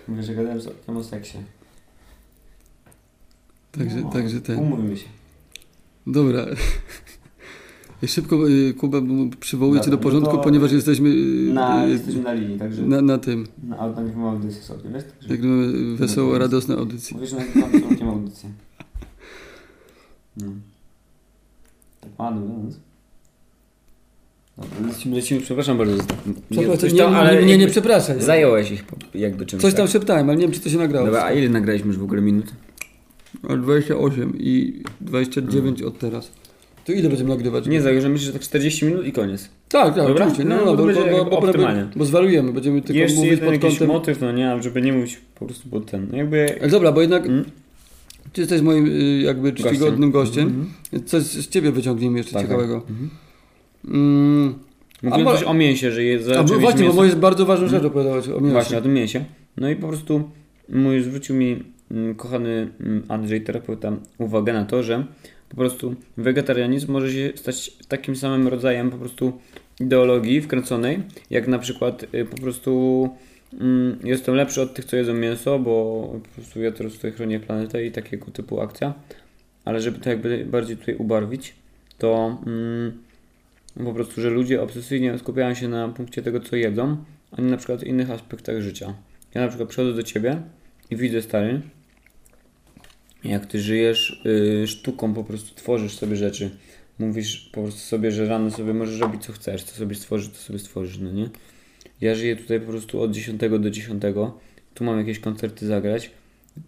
Mówię, 0.08 0.24
że 0.24 0.36
gadałem 0.36 0.62
z 0.62 0.68
Olkiem 0.68 0.98
o 0.98 1.04
seksie. 1.04 1.38
Także, 3.72 4.02
No, 4.02 4.10
także 4.10 4.42
ten. 4.42 4.60
Umówimy 4.60 4.98
się. 4.98 5.06
Dobra. 6.08 6.46
Szybko 8.08 8.50
y, 8.50 8.74
Kuba 8.74 8.98
przywołuję 9.40 9.82
cię 9.82 9.92
do 9.92 9.98
no 9.98 10.04
porządku, 10.04 10.38
to- 10.38 10.44
ponieważ 10.44 10.72
jesteśmy 10.72 11.10
y, 11.10 11.54
Na, 11.54 11.86
y, 11.86 11.90
jesteśmy 11.90 12.22
na 12.22 12.34
linii, 12.34 12.60
także 12.60 12.82
na, 12.82 13.02
na 13.02 13.18
tym. 13.18 13.48
na 13.64 13.78
auto 13.78 14.02
nagrywamy 14.02 14.28
audycję 14.30 14.62
sobie, 14.64 14.90
wiesz? 14.94 15.04
Nagrywamy 15.30 15.96
wesoło, 15.96 16.28
No 16.28 16.34
to- 16.34 16.40
radosne 16.40 16.76
audycje. 16.78 17.16
mówisz, 17.18 17.30
że 17.30 17.36
nagrywamy 17.36 18.12
audycję. 18.12 18.50
No. 20.42 20.48
Tak 22.02 22.20
ładnie 22.20 22.42
mówiąc. 22.42 22.80
Dobra, 24.58 24.88
lecimy, 24.88 25.16
lecimy, 25.16 25.42
przepraszam 25.42 25.78
bardzo. 25.78 26.04
Przepraszam, 26.50 26.90
nie, 26.90 26.98
tam, 26.98 27.12
nie, 27.12 27.18
ale 27.18 27.40
nie, 27.40 27.46
nie, 27.46 27.58
nie 27.58 27.68
przepraszaj. 27.68 28.22
Zająłeś 28.22 28.72
ich 28.72 28.86
jakby 29.16 29.46
czymś. 29.46 29.62
Coś 29.62 29.74
tam 29.74 29.86
tak? 29.86 29.92
szeptałem, 29.92 30.30
ale 30.30 30.38
nie 30.38 30.44
wiem, 30.44 30.52
czy 30.52 30.60
to 30.60 30.70
się 30.70 30.78
nagrało. 30.78 31.06
Dobra, 31.06 31.24
a 31.24 31.32
ile 31.32 31.50
nagraliśmy 31.50 31.88
już 31.88 31.98
w 31.98 32.04
ogóle 32.04 32.22
minut? 32.22 32.46
Ale 33.50 33.58
28 33.58 34.34
i 34.40 34.84
29 35.02 35.82
od 35.82 36.00
teraz. 36.00 36.32
To 36.86 36.92
ile 36.94 37.10
będziemy 37.10 37.30
nagrywać? 37.30 37.68
Nie, 37.68 37.82
że 38.02 38.10
myślę, 38.10 38.26
że 38.26 38.34
tak 38.34 38.42
40 38.42 38.86
minut 38.86 39.06
i 39.06 39.12
koniec. 39.12 39.50
Tak, 39.70 39.96
tak, 39.96 40.08
Dobra? 40.08 40.26
oczywiście. 40.26 40.44
No, 40.44 40.56
No, 40.56 40.66
no, 40.66 40.72
to 40.72 40.78
bo, 40.78 40.86
będzie 40.86 41.12
bo, 41.12 41.26
bo, 41.26 41.26
bo, 41.26 41.40
optymalnie. 41.40 41.88
bo 41.96 42.06
zwariujemy, 42.06 42.54
będziemy 42.54 42.82
tylko 42.82 43.00
Jeszcze 43.00 43.18
mówić 43.20 43.40
pod 43.40 43.60
kątem... 43.60 43.88
motyw, 43.88 44.22
no 44.22 44.32
nie, 44.32 44.64
żeby 44.64 44.82
nie 44.82 44.94
mówić 44.94 45.20
po 45.40 45.46
prostu 45.46 45.70
pod 45.70 45.92
ten. 45.92 46.08
No 46.12 46.18
jakby... 46.18 46.58
Ale 46.62 46.70
dobra, 46.70 46.92
bo 46.92 47.02
jednak 47.02 47.26
Mm? 47.26 47.46
Ty 48.34 48.42
jesteś 48.42 48.62
moim 48.62 48.86
y, 48.86 49.22
jakby 49.22 49.54
czcigodnym 49.54 50.12
gościem. 50.12 50.48
Mhm. 50.92 51.06
Coś 51.06 51.24
z 51.24 51.48
ciebie 51.48 51.72
wyciągnijmy 51.72 52.18
jeszcze 52.18 52.34
Tak, 52.34 52.42
ciekawego. 52.42 52.82
tak. 52.82 52.90
Mhm. 52.90 53.10
Mm, 53.88 54.54
Mówiłem 55.04 55.24
mo- 55.24 55.32
coś 55.34 55.44
o 55.44 55.54
mięsie, 55.54 55.92
że 55.92 56.04
jest 56.04 56.30
A 56.32 56.44
bo 56.44 56.60
właśnie, 56.60 56.80
bo 56.80 56.84
mięso. 56.84 56.96
moje 56.96 57.08
jest 57.10 57.20
bardzo 57.20 57.46
ważną 57.46 57.68
rzecz 57.68 57.84
opowiadać 57.84 58.30
o 58.30 58.40
mięsie. 58.40 58.52
Właśnie, 58.54 58.78
o 58.78 58.82
tym 58.82 58.94
mięsie. 58.94 59.26
No 59.58 59.70
i 59.70 59.76
po 59.76 59.88
prostu 59.88 60.30
mój 60.70 61.02
zwrócił 61.04 61.36
mi 61.36 61.64
mm, 61.92 62.16
kochany 62.16 62.70
mm, 62.80 63.04
Andrzej, 63.08 63.42
terapeuta, 63.42 63.92
uwagę 64.18 64.54
na 64.54 64.66
to, 64.66 64.84
że 64.84 65.06
po 65.50 65.56
prostu 65.56 65.96
wegetarianizm 66.18 66.92
może 66.92 67.12
się 67.14 67.32
stać 67.36 67.72
takim 67.88 68.16
samym 68.16 68.48
rodzajem 68.48 68.90
po 68.92 68.98
prostu 68.98 69.34
ideologii 69.80 70.42
wkręconej, 70.42 71.00
jak 71.30 71.48
na 71.48 71.60
przykład 71.60 72.06
y, 72.16 72.26
po 72.26 72.38
prostu 72.38 73.04
mm, 73.04 73.18
jestem 74.04 74.36
lepszy 74.36 74.62
od 74.62 74.74
tych, 74.74 74.86
co 74.86 74.96
jedzą 74.96 75.14
mięso, 75.14 75.60
bo 75.60 76.04
po 76.24 76.30
prostu 76.30 76.62
ja 76.62 76.72
teraz 76.72 76.94
tutaj 76.94 77.12
chronię 77.12 77.40
planetę 77.40 77.86
i 77.86 77.92
takiego 77.92 78.26
typu 78.32 78.62
akcja. 78.62 78.94
Ale 79.66 79.82
żeby 79.82 80.00
to 80.00 80.10
jakby 80.10 80.46
bardziej 80.46 80.78
tutaj 80.78 80.96
ubarwić, 80.96 81.56
to 81.98 82.42
mm, 82.46 82.98
po 83.86 83.94
prostu, 83.94 84.22
że 84.22 84.30
ludzie 84.30 84.62
obsesyjnie 84.62 85.18
skupiają 85.18 85.54
się 85.54 85.68
na 85.68 85.90
punkcie 85.90 86.22
tego, 86.22 86.40
co 86.40 86.56
jedzą, 86.56 86.98
a 87.32 87.42
nie 87.42 87.48
na 87.48 87.58
przykład 87.58 87.84
innych 87.84 88.12
aspektach 88.12 88.62
życia. 88.62 88.94
Ja 89.34 89.42
na 89.42 89.48
przykład 89.48 89.70
przychodzę 89.70 89.94
do 89.94 90.04
ciebie 90.04 90.42
i 90.90 90.96
widzę 90.96 91.22
stary, 91.22 91.62
jak 93.24 93.46
ty 93.46 93.60
żyjesz 93.60 94.22
y, 94.26 94.68
sztuką, 94.68 95.14
po 95.14 95.24
prostu 95.24 95.56
tworzysz 95.56 95.96
sobie 95.96 96.16
rzeczy. 96.16 96.50
Mówisz 97.00 97.50
po 97.54 97.62
prostu 97.62 97.80
sobie, 97.80 98.12
że 98.12 98.26
rano 98.26 98.52
sobie 98.52 98.74
możesz 98.74 99.00
robić 99.00 99.26
co 99.26 99.34
chcesz, 99.34 99.64
co 99.64 99.76
sobie 99.76 99.96
stworzysz, 99.96 100.30
to 100.30 100.36
sobie 100.36 100.60
stworzysz, 100.60 101.00
no 101.00 101.12
nie? 101.12 101.30
Ja 102.02 102.16
żyję 102.16 102.36
tutaj 102.36 102.60
po 102.60 102.68
prostu 102.68 103.02
od 103.02 103.12
10 103.12 103.42
do 103.60 103.70
10, 103.70 104.04
tu 104.74 104.84
mam 104.84 104.98
jakieś 104.98 105.20
koncerty 105.20 105.68
zagrać, 105.68 106.12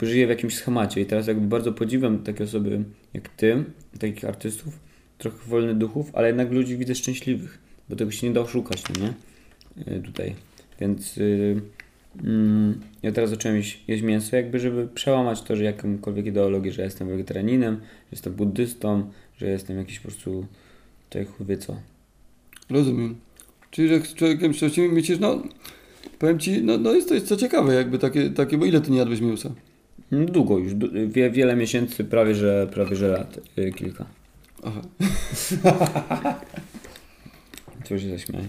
żyję 0.01 0.27
w 0.27 0.29
jakimś 0.29 0.55
schemacie 0.55 1.01
i 1.01 1.05
teraz 1.05 1.27
jakby 1.27 1.47
bardzo 1.47 1.73
podziwiam 1.73 2.19
takie 2.19 2.43
osoby 2.43 2.83
jak 3.13 3.29
ty, 3.29 3.63
takich 3.99 4.25
artystów, 4.25 4.79
trochę 5.17 5.37
wolnych 5.47 5.77
duchów, 5.77 6.11
ale 6.13 6.27
jednak 6.27 6.51
ludzi 6.51 6.77
widzę 6.77 6.95
szczęśliwych, 6.95 7.59
bo 7.89 7.95
tego 7.95 8.11
się 8.11 8.27
nie 8.27 8.33
da 8.33 8.41
oszukać, 8.41 8.83
no 8.89 9.05
nie? 9.05 9.13
Y, 9.97 10.01
tutaj. 10.01 10.35
Więc 10.79 11.17
y, 11.17 11.61
mm, 12.23 12.79
ja 13.03 13.11
teraz 13.11 13.29
zacząłem 13.29 13.57
jeść, 13.57 13.83
jeść 13.87 14.03
mięso, 14.03 14.35
jakby 14.35 14.59
żeby 14.59 14.87
przełamać 14.87 15.41
to, 15.41 15.55
że 15.55 15.63
jakąkolwiek 15.63 16.25
ideologię, 16.25 16.71
że 16.71 16.83
jestem 16.83 17.07
wegetarianinem, 17.07 17.75
że 17.75 18.07
jestem 18.11 18.33
buddystą, 18.33 19.11
że 19.37 19.47
jestem 19.47 19.77
jakiś 19.77 19.99
po 19.99 20.07
prostu 20.07 20.45
tutaj 21.09 21.25
chuj 21.25 21.45
wie 21.45 21.57
co. 21.57 21.75
Rozumiem. 22.69 23.28
Czyli, 23.71 23.87
że 23.87 23.99
z 23.99 24.13
człowiekiem 24.13 24.53
szczęśliwym 24.53 24.91
myślisz, 24.93 25.19
no, 25.19 25.41
powiem 26.19 26.39
ci, 26.39 26.61
no, 26.63 26.77
no 26.77 26.93
jest 26.93 27.07
to 27.09 27.13
jest 27.13 27.27
co 27.27 27.37
ciekawe, 27.37 27.73
jakby 27.73 27.99
takie, 27.99 28.29
takie, 28.29 28.57
bo 28.57 28.65
ile 28.65 28.81
ty 28.81 28.91
nie 28.91 28.97
jadłeś 28.97 29.21
mięsa? 29.21 29.49
No, 30.11 30.25
Długo 30.25 30.57
już, 30.57 30.73
wie, 31.07 31.29
wiele 31.29 31.55
miesięcy, 31.55 32.03
prawie 32.03 32.35
że, 32.35 32.67
prawie 32.73 32.95
że 32.95 33.07
lat, 33.07 33.39
y, 33.57 33.71
kilka. 33.71 34.05
Aha. 34.63 34.81
Co 37.85 37.99
się 37.99 38.09
zaśmiałeś? 38.09 38.47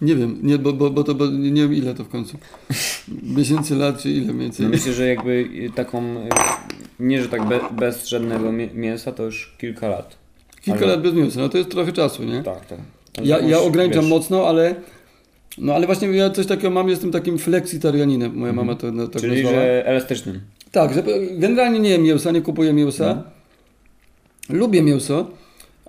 Nie 0.00 0.16
wiem, 0.16 0.38
nie, 0.42 0.58
bo, 0.58 0.72
bo, 0.72 0.90
bo 0.90 1.04
to, 1.04 1.14
bo 1.14 1.26
nie 1.26 1.62
wiem 1.62 1.74
ile 1.74 1.94
to 1.94 2.04
w 2.04 2.08
końcu. 2.08 2.38
Miesięcy, 3.22 3.76
lat, 3.76 4.02
czy 4.02 4.10
ile 4.10 4.32
mniej 4.32 4.38
więcej? 4.46 4.66
No 4.66 4.70
myślę, 4.70 4.92
że 4.92 5.06
jakby 5.08 5.30
y, 5.32 5.70
taką, 5.74 6.16
y, 6.16 6.28
nie 7.00 7.22
że 7.22 7.28
tak 7.28 7.48
be, 7.48 7.60
bez 7.72 8.08
żadnego 8.08 8.52
mię- 8.52 8.74
mięsa, 8.74 9.12
to 9.12 9.22
już 9.24 9.54
kilka 9.58 9.88
lat. 9.88 10.16
Kilka 10.60 10.78
ale- 10.78 10.86
lat 10.88 11.02
bez 11.02 11.14
mięsa, 11.14 11.40
no 11.40 11.48
to 11.48 11.58
jest 11.58 11.70
trochę 11.70 11.92
czasu, 11.92 12.24
nie? 12.24 12.42
Tak, 12.42 12.66
tak. 12.66 12.78
Ja, 13.22 13.38
ja 13.38 13.58
ograniczam 13.60 14.00
wiesz, 14.02 14.10
mocno, 14.10 14.46
ale 14.46 14.74
no 15.58 15.74
ale 15.74 15.86
właśnie 15.86 16.08
ja 16.08 16.30
coś 16.30 16.46
takiego 16.46 16.70
mam, 16.70 16.88
jestem 16.88 17.10
takim 17.12 17.38
flexitarianinem, 17.38 18.34
moja 18.36 18.52
mama 18.52 18.74
to 18.74 18.92
no, 18.92 19.08
tak 19.08 19.14
Mhm. 19.16 19.32
Czyli, 19.32 19.42
nazwała. 19.42 19.64
że 19.64 19.86
elastycznym. 19.86 20.40
Tak, 20.72 20.94
że 20.94 21.02
generalnie 21.30 21.78
nie 21.78 21.90
jem 21.90 22.02
mięsa, 22.02 22.30
nie 22.30 22.40
kupuję 22.42 22.72
mięsa. 22.72 23.22
No. 24.48 24.56
Lubię 24.58 24.82
mięso, 24.82 25.30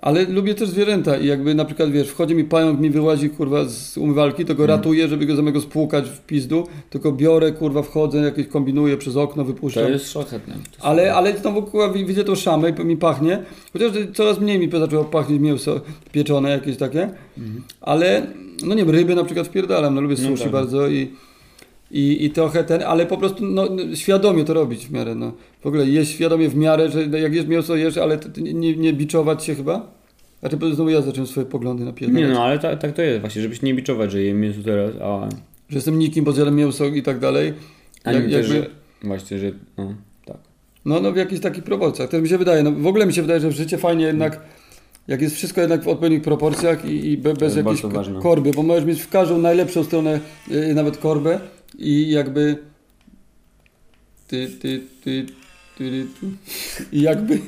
ale 0.02 0.24
lubię 0.24 0.54
też 0.54 0.68
zwierzęta 0.68 1.16
i 1.16 1.26
jakby 1.26 1.54
na 1.54 1.64
przykład, 1.64 1.90
wiesz, 1.90 2.08
wchodzi 2.08 2.34
mi 2.34 2.44
pająk, 2.44 2.80
mi 2.80 2.90
wyłazi, 2.90 3.30
kurwa, 3.30 3.64
z 3.64 3.96
umywalki, 3.98 4.44
to 4.44 4.54
go 4.54 4.62
Mhm. 4.62 4.78
ratuję, 4.78 5.08
żeby 5.08 5.26
go 5.26 5.36
zamiast 5.36 5.54
go 5.54 5.60
spłukać 5.60 6.08
w 6.08 6.20
pizdu, 6.20 6.66
tylko 6.90 7.12
biorę, 7.12 7.52
kurwa, 7.52 7.82
wchodzę, 7.82 8.18
jakieś 8.18 8.46
kombinuję 8.46 8.96
przez 8.96 9.16
okno, 9.16 9.44
wypuszczam. 9.44 9.84
To 9.84 9.90
jest 9.90 10.10
szlachetne. 10.12 10.54
Ale, 10.80 11.14
ale 11.14 11.38
znowu 11.38 11.62
kurwa, 11.62 11.88
wi- 11.92 12.04
widzę 12.04 12.24
tą 12.24 12.34
szamę 12.34 12.72
i 12.82 12.84
mi 12.84 12.96
pachnie. 12.96 13.42
Chociaż 13.72 13.92
coraz 14.14 14.40
mniej 14.40 14.58
mi 14.58 14.70
zaczęło 14.70 15.04
pachnieć 15.04 15.40
mięso 15.40 15.80
pieczone 16.12 16.50
jakieś 16.50 16.76
takie. 16.76 17.10
Ale 17.80 18.26
no 18.66 18.74
nie 18.74 18.84
wiem, 18.84 18.90
ryby 18.94 19.14
na 19.14 19.24
przykład 19.24 19.46
wpierdalam, 19.46 19.94
no 19.94 20.00
lubię 20.00 20.16
No 20.22 20.28
sushi 20.28 20.42
tak. 20.42 20.52
bardzo 20.52 20.88
i, 20.88 21.10
i, 21.90 22.24
i 22.24 22.30
trochę 22.30 22.64
ten, 22.64 22.82
ale 22.82 23.06
po 23.06 23.16
prostu 23.16 23.46
no, 23.46 23.68
no, 23.70 23.96
świadomie 23.96 24.44
to 24.44 24.54
robić 24.54 24.86
w 24.86 24.92
miarę. 24.92 25.14
No. 25.14 25.32
W 25.60 25.66
ogóle 25.66 25.86
jeść 25.86 26.10
świadomie 26.10 26.48
w 26.48 26.56
miarę, 26.56 26.90
że 26.90 27.02
jak 27.20 27.34
jesz 27.34 27.46
mięso 27.46 27.76
jesz, 27.76 27.98
ale 27.98 28.18
nie, 28.38 28.76
nie 28.76 28.92
biczować 28.92 29.44
się 29.44 29.54
chyba. 29.54 30.00
Znaczy 30.40 30.56
bo 30.56 30.74
znowu 30.74 30.90
ja 30.90 31.02
zacząłem 31.02 31.26
swoje 31.26 31.46
poglądy 31.46 31.84
napierdalać. 31.84 32.28
Nie 32.28 32.34
no, 32.34 32.44
ale 32.44 32.58
tak, 32.58 32.78
tak 32.80 32.92
to 32.92 33.02
jest 33.02 33.20
właśnie, 33.20 33.42
żebyś 33.42 33.62
nie 33.62 33.74
biczować, 33.74 34.12
że 34.12 34.22
jem 34.22 34.40
mięso 34.40 34.62
teraz, 34.64 34.90
a, 35.02 35.28
Że 35.68 35.76
jestem 35.76 35.98
nikim, 35.98 36.24
bo 36.24 36.32
zjadam 36.32 36.54
mięso 36.56 36.86
i 36.86 37.02
tak 37.02 37.18
dalej. 37.18 37.52
a 38.04 38.12
Jak- 38.12 38.26
nie 38.26 38.32
jakby- 38.32 38.48
że 38.48 38.66
właśnie, 39.02 39.38
że 39.38 39.52
no, 39.78 39.94
tak. 40.26 40.36
No, 40.84 41.00
no 41.00 41.12
w 41.12 41.16
jakichś 41.16 41.40
takich 41.40 41.64
proporcjach. 41.64 42.10
To 42.10 42.20
mi 42.20 42.28
się 42.28 42.38
wydaje, 42.38 42.62
no 42.62 42.72
w 42.72 42.86
ogóle 42.86 43.06
mi 43.06 43.12
się 43.12 43.22
wydaje, 43.22 43.40
że 43.40 43.48
w 43.48 43.52
życie 43.52 43.78
fajnie 43.78 44.04
jednak, 44.04 44.40
jak 45.08 45.22
jest 45.22 45.34
wszystko 45.36 45.60
jednak 45.60 45.82
w 45.82 45.88
odpowiednich 45.88 46.22
proporcjach 46.22 46.84
i, 46.84 47.10
i 47.12 47.18
be, 47.18 47.34
bez 47.34 47.56
jakiejś 47.56 47.82
korby, 48.22 48.50
bo 48.50 48.62
możesz 48.62 48.84
mieć 48.84 49.00
w 49.02 49.08
każdą 49.08 49.38
najlepszą 49.38 49.84
stronę 49.84 50.20
y, 50.50 50.74
nawet 50.74 50.98
korbę 50.98 51.40
i 51.78 52.10
jakby 52.10 52.56
ty, 54.28 54.48
ty, 54.48 54.80
ty, 55.04 55.26
ty, 55.78 56.06
i 56.92 57.02
jakby 57.02 57.38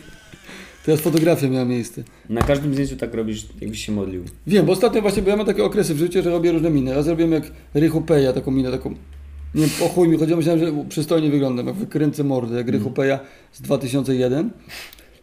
teraz 0.84 1.00
fotografia 1.00 1.48
miała 1.48 1.64
miejsce. 1.64 2.02
Na 2.28 2.42
każdym 2.42 2.74
zdjęciu 2.74 2.96
tak 2.96 3.14
robisz, 3.14 3.46
jakbyś 3.60 3.86
się 3.86 3.92
modlił. 3.92 4.24
Wiem, 4.46 4.66
bo 4.66 4.72
ostatnio 4.72 5.02
właśnie, 5.02 5.22
bo 5.22 5.30
ja 5.30 5.36
mam 5.36 5.46
takie 5.46 5.64
okresy 5.64 5.94
w 5.94 5.98
życiu, 5.98 6.22
że 6.22 6.30
robię 6.30 6.52
różne 6.52 6.70
miny. 6.70 6.90
Ja 6.90 7.02
zrobiłem 7.02 7.32
jak 7.32 7.44
Rychu 7.74 8.00
Peja, 8.00 8.32
taką 8.32 8.50
minę, 8.50 8.70
taką, 8.70 8.90
nie 9.54 9.66
wiem, 9.66 9.70
o 9.82 9.88
chuj 9.88 10.08
mi 10.08 10.18
chodziło, 10.18 10.36
myślałem, 10.36 10.60
że 10.60 10.84
przystojnie 10.88 11.30
wyglądam, 11.30 11.66
jak 11.66 11.76
wykręcę 11.76 12.24
mordę, 12.24 12.56
jak 12.56 12.68
Rychu 12.68 12.90
Peja 12.90 13.20
z 13.52 13.62
2001. 13.62 14.50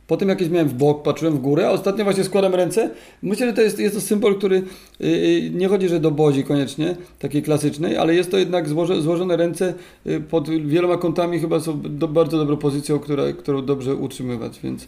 Potem 0.10 0.30
jakieś 0.30 0.50
miałem 0.50 0.68
w 0.68 0.74
bok, 0.74 1.04
patrzyłem 1.04 1.34
w 1.34 1.40
górę, 1.40 1.68
a 1.68 1.72
ostatnio 1.72 2.04
właśnie 2.04 2.24
składam 2.24 2.56
ręce. 2.56 2.90
Myślę, 3.22 3.48
że 3.48 3.54
to 3.54 3.62
jest, 3.62 3.80
jest 3.80 3.96
to 3.96 4.02
symbol, 4.02 4.36
który 4.36 4.64
yy, 5.00 5.50
nie 5.50 5.68
chodzi, 5.68 5.90
że 5.90 6.00
do 6.00 6.12
bozi 6.12 6.44
koniecznie, 6.44 6.96
takiej 7.20 7.44
klasycznej, 7.44 7.98
ale 7.98 8.16
jest 8.16 8.32
to 8.32 8.38
jednak 8.38 8.70
złoże, 8.70 9.02
złożone 9.02 9.38
ręce 9.38 9.74
yy, 10.06 10.20
pod 10.22 10.50
wieloma 10.50 10.98
kątami 10.98 11.40
chyba 11.40 11.60
są 11.60 11.82
do, 11.82 12.08
bardzo 12.08 12.38
dobrą 12.38 12.58
pozycją, 12.58 13.00
która, 13.00 13.34
którą 13.34 13.66
dobrze 13.66 13.96
utrzymywać, 13.96 14.60
więc, 14.64 14.88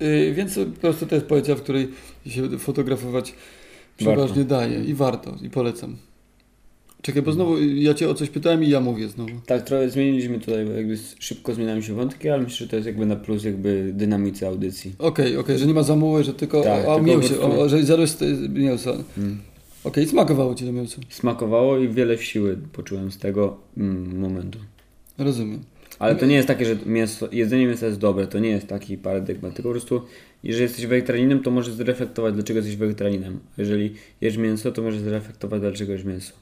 yy, 0.00 0.32
więc 0.32 0.54
po 0.54 0.80
prostu 0.80 1.06
to 1.06 1.14
jest 1.14 1.26
poezja, 1.26 1.54
w 1.54 1.62
której 1.62 1.88
się 2.26 2.58
fotografować 2.58 3.34
przeważnie 3.96 4.44
daje 4.44 4.84
i 4.84 4.94
warto, 4.94 5.34
i 5.42 5.50
polecam. 5.50 5.96
Czekaj, 7.02 7.22
bo 7.22 7.32
znowu 7.32 7.58
ja 7.62 7.94
Cię 7.94 8.08
o 8.08 8.14
coś 8.14 8.30
pytałem 8.30 8.64
i 8.64 8.68
ja 8.68 8.80
mówię 8.80 9.08
znowu. 9.08 9.30
Tak, 9.46 9.62
trochę 9.62 9.90
zmieniliśmy 9.90 10.40
tutaj, 10.40 10.64
bo 10.64 10.72
jakby 10.72 10.98
szybko 11.18 11.54
zmieniają 11.54 11.80
się 11.80 11.94
wątki, 11.94 12.28
ale 12.28 12.42
myślę, 12.42 12.56
że 12.58 12.68
to 12.70 12.76
jest 12.76 12.86
jakby 12.86 13.06
na 13.06 13.16
plus 13.16 13.44
jakby 13.44 13.90
dynamice 13.94 14.48
audycji. 14.48 14.92
Okej, 14.98 15.36
okej, 15.36 15.58
że 15.58 15.66
nie 15.66 15.74
ma 15.74 15.82
zamuły, 15.82 16.24
że 16.24 16.34
tylko 16.34 16.62
Tak, 16.62 16.86
o, 16.88 16.94
o 16.94 17.02
mięsie, 17.02 17.34
prostu- 17.34 17.60
o, 17.60 17.68
że 17.68 17.82
zjadłeś 17.82 18.10
z- 18.10 18.48
mięso. 18.52 18.96
Mm. 19.18 19.38
Okej, 19.84 20.06
smakowało 20.06 20.54
Ci 20.54 20.64
to 20.64 20.72
mięso. 20.72 21.00
Smakowało 21.08 21.78
i 21.78 21.88
wiele 21.88 22.18
siły 22.18 22.58
poczułem 22.72 23.12
z 23.12 23.18
tego 23.18 23.56
mm, 23.76 24.18
momentu. 24.18 24.58
Rozumiem. 25.18 25.60
Ale 25.98 26.16
to 26.16 26.26
nie 26.26 26.34
jest 26.34 26.48
takie, 26.48 26.64
że 26.64 26.76
mięso, 26.86 27.28
jedzenie 27.32 27.66
mięsa 27.66 27.86
jest 27.86 27.98
dobre, 27.98 28.26
to 28.26 28.38
nie 28.38 28.48
jest 28.48 28.66
taki 28.66 28.98
paradygmat, 28.98 29.54
tylko 29.54 29.68
po 29.68 29.72
prostu 29.72 30.02
jeżeli 30.44 30.62
jesteś 30.62 30.86
wegetarianinem, 30.86 31.42
to 31.42 31.50
możesz 31.50 31.74
zreflektować, 31.74 32.34
dlaczego 32.34 32.58
jesteś 32.58 32.76
wegetarianinem. 32.76 33.38
Jeżeli 33.58 33.94
jesz 34.20 34.36
mięso, 34.36 34.72
to 34.72 34.82
możesz 34.82 35.00
zreflektować, 35.00 35.60
dlaczego 35.60 35.92
jesz 35.92 36.04
mięso. 36.04 36.32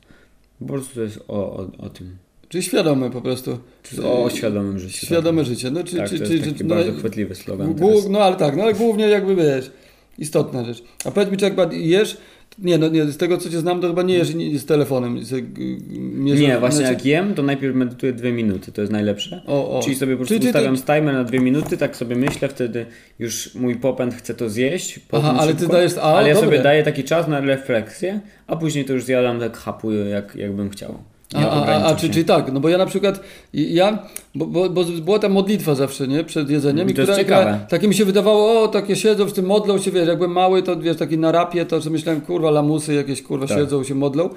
Po 0.59 0.67
prostu 0.67 0.95
to 0.95 1.03
jest 1.03 1.25
o, 1.29 1.57
o, 1.57 1.69
o 1.79 1.88
tym. 1.88 2.17
Czyli 2.49 2.64
świadome 2.64 3.11
po 3.11 3.21
prostu. 3.21 3.59
O 4.05 4.31
świadomym 4.31 4.79
życiu. 4.79 5.07
Świadome 5.07 5.45
życie. 5.45 5.71
No, 5.71 5.85
czy, 5.85 5.97
Tak, 5.97 6.09
czy, 6.09 6.19
to 6.19 6.27
czy, 6.27 6.33
jest 6.33 6.45
czy, 6.45 6.53
taki 6.53 6.64
no, 6.64 6.75
bardzo 6.75 6.93
chwytliwy 6.93 7.35
slogan 7.35 7.75
no 8.11 8.19
ale 8.19 8.37
tak, 8.37 8.57
no 8.57 8.62
ale 8.62 8.75
głównie 8.75 9.09
jakby 9.09 9.37
wiesz, 9.37 9.71
istotna 10.18 10.64
rzecz. 10.64 10.83
A 11.05 11.11
powiedz 11.11 11.31
mi, 11.31 11.37
czy 11.37 11.44
jak 11.44 11.72
jesz, 11.72 12.16
nie, 12.59 12.79
no 12.79 12.88
nie, 12.88 13.05
z 13.05 13.16
tego 13.16 13.38
co 13.38 13.50
Cię 13.50 13.59
znam, 13.61 13.81
to 13.81 13.88
chyba 13.88 14.03
nie 14.03 14.14
jesz 14.14 14.35
nie- 14.35 14.59
z 14.59 14.66
telefonem. 14.66 15.24
Z, 15.24 15.31
g- 15.31 15.79
mierzysz- 15.98 16.40
Nie, 16.40 16.59
właśnie 16.59 16.79
znaczy- 16.79 16.92
jak 16.94 17.07
jem, 17.07 17.35
to 17.35 17.42
najpierw 17.42 17.74
medytuję 17.77 18.12
dwie 18.12 18.33
minuty, 18.33 18.72
to 18.72 18.81
jest 18.81 18.92
najlepsze. 18.92 19.42
O, 19.46 19.79
o. 19.79 19.83
Czyli 19.83 19.96
sobie 19.96 20.12
po 20.12 20.16
prostu 20.16 20.35
Czyli 20.35 20.40
ty- 20.40 20.46
ustawiam 20.48 20.77
ty- 20.77 20.83
timer 20.83 21.14
na 21.14 21.24
dwie 21.24 21.40
minuty, 21.40 21.77
tak 21.77 21.96
sobie 21.96 22.16
myślę, 22.16 22.48
wtedy 22.48 22.87
już 23.18 23.55
mój 23.55 23.77
popęd 23.77 24.14
chce 24.14 24.35
to 24.35 24.48
zjeść. 24.50 25.00
Aha, 25.12 25.35
ale 25.38 25.53
ty 25.55 25.61
szybko, 25.61 25.77
dajesz- 25.77 25.98
a, 25.98 26.03
ale 26.03 26.29
ja 26.29 26.35
dobre. 26.35 26.48
sobie 26.50 26.62
daję 26.62 26.83
taki 26.83 27.05
czas 27.05 27.29
na 27.29 27.40
refleksję, 27.40 28.20
a 28.46 28.57
później 28.57 28.85
to 28.85 28.92
już 28.92 29.05
zjadam 29.05 29.40
tak 29.40 29.57
hapuję, 29.57 30.05
jak, 30.05 30.37
jak 30.37 30.53
bym 30.53 30.70
chciał. 30.70 30.98
Nie 31.35 31.51
A, 31.51 31.66
a, 31.66 31.85
a, 31.85 31.94
czy, 31.94 32.11
czy 32.11 32.25
tak, 32.25 32.53
no 32.53 32.61
bo 32.61 32.68
ja 32.68 32.79
na 32.79 32.87
przykład, 32.87 33.20
ja, 33.55 33.99
bo, 34.35 34.47
bo, 34.47 34.70
bo 34.70 34.85
była 34.85 35.18
ta 35.18 35.29
modlitwa 35.29 35.75
zawsze, 35.75 36.09
nie, 36.09 36.25
przed 36.25 36.51
jedzeniem. 36.51 36.90
I 36.90 36.94
to 36.94 37.03
która, 37.03 37.16
ciekawe. 37.16 37.61
takie 37.68 37.88
mi 37.88 37.94
się 37.94 38.05
wydawało, 38.05 38.62
o, 38.62 38.68
takie 38.68 38.97
siedzą 38.97 39.27
w 39.27 39.33
tym, 39.33 39.47
modlą 39.47 39.79
się, 39.79 39.90
wiesz, 39.90 40.09
jak 40.09 40.16
byłem 40.16 40.33
mały, 40.33 40.62
to 40.62 40.77
wiesz, 40.77 40.97
taki 40.97 41.18
na 41.18 41.33
rapie, 41.33 41.66
to 41.66 41.81
że 41.81 41.90
myślałem, 41.90 42.20
kurwa, 42.20 42.51
lamusy 42.51 42.94
jakieś, 42.94 43.23
kurwa, 43.23 43.47
Tak. 43.47 43.59
siedzą, 43.59 43.85
się 43.85 43.94
modlą. 43.94 44.31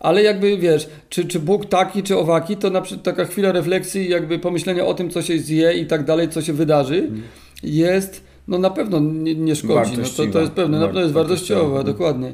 Ale 0.00 0.22
jakby, 0.22 0.58
wiesz, 0.58 0.88
czy, 1.08 1.24
czy 1.24 1.40
Bóg 1.40 1.66
taki, 1.66 2.02
czy 2.02 2.18
owaki, 2.18 2.56
to 2.56 2.70
na 2.70 2.80
przykład 2.80 3.04
taka 3.04 3.24
chwila 3.24 3.52
refleksji, 3.52 4.08
jakby 4.10 4.38
pomyślenia 4.38 4.86
o 4.86 4.94
tym, 4.94 5.10
co 5.10 5.22
się 5.22 5.38
zje 5.38 5.74
i 5.74 5.86
tak 5.86 6.04
dalej, 6.04 6.28
co 6.28 6.42
się 6.42 6.52
wydarzy, 6.52 7.10
jest, 7.62 8.24
no 8.48 8.58
na 8.58 8.70
pewno 8.70 9.00
nie, 9.00 9.34
nie 9.34 9.56
szkodzi. 9.56 9.92
No, 9.98 10.04
to, 10.16 10.32
to 10.32 10.40
jest 10.40 10.52
pewne, 10.52 10.78
na 10.78 10.86
pewno 10.86 11.00
jest 11.00 11.12
Wartościowa, 11.12 11.78
no. 11.78 11.84
dokładnie. 11.84 12.32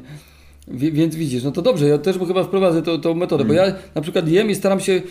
Więc 0.71 1.15
widzisz, 1.15 1.43
no 1.43 1.51
to 1.51 1.61
dobrze, 1.61 1.87
ja 1.87 1.97
też 1.97 2.17
chyba 2.27 2.43
wprowadzę 2.43 2.81
tą, 2.81 3.01
tą 3.01 3.13
metodę, 3.13 3.45
bo 3.45 3.53
ja 3.53 3.73
na 3.95 4.01
przykład 4.01 4.27
jem 4.29 4.49
i 4.49 4.55
staram 4.55 4.79
się, 4.79 5.01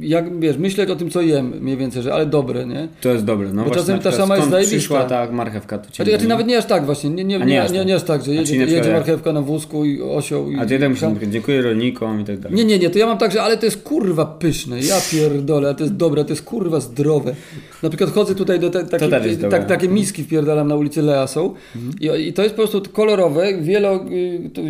jak 0.00 0.40
wiesz, 0.40 0.56
myśleć 0.58 0.90
o 0.90 0.96
tym, 0.96 1.10
co 1.10 1.20
jem 1.20 1.52
mniej 1.60 1.76
więcej, 1.76 2.02
że 2.02 2.14
ale 2.14 2.26
dobre, 2.26 2.66
nie? 2.66 2.88
To 3.00 3.08
jest 3.12 3.24
dobre. 3.24 3.48
No 3.48 3.54
Bo 3.54 3.68
właśnie, 3.68 3.74
czasem 3.82 3.98
ta 3.98 4.12
sama 4.12 4.36
jest 4.36 4.50
zajebista. 4.50 4.76
przyszła 4.78 5.04
ta 5.04 5.32
marchewka, 5.32 5.78
to 5.78 5.90
cię 5.90 5.96
Znaczy, 5.96 6.10
znaczy 6.10 6.24
nie- 6.24 6.28
nawet 6.28 6.46
nie 6.46 6.58
aż 6.58 6.66
tak 6.66 6.86
właśnie, 6.86 7.10
nie, 7.10 7.24
nie, 7.24 7.36
A 7.36 7.38
nie, 7.38 7.46
nie 7.46 7.62
aż 7.62 7.70
nie, 7.72 7.78
tak. 7.78 7.86
nie 7.88 7.94
aż 7.94 8.02
tak, 8.02 8.24
że 8.24 8.30
A 8.30 8.34
jedzie, 8.34 8.56
jedzie 8.56 8.76
jak- 8.76 8.92
marchewka 8.92 9.32
na 9.32 9.42
wózku 9.42 9.84
i 9.84 10.00
osioł 10.02 10.50
i... 10.50 10.56
A 10.58 10.66
ty 10.66 10.78
tak 10.78 10.92
przykład, 10.92 11.14
dziękuję 11.30 11.62
rolnikom 11.62 12.20
i 12.20 12.24
tak 12.24 12.38
dalej. 12.38 12.56
Nie, 12.58 12.64
nie, 12.64 12.78
nie, 12.78 12.90
to 12.90 12.98
ja 12.98 13.06
mam 13.06 13.18
tak, 13.18 13.32
że 13.32 13.42
ale 13.42 13.56
to 13.56 13.64
jest 13.66 13.82
kurwa 13.82 14.26
pyszne, 14.26 14.80
ja 14.80 14.96
pierdolę, 15.10 15.74
to 15.74 15.84
jest 15.84 15.96
dobre, 15.96 16.24
to 16.24 16.30
jest 16.32 16.42
kurwa 16.42 16.80
zdrowe. 16.80 17.34
Na 17.82 17.88
przykład 17.88 18.10
chodzę 18.10 18.34
tutaj 18.34 18.60
do 18.60 18.70
te, 18.70 18.84
takie, 18.84 19.36
tak, 19.50 19.66
takie 19.66 19.88
miski 19.88 20.24
wpierdalam 20.24 20.68
na 20.68 20.74
ulicy 20.76 21.02
Lea 21.02 21.26
są 21.26 21.54
I, 22.00 22.28
i 22.28 22.32
to 22.32 22.42
jest 22.42 22.54
po 22.54 22.62
prostu 22.62 22.82
kolorowe, 22.92 23.52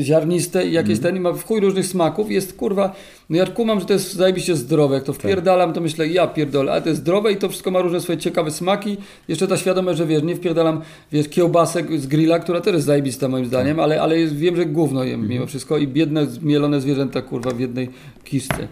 wieloziarniste 0.03 0.67
i 0.67 0.73
jakieś 0.73 1.01
ten, 1.01 1.17
i 1.17 1.21
ma 1.21 1.33
w 1.33 1.45
chuj 1.45 1.61
różnych 1.61 1.87
smaków 1.87 2.31
jest 2.31 2.57
kurwa, 2.57 2.95
no 3.31 3.37
ja 3.37 3.47
kumam, 3.47 3.81
że 3.81 3.87
to 3.87 3.93
jest 3.93 4.15
zajebiście 4.15 4.57
zdrowe, 4.57 4.95
jak 4.95 5.05
to 5.05 5.13
wpierdalam, 5.13 5.73
to 5.73 5.81
myślę, 5.81 6.09
ja 6.09 6.27
pierdolę, 6.27 6.73
ale 6.73 6.83
to 6.83 6.89
jest 6.89 7.01
zdrowe 7.01 7.33
i 7.33 7.37
to 7.37 7.49
wszystko 7.49 7.71
ma 7.71 7.81
różne 7.81 8.01
swoje 8.01 8.19
ciekawe 8.19 8.51
smaki, 8.51 8.97
jeszcze 9.29 9.49
ta 9.49 9.57
świadomość, 9.57 9.99
że 9.99 10.07
wiesz, 10.07 10.23
nie 10.23 10.37
wpierdalam, 10.37 10.81
wiesz, 11.13 11.29
kiełbasek 11.29 12.01
z 12.01 12.07
grilla, 12.07 12.39
która 12.39 12.61
też 12.61 12.75
jest 12.75 12.87
zajebista 12.87 13.29
moim 13.29 13.47
zdaniem, 13.47 13.81
ale, 13.81 14.03
ale 14.03 14.19
jest, 14.19 14.37
wiem, 14.37 14.57
że 14.57 14.67
gówno 14.67 15.05
jem 15.05 15.29
mimo 15.29 15.47
wszystko 15.47 15.79
i 15.79 15.89
biedne, 15.89 16.27
zmielone 16.27 16.81
zwierzęta, 16.81 17.23
kurwa, 17.23 17.51
w 17.51 17.61
jednej 17.61 17.89
kiszce. 18.25 18.69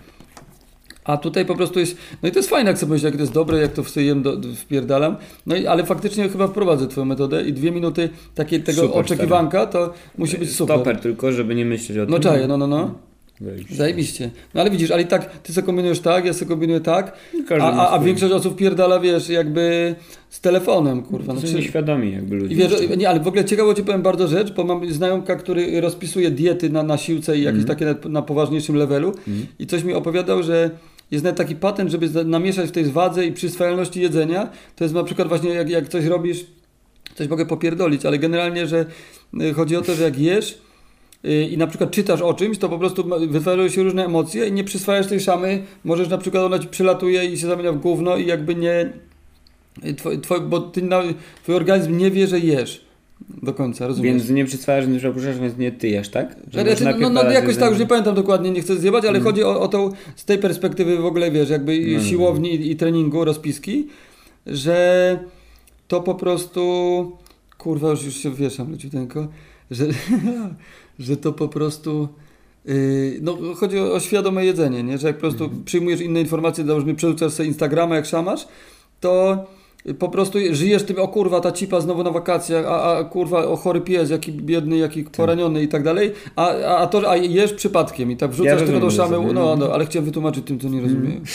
A 1.04 1.16
tutaj 1.16 1.44
po 1.46 1.54
prostu 1.56 1.80
jest, 1.80 1.96
no 2.22 2.28
i 2.28 2.32
to 2.32 2.38
jest 2.38 2.48
fajne, 2.48 2.70
jak 2.70 2.78
sobie 2.78 2.92
myśleć, 2.92 3.04
jak 3.04 3.14
to 3.14 3.20
jest 3.20 3.32
dobre, 3.32 3.58
jak 3.58 3.72
to 3.72 3.84
sobie 3.84 4.06
jem, 4.06 4.22
do, 4.22 4.36
wpierdalam. 4.56 5.16
No 5.46 5.56
i, 5.56 5.66
ale 5.66 5.84
faktycznie 5.86 6.28
chyba 6.28 6.48
wprowadzę 6.48 6.88
twoją 6.88 7.04
metodę 7.04 7.42
i 7.42 7.52
dwie 7.52 7.70
minuty 7.70 8.08
takiej 8.34 8.62
tego 8.62 8.82
Super, 8.82 8.98
oczekiwanka, 9.00 9.66
to 9.66 9.92
musi 10.18 10.38
być 10.38 10.52
super. 10.56 10.76
Stoper 10.76 11.00
tylko, 11.00 11.32
żeby 11.32 11.54
nie 11.54 11.64
myśleć 11.64 11.98
o 11.98 12.02
tym. 12.02 12.10
No 12.10 12.18
czaję, 12.20 12.46
no, 12.46 12.56
no, 12.56 12.66
no. 12.66 12.94
Wejść. 13.40 13.74
Zajebiście. 13.74 14.30
No 14.54 14.60
ale 14.60 14.70
widzisz, 14.70 14.90
ale 14.90 15.02
i 15.02 15.06
tak 15.06 15.38
ty 15.38 15.52
sobie 15.52 15.66
kombinujesz 15.66 16.00
tak, 16.00 16.24
ja 16.24 16.32
sobie 16.32 16.48
kombinuję 16.48 16.80
tak, 16.80 17.12
Każdy 17.48 17.64
a, 17.64 17.72
a, 17.72 17.90
a 17.90 17.98
większość 17.98 18.32
osób 18.32 18.56
pierdala, 18.56 19.00
wiesz, 19.00 19.28
jakby 19.28 19.94
z 20.30 20.40
telefonem, 20.40 21.02
kurwa. 21.02 21.26
To 21.26 21.34
No, 21.34 21.40
są 21.40 21.46
czy, 21.46 21.54
nieświadomi 21.54 22.12
jakby 22.12 22.36
ludzie. 22.36 22.54
i 22.54 22.56
wiesz, 22.56 22.72
nie, 22.96 23.08
ale 23.08 23.20
w 23.20 23.28
ogóle 23.28 23.44
ciekawo 23.44 23.74
ci 23.74 23.84
powiem 23.84 24.02
bardzo 24.02 24.28
rzecz, 24.28 24.52
bo 24.52 24.64
mam 24.64 24.92
znajomka, 24.92 25.36
który 25.36 25.80
rozpisuje 25.80 26.30
diety 26.30 26.70
na, 26.70 26.82
na 26.82 26.96
siłce 26.98 27.38
i 27.38 27.42
jakieś 27.42 27.64
takie 27.64 27.84
na, 27.84 27.94
na 28.08 28.22
poważniejszym 28.22 28.76
levelu 28.76 29.14
i 29.58 29.66
coś 29.66 29.84
mi 29.84 29.94
opowiadał, 29.94 30.42
że 30.42 30.70
jest 31.10 31.24
nawet 31.24 31.38
taki 31.38 31.56
patent, 31.56 31.90
żeby 31.90 32.08
za- 32.08 32.24
namieszać 32.24 32.68
w 32.68 32.72
tej 32.72 32.84
wadze 32.84 33.26
i 33.26 33.32
przyswajalności 33.32 34.00
jedzenia, 34.00 34.50
to 34.76 34.84
jest 34.84 34.94
na 34.94 35.04
przykład 35.04 35.28
właśnie 35.28 35.50
jak, 35.50 35.70
jak 35.70 35.88
coś 35.88 36.04
robisz, 36.04 36.46
coś 37.14 37.28
mogę 37.28 37.46
popierdolić, 37.46 38.06
ale 38.06 38.18
generalnie, 38.18 38.66
że 38.66 38.86
y, 39.40 39.54
chodzi 39.54 39.76
o 39.76 39.82
to, 39.82 39.94
że 39.94 40.04
jak 40.04 40.18
jesz 40.18 40.58
y, 41.24 41.42
i 41.44 41.58
na 41.58 41.66
przykład 41.66 41.90
czytasz 41.90 42.22
o 42.22 42.34
czymś, 42.34 42.58
to 42.58 42.68
po 42.68 42.78
prostu 42.78 43.04
wytwarzają 43.28 43.68
się 43.68 43.82
różne 43.82 44.04
emocje 44.04 44.46
i 44.46 44.52
nie 44.52 44.64
przyswajasz 44.64 45.06
tej 45.06 45.20
szamy, 45.20 45.62
możesz 45.84 46.08
na 46.08 46.18
przykład 46.18 46.44
ona 46.44 46.58
ci 46.58 46.68
przylatuje 46.68 47.24
i 47.24 47.38
się 47.38 47.46
zamienia 47.46 47.72
w 47.72 47.78
gówno 47.78 48.16
i 48.16 48.26
jakby 48.26 48.54
nie, 48.54 48.92
y, 49.84 49.94
twoj, 49.94 50.20
twoj, 50.20 50.40
bo 50.40 50.60
ty 50.60 50.82
twój 51.42 51.54
organizm 51.54 51.96
nie 51.96 52.10
wie, 52.10 52.26
że 52.26 52.38
jesz 52.38 52.89
do 53.42 53.54
końca, 53.54 53.86
rozumiesz? 53.86 54.12
Więc 54.14 54.30
nie 54.30 54.44
przyswajasz, 54.44 54.86
nie 54.86 54.98
przepuszczasz, 54.98 55.38
więc 55.38 55.56
nie 55.58 55.72
tyjesz, 55.72 56.08
tak? 56.08 56.36
Że 56.52 56.76
Znaczy, 56.76 57.00
no, 57.00 57.10
no 57.10 57.30
jakoś 57.30 57.56
tak, 57.56 57.70
już 57.70 57.78
nie 57.80 57.86
pamiętam 57.86 58.14
dokładnie, 58.14 58.50
nie 58.50 58.60
chcę 58.60 58.76
zjebać, 58.76 59.04
ale 59.04 59.18
Mm. 59.18 59.24
chodzi 59.24 59.44
o, 59.44 59.60
o 59.60 59.68
tą, 59.68 59.90
z 60.16 60.24
tej 60.24 60.38
perspektywy 60.38 60.96
w 60.96 61.04
ogóle, 61.06 61.30
wiesz, 61.30 61.50
jakby 61.50 61.78
No, 61.80 61.98
no, 61.98 62.04
siłowni 62.04 62.54
i, 62.54 62.70
i 62.70 62.76
treningu, 62.76 63.24
rozpiski, 63.24 63.86
że 64.46 65.18
to 65.88 66.00
po 66.00 66.14
prostu, 66.14 66.62
kurwa, 67.58 67.90
już, 67.90 68.04
już 68.04 68.14
się 68.16 68.34
wieszam 68.34 68.72
leciuteńko, 68.72 69.28
że, 69.70 69.86
że 70.98 71.16
to 71.16 71.32
po 71.32 71.48
prostu, 71.48 72.08
yy, 72.64 73.18
no 73.22 73.38
chodzi 73.56 73.78
o, 73.78 73.92
o 73.92 74.00
świadome 74.00 74.44
jedzenie, 74.44 74.82
nie? 74.82 74.98
że 74.98 75.06
jak 75.06 75.16
po 75.16 75.20
prostu 75.20 75.44
Mhm. 75.44 75.64
przyjmujesz 75.64 76.00
inne 76.00 76.20
informacje, 76.20 76.64
załóżmy 76.64 76.94
przerzucasz 76.94 77.32
sobie 77.32 77.46
Instagrama 77.46 77.96
jak 77.96 78.06
szamasz, 78.06 78.48
to 79.00 79.44
po 79.98 80.08
prostu 80.08 80.38
żyjesz 80.52 80.82
tym, 80.82 80.98
o 80.98 81.08
kurwa, 81.08 81.40
ta 81.40 81.52
cipa 81.52 81.80
znowu 81.80 82.02
na 82.02 82.10
wakacjach, 82.10 82.66
a, 82.66 82.96
a 82.98 83.04
kurwa, 83.04 83.44
o 83.46 83.56
chory 83.56 83.80
pies, 83.80 84.10
jaki 84.10 84.32
biedny, 84.32 84.76
jaki 84.78 85.04
Tak. 85.04 85.12
poraniony 85.12 85.62
i 85.62 85.68
tak 85.68 85.82
dalej, 85.82 86.12
a, 86.36 86.48
a, 86.50 86.76
a 86.78 86.86
to, 86.86 87.10
a 87.10 87.16
jesz 87.16 87.52
przypadkiem 87.52 88.10
i 88.10 88.16
tak 88.16 88.30
wrzucasz 88.30 88.60
Ja 88.60 88.66
tylko 88.66 88.80
do 88.80 88.90
szamy, 88.90 89.32
no, 89.34 89.56
no, 89.56 89.72
ale 89.72 89.86
chciałem 89.86 90.06
wytłumaczyć 90.06 90.46
tym, 90.46 90.58
co 90.60 90.68
nie 90.68 90.80
rozumieją. 90.80 91.20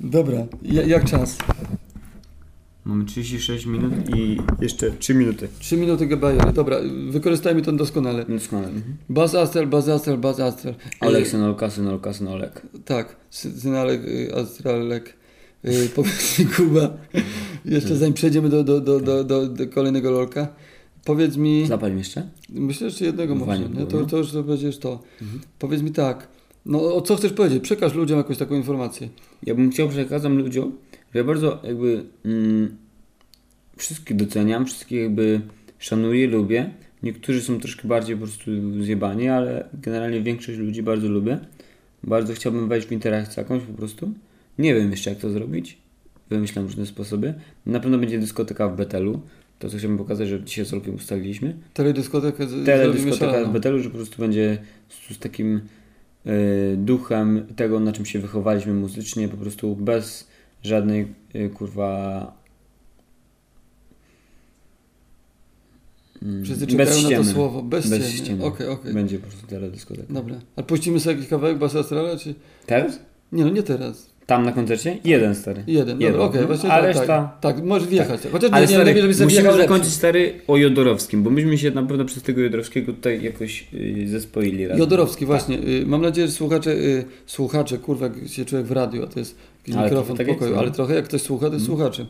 Dobra, 0.00 0.38
ja- 0.62 0.82
jak 0.86 1.04
czas? 1.04 1.38
Mamy 2.84 3.04
36 3.04 3.66
minut 3.66 3.92
i 4.16 4.38
jeszcze 4.60 4.90
3 4.90 5.14
minuty. 5.14 5.48
3 5.58 5.76
minuty 5.76 6.06
gebajery, 6.06 6.52
dobra, 6.52 6.76
wykorzystajmy 7.10 7.62
to 7.62 7.72
doskonale. 7.72 8.24
Doskonale. 8.24 8.68
Mhm. 8.68 8.96
Baz 9.08 9.34
Astral, 9.34 9.66
Baz 9.66 9.88
Astral, 9.88 10.18
Baz 10.18 10.40
Astral. 10.40 10.74
Olek, 11.00 11.26
synolka, 11.28 11.70
synolka, 11.70 12.12
synolek. 12.12 12.62
Tak, 12.84 13.16
sy- 13.30 13.60
synalek, 13.60 14.04
y, 14.04 14.34
astralek. 14.36 15.14
Y, 15.64 15.88
Powiedz 15.94 16.38
mi, 16.38 16.46
Kuba, 16.56 16.96
jeszcze 17.64 17.96
zanim 17.96 18.14
przejdziemy 18.14 18.48
do, 18.48 18.64
do, 18.64 18.80
do, 18.80 19.00
do, 19.00 19.24
do, 19.48 19.68
kolejnego 19.68 20.10
lolka, 20.10 20.48
powiedz 21.04 21.36
mi, 21.36 21.66
Zapal 21.66 21.96
jeszcze? 21.96 22.28
myślę, 22.50 22.90
że 22.90 23.04
jednego 23.04 23.34
może, 23.34 23.46
Wanie 23.46 23.62
nie? 23.64 23.68
było, 23.68 23.86
To, 23.86 24.00
no. 24.00 24.06
to 24.06 24.16
już 24.18 24.32
to 24.32 24.42
będziesz 24.42 24.78
to. 24.78 25.02
Powiedz 25.58 25.82
mi 25.82 25.90
tak, 25.90 26.28
no 26.66 26.94
o 26.94 27.00
co 27.00 27.16
chcesz 27.16 27.32
powiedzieć? 27.32 27.62
Przekaż 27.62 27.94
ludziom 27.94 28.18
jakąś 28.18 28.38
taką 28.38 28.54
informację. 28.54 29.08
Ja 29.42 29.54
bym 29.54 29.70
chciał 29.70 29.88
przekazać 29.88 30.32
ludziom, 30.32 30.72
że 31.14 31.18
ja 31.18 31.24
bardzo 31.24 31.60
jakby 31.64 32.04
mm, 32.24 32.76
wszystkich 33.76 34.16
doceniam, 34.16 34.66
wszystkich 34.66 34.98
jakby 35.00 35.40
szanuję, 35.78 36.26
lubię. 36.26 36.70
Niektórzy 37.02 37.42
są 37.42 37.60
troszkę 37.60 37.88
bardziej 37.88 38.16
po 38.16 38.22
prostu 38.22 38.50
zjebani, 38.82 39.28
ale 39.28 39.68
generalnie 39.74 40.20
większość 40.22 40.58
ludzi 40.58 40.82
bardzo 40.82 41.08
lubię. 41.08 41.38
Bardzo 42.04 42.34
chciałbym 42.34 42.68
wejść 42.68 42.86
w 42.88 42.92
interakcję 42.92 43.42
jakąś 43.42 43.62
po 43.62 43.72
prostu. 43.72 44.12
Nie 44.58 44.74
wiem 44.74 44.90
jeszcze 44.90 45.10
jak 45.10 45.18
to 45.18 45.30
zrobić. 45.30 45.78
Wymyślam 46.30 46.64
różne 46.64 46.86
sposoby. 46.86 47.34
Na 47.66 47.80
pewno 47.80 47.98
będzie 47.98 48.18
dyskoteka 48.18 48.68
w 48.68 48.76
Betelu. 48.76 49.20
To 49.58 49.68
co 49.70 49.78
chciałbym 49.78 49.98
pokazać, 49.98 50.28
że 50.28 50.42
dzisiaj 50.44 50.64
z 50.64 50.74
Olkiem 50.74 50.94
ustaliliśmy. 50.94 51.56
Teledyskotekę 51.74 52.46
z- 52.46 52.66
Teledyskoteka 52.66 53.44
w 53.44 53.52
Betelu, 53.52 53.78
że 53.80 53.90
po 53.90 53.96
prostu 53.96 54.18
będzie 54.18 54.58
z, 54.88 55.14
z 55.14 55.18
takim 55.18 55.60
y, 56.26 56.76
duchem 56.76 57.46
tego, 57.56 57.80
na 57.80 57.92
czym 57.92 58.06
się 58.06 58.18
wychowaliśmy 58.18 58.74
muzycznie, 58.74 59.28
po 59.28 59.36
prostu 59.36 59.76
bez 59.76 60.28
żadnej 60.62 61.06
y, 61.34 61.48
kurwa. 61.50 62.32
mm, 66.22 66.44
Wszyscy 66.44 66.66
bez 66.66 66.88
czekają 67.02 67.10
na 67.10 67.16
to 67.16 67.32
słowo, 67.32 67.62
bez, 67.62 67.90
Bez 67.90 68.02
ściemy. 68.08 68.18
ściemy. 68.24 68.44
Okej, 68.44 68.66
okej. 68.68 68.94
Będzie 68.94 69.18
po 69.18 69.26
prostu 69.26 69.46
teledyskoteka. 69.46 70.12
Dobra. 70.12 70.40
A 70.56 70.62
puścimy 70.62 71.00
sobie 71.00 71.14
jakiś 71.16 71.30
kawałek 71.30 71.58
Baz 71.58 71.76
Astrala, 71.76 72.16
czy... 72.16 72.34
Teraz? 72.66 72.98
Nie 73.32 73.44
no, 73.44 73.50
nie 73.50 73.62
teraz. 73.62 74.11
Tam 74.26 74.44
na 74.44 74.52
koncercie? 74.52 74.98
Jeden 75.04 75.34
stary. 75.34 75.62
Jeden, 75.66 76.00
Jeden, 76.00 76.20
okej, 76.20 76.40
no. 76.40 76.46
właśnie 76.46 76.72
A 76.72 76.80
tak, 76.80 76.84
reszta- 76.96 77.06
tak, 77.06 77.40
tak, 77.40 77.64
możesz 77.64 77.88
wjechać. 77.88 78.20
Chociaż 78.32 78.50
Ale 78.52 78.66
nie, 78.66 78.72
nie, 78.72 78.82
stary, 78.82 79.00
żebyś 79.00 79.16
sobie 79.16 79.24
musimy 79.30 79.52
zakończyć 79.56 79.92
stary 79.92 80.32
o 80.48 80.56
Jodorowskim, 80.56 81.22
bo 81.22 81.30
myśmy 81.30 81.58
się 81.58 81.70
na 81.70 81.82
pewno 81.82 82.04
przez 82.04 82.22
tego 82.22 82.40
Jodorowskiego 82.40 82.92
tutaj 82.92 83.22
jakoś 83.22 83.66
y, 83.74 84.08
zespoili 84.08 84.66
razem. 84.66 84.78
Jodorowski, 84.80 85.26
właśnie. 85.26 85.58
Y, 85.58 85.84
Mam 85.86 86.02
nadzieję, 86.02 86.26
że 86.26 86.32
słuchacze, 86.32 86.70
y, 86.70 87.04
słuchacze, 87.26 87.78
kurwa, 87.78 88.06
jak 88.06 88.28
się 88.28 88.44
człowiek 88.44 88.66
w 88.66 88.72
radiu, 88.72 89.02
a 89.04 89.06
to 89.06 89.18
jest 89.18 89.36
Ale 89.74 89.82
mikrofon 89.84 90.16
trochę 90.16 90.24
w 90.24 90.26
tak 90.26 90.36
pokoju, 90.38 90.54
no. 90.54 90.60
ale 90.60 90.70
trochę 90.70 90.94
jak 90.94 91.04
ktoś 91.04 91.22
słucha, 91.22 91.46
to 91.48 91.54
jest 91.54 91.66
słuchaczem. 91.66 92.06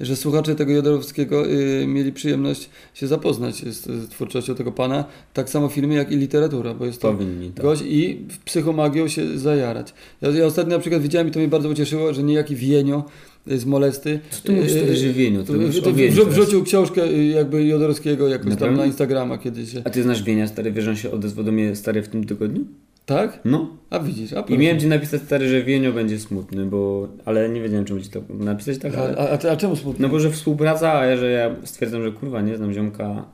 Że 0.00 0.16
słuchacze 0.16 0.54
tego 0.54 0.72
Jodorowskiego 0.72 1.46
y, 1.50 1.84
mieli 1.86 2.12
przyjemność 2.12 2.70
się 2.94 3.06
zapoznać 3.06 3.54
z, 3.56 3.84
z 3.86 4.08
twórczością 4.08 4.54
tego 4.54 4.72
pana, 4.72 5.04
tak 5.34 5.50
samo 5.50 5.68
filmy, 5.68 5.94
jak 5.94 6.12
i 6.12 6.16
literatura, 6.16 6.74
bo 6.74 6.86
jest 6.86 7.00
to 7.00 7.12
Powinni, 7.12 7.50
tak. 7.50 7.64
gość 7.64 7.82
i 7.86 8.20
w 8.28 8.38
psychomagią 8.38 9.08
się 9.08 9.38
zajarać. 9.38 9.94
Ja, 10.20 10.30
ja 10.30 10.46
ostatnio 10.46 10.74
na 10.76 10.80
przykład 10.80 11.02
widziałem 11.02 11.28
i 11.28 11.30
to 11.30 11.38
mnie 11.38 11.48
bardzo 11.48 11.68
ucieszyło, 11.68 12.14
że 12.14 12.22
niejaki 12.22 12.56
Wienio 12.56 13.04
z 13.46 13.64
Molesty 13.64 14.20
Co 14.30 14.42
ty 14.42 14.52
mówisz 14.52 14.72
o 14.92 14.94
żywieniu? 14.94 15.44
To 15.44 15.54
y, 15.54 15.58
mówisz 15.58 15.80
to 15.80 15.90
o 15.90 15.92
Wieniu 15.92 16.12
wrzu- 16.12 16.22
teraz. 16.24 16.34
wrzucił 16.38 16.64
książkę 16.64 17.04
y, 17.04 17.24
jakby 17.24 17.64
Jodorowskiego 17.64 18.28
jakoś 18.28 18.44
tam 18.44 18.50
Naprawdę? 18.52 18.76
na 18.76 18.86
Instagrama 18.86 19.38
kiedyś. 19.38 19.70
A 19.84 19.90
ty 19.90 20.02
znasz 20.02 20.22
Wienia, 20.22 20.46
stary, 20.46 20.72
wiesz, 20.72 20.88
on 20.88 20.96
się 20.96 21.10
odezwał 21.10 21.44
do 21.44 21.52
mnie, 21.52 21.76
stary, 21.76 22.02
w 22.02 22.08
tym 22.08 22.24
tygodniu? 22.24 22.64
Tak? 23.08 23.40
No. 23.44 23.68
A 23.90 23.98
widzisz, 24.00 24.32
a 24.32 24.40
I 24.40 24.58
miałem 24.58 24.80
ci 24.80 24.86
napisać, 24.86 25.22
stary, 25.22 25.48
że 25.48 25.62
Wienio 25.62 25.92
będzie 25.92 26.18
smutny, 26.18 26.64
bo... 26.66 27.08
Ale 27.24 27.48
nie 27.48 27.60
wiedziałem, 27.60 27.84
czemu 27.84 28.00
ci 28.00 28.08
to 28.10 28.20
napisać 28.28 28.78
tak, 28.78 28.94
A, 28.94 29.02
ale... 29.02 29.18
a, 29.18 29.48
a, 29.48 29.50
a 29.52 29.56
czemu 29.56 29.76
smutno? 29.76 30.06
No 30.08 30.12
bo, 30.12 30.20
że 30.20 30.30
współpraca, 30.30 30.92
a 30.92 31.06
ja, 31.06 31.16
że 31.16 31.30
ja 31.30 31.50
stwierdzam, 31.64 32.02
że 32.02 32.12
kurwa, 32.12 32.40
nie 32.40 32.56
znam 32.56 32.72
ziomka... 32.72 33.24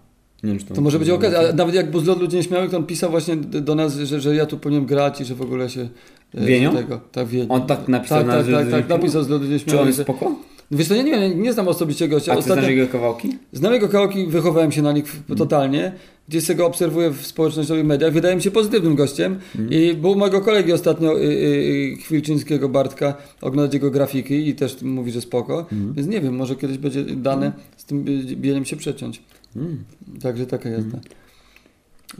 Nie 0.43 0.51
wiem, 0.51 0.59
czy 0.59 0.67
to... 0.67 0.75
To 0.75 0.81
może 0.81 0.99
będzie 0.99 1.15
okazja, 1.15 1.39
a 1.39 1.53
nawet 1.53 1.75
jak 1.75 1.91
Buzlot 1.91 2.21
ludzie 2.21 2.37
nieśmiałych, 2.37 2.71
to 2.71 2.77
on 2.77 2.87
pisał 2.87 3.11
właśnie 3.11 3.37
do 3.37 3.75
nas, 3.75 3.97
że, 3.97 4.21
że 4.21 4.37
ja 4.37 4.47
tu 4.47 4.59
powinienem 4.59 4.87
grać 4.87 5.21
i 5.21 5.25
że 5.25 5.35
w 5.35 5.43
ogóle 5.43 5.71
się... 5.71 5.89
e, 6.35 6.47
Wienio? 6.47 6.73
Tego, 6.73 7.01
tak, 7.13 7.27
Wienio. 7.27 7.55
On 7.55 7.67
tak 7.67 7.89
napisał 7.89 8.19
tak, 8.19 8.27
na 8.27 8.35
tak, 8.35 8.47
tak, 8.53 8.71
tak, 8.71 8.89
napisał 8.89 9.23
z 9.23 9.29
Ludu 9.29 9.45
Czy 9.45 9.47
on 9.49 9.53
Nieśmiałych. 9.53 9.87
jest 9.87 10.01
spoko? 10.01 10.37
Wiesz 10.71 10.89
co, 10.89 10.95
nie, 10.95 11.05
wiem, 11.05 11.43
nie 11.43 11.53
znam 11.53 11.69
osobiście 11.69 12.09
gościa. 12.09 12.33
A 12.33 12.35
ty 12.35 12.39
Ostatnio, 12.39 12.63
znasz 12.63 12.75
jego 12.75 12.93
kawałki? 12.93 13.39
Znam 13.53 13.73
jego 13.73 13.89
kawałki, 13.89 14.27
wychowałem 14.27 14.73
się 14.73 14.83
na 14.83 14.93
nich 14.93 15.07
w- 15.07 15.37
totalnie. 15.39 15.93
Gdzieś 16.29 16.45
sobie 16.45 16.57
go 16.57 16.67
obserwuję 16.67 17.11
w 17.11 17.27
społecznościowych 17.27 17.85
mediach. 17.85 18.13
Wydaje 18.13 18.37
mi 18.37 18.43
się 18.43 18.51
pozytywnym 18.51 18.95
gościem. 18.95 19.39
I 19.71 19.95
był 19.95 20.17
mojego 20.17 20.41
kolegi 20.41 20.73
ostatnio, 20.73 21.21
y, 21.21 21.23
y, 21.23 21.27
y, 21.27 21.97
Chwilczyńskiego 21.97 22.69
Bartka, 22.69 23.15
oglądać 23.41 23.75
jego 23.75 23.91
grafiki 23.91 24.49
i 24.49 24.55
też 24.55 24.83
mówi, 24.83 25.13
że 25.13 25.21
spoko. 25.21 25.67
Więc 25.95 26.09
nie 26.09 26.21
wiem, 26.21 26.37
może 26.37 26.57
kiedyś 26.57 26.79
będzie 26.79 27.05
dane 27.05 27.53
z 27.77 27.85
tym 27.85 28.09
y, 28.09 28.37
bieniem 28.37 28.65
się 28.65 28.77
przeciąć. 28.77 29.23
Mm. 29.57 29.85
Także 30.23 30.47
taka 30.47 30.69
jazda. 30.69 30.99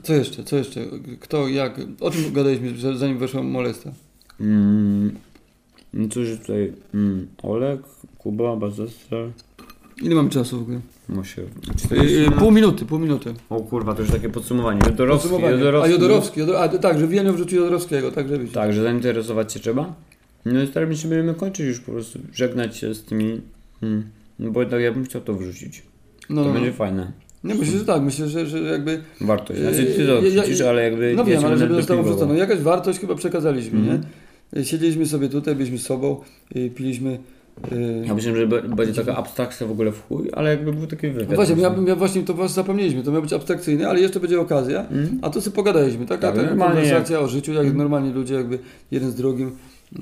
Co 0.03 0.13
jeszcze, 0.13 0.43
co 0.43 0.57
jeszcze? 0.57 0.81
Kto, 1.19 1.47
jak? 1.47 1.81
O 1.99 2.11
czym 2.11 2.33
gadaliśmy, 2.33 2.97
zanim 2.97 3.17
weszła 3.17 3.43
molesta? 3.43 3.91
Mm. 4.39 5.15
No 5.93 6.07
cóż 6.07 6.39
tutaj, 6.39 6.73
mm. 6.93 7.27
Olek, 7.43 7.81
Kuba, 8.17 8.55
Bazestra, 8.55 9.17
Ile 10.01 10.15
mamy 10.15 10.29
czasu 10.29 10.59
w 10.59 10.61
ogóle? 10.61 10.79
Mosie. 11.09 11.41
Yy, 11.91 12.31
pół 12.31 12.51
minuty, 12.51 12.85
pół 12.85 12.99
minuty. 12.99 13.33
O 13.49 13.59
kurwa, 13.61 13.93
to 13.95 14.01
już 14.01 14.11
takie 14.11 14.29
podsumowanie. 14.29 14.79
Jodorowski, 14.85 15.29
Podsumowanie. 15.29 15.57
Jodorowski. 15.57 15.89
A 15.91 15.93
Jodorowski, 15.93 16.39
Jodor... 16.39 16.55
a 16.55 16.67
tak, 16.69 16.99
że 16.99 17.07
Wielnią 17.07 17.33
wrzucił 17.33 17.57
Jodorowskiego, 17.59 18.11
tak 18.11 18.27
żeby 18.29 18.47
Tak, 18.47 18.73
że 18.73 18.83
zainteresować 18.83 19.53
się 19.53 19.59
trzeba. 19.59 19.93
No 20.45 20.63
i 20.63 20.67
staramy 20.67 20.95
się 20.97 21.07
będziemy 21.07 21.33
kończyć 21.33 21.65
już 21.67 21.79
po 21.79 21.91
prostu, 21.91 22.19
żegnać 22.33 22.77
się 22.77 22.93
z 22.95 23.03
tymi... 23.03 23.41
Mm. 23.83 24.03
No 24.39 24.51
bo 24.51 24.65
tak 24.65 24.81
ja 24.81 24.91
bym 24.91 25.05
chciał 25.05 25.21
to 25.21 25.33
wrzucić. 25.33 25.83
No, 26.29 26.41
To 26.41 26.47
no, 26.47 26.53
będzie 26.53 26.69
no. 26.69 26.75
fajne. 26.75 27.11
Nie, 27.43 27.55
myślę, 27.55 27.79
że 27.79 27.85
tak, 27.85 28.01
myślę, 28.01 28.27
że, 28.29 28.45
że 28.45 28.59
jakby... 28.59 29.01
Wartość. 29.21 29.59
Znaczy 29.61 29.85
ty 29.85 30.05
to 30.07 30.13
ja- 30.13 30.21
wrzucisz, 30.21 30.61
ale 30.61 30.83
jakby... 30.83 31.13
No 31.15 31.25
wiem, 31.25 31.45
ale 31.45 31.57
żeby 31.57 31.75
zostało 31.75 32.03
wrzucone. 32.03 32.37
Jakaś 32.37 32.59
wartość 32.59 32.99
chyba 32.99 33.15
przekazaliśmy, 33.15 33.79
Mhm. 33.79 34.01
nie? 34.53 34.65
Siedzieliśmy 34.65 35.05
sobie 35.05 35.29
tutaj, 35.29 35.55
byliśmy 35.55 35.77
sobą, 35.77 36.21
yy, 36.55 36.69
piliśmy... 36.69 37.19
Yy... 37.71 38.03
Ja 38.07 38.13
myślałem, 38.13 38.39
że 38.39 38.61
będzie 38.61 38.93
taka 38.93 39.15
abstrakcja 39.17 39.67
w 39.67 39.71
ogóle 39.71 39.91
w 39.91 40.07
chuj, 40.07 40.29
ale 40.33 40.49
jakby 40.49 40.73
był 40.73 40.87
taki 40.87 41.07
wywiad. 41.09 41.29
No 41.29 41.35
właśnie, 41.35 41.55
ja, 41.55 41.75
ja 41.87 41.95
właśnie 41.95 42.23
to 42.23 42.33
was 42.33 42.53
zapomnieliśmy, 42.53 43.03
to 43.03 43.11
miał 43.11 43.21
być 43.21 43.33
abstrakcyjny, 43.33 43.87
ale 43.89 43.99
jeszcze 43.99 44.19
będzie 44.19 44.41
okazja, 44.41 44.79
Mhm. 44.81 45.19
a 45.21 45.29
tu 45.29 45.41
sobie 45.41 45.55
pogadaliśmy, 45.55 46.05
Tak, 46.05 46.19
taka 46.19 46.41
normalnie 46.41 46.81
konwersacja 46.81 47.19
o 47.19 47.27
życiu, 47.27 47.53
jak 47.53 47.73
normalni 47.73 48.13
ludzie, 48.13 48.33
jakby 48.35 48.59
jeden 48.91 49.11
z 49.11 49.15
drugim, 49.15 49.51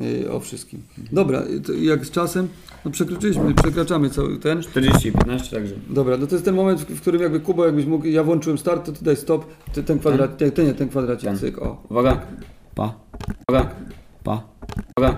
yy, 0.01 0.31
o 0.31 0.39
wszystkim. 0.39 0.81
Dobra, 1.11 1.43
to 1.65 1.73
jak 1.73 2.05
z 2.05 2.11
czasem, 2.11 2.47
no 2.85 2.91
przekroczyliśmy, 2.91 3.53
przekraczamy 3.53 4.09
cały 4.09 4.37
ten. 4.37 4.61
40 4.61 5.11
15 5.11 5.55
także. 5.55 5.73
Dobra, 5.89 6.17
no 6.17 6.27
to 6.27 6.35
jest 6.35 6.45
ten 6.45 6.55
moment, 6.55 6.81
w 6.81 6.95
w 6.95 7.01
którym 7.01 7.21
jakby 7.21 7.39
Kuba, 7.39 7.65
jakbyś 7.65 7.85
mógł, 7.85 8.05
ja 8.07 8.23
włączyłem 8.23 8.57
start, 8.57 8.85
to 8.85 8.91
ty 8.91 9.05
daj 9.05 9.15
stop, 9.15 9.45
ty, 9.73 9.83
ten 9.83 9.99
kwadrat, 9.99 10.37
ten, 10.37 10.51
ten, 10.51 10.65
nie, 10.65 10.73
ten 10.73 10.89
kwadracik, 10.89 11.29
Ten. 11.29 11.37
cyk, 11.37 11.57
o. 11.61 11.83
Uwaga. 11.89 12.21
Pa. 12.75 12.93
Uwaga. 13.49 13.69
Pa. 14.23 14.43
Uwaga. 14.97 15.17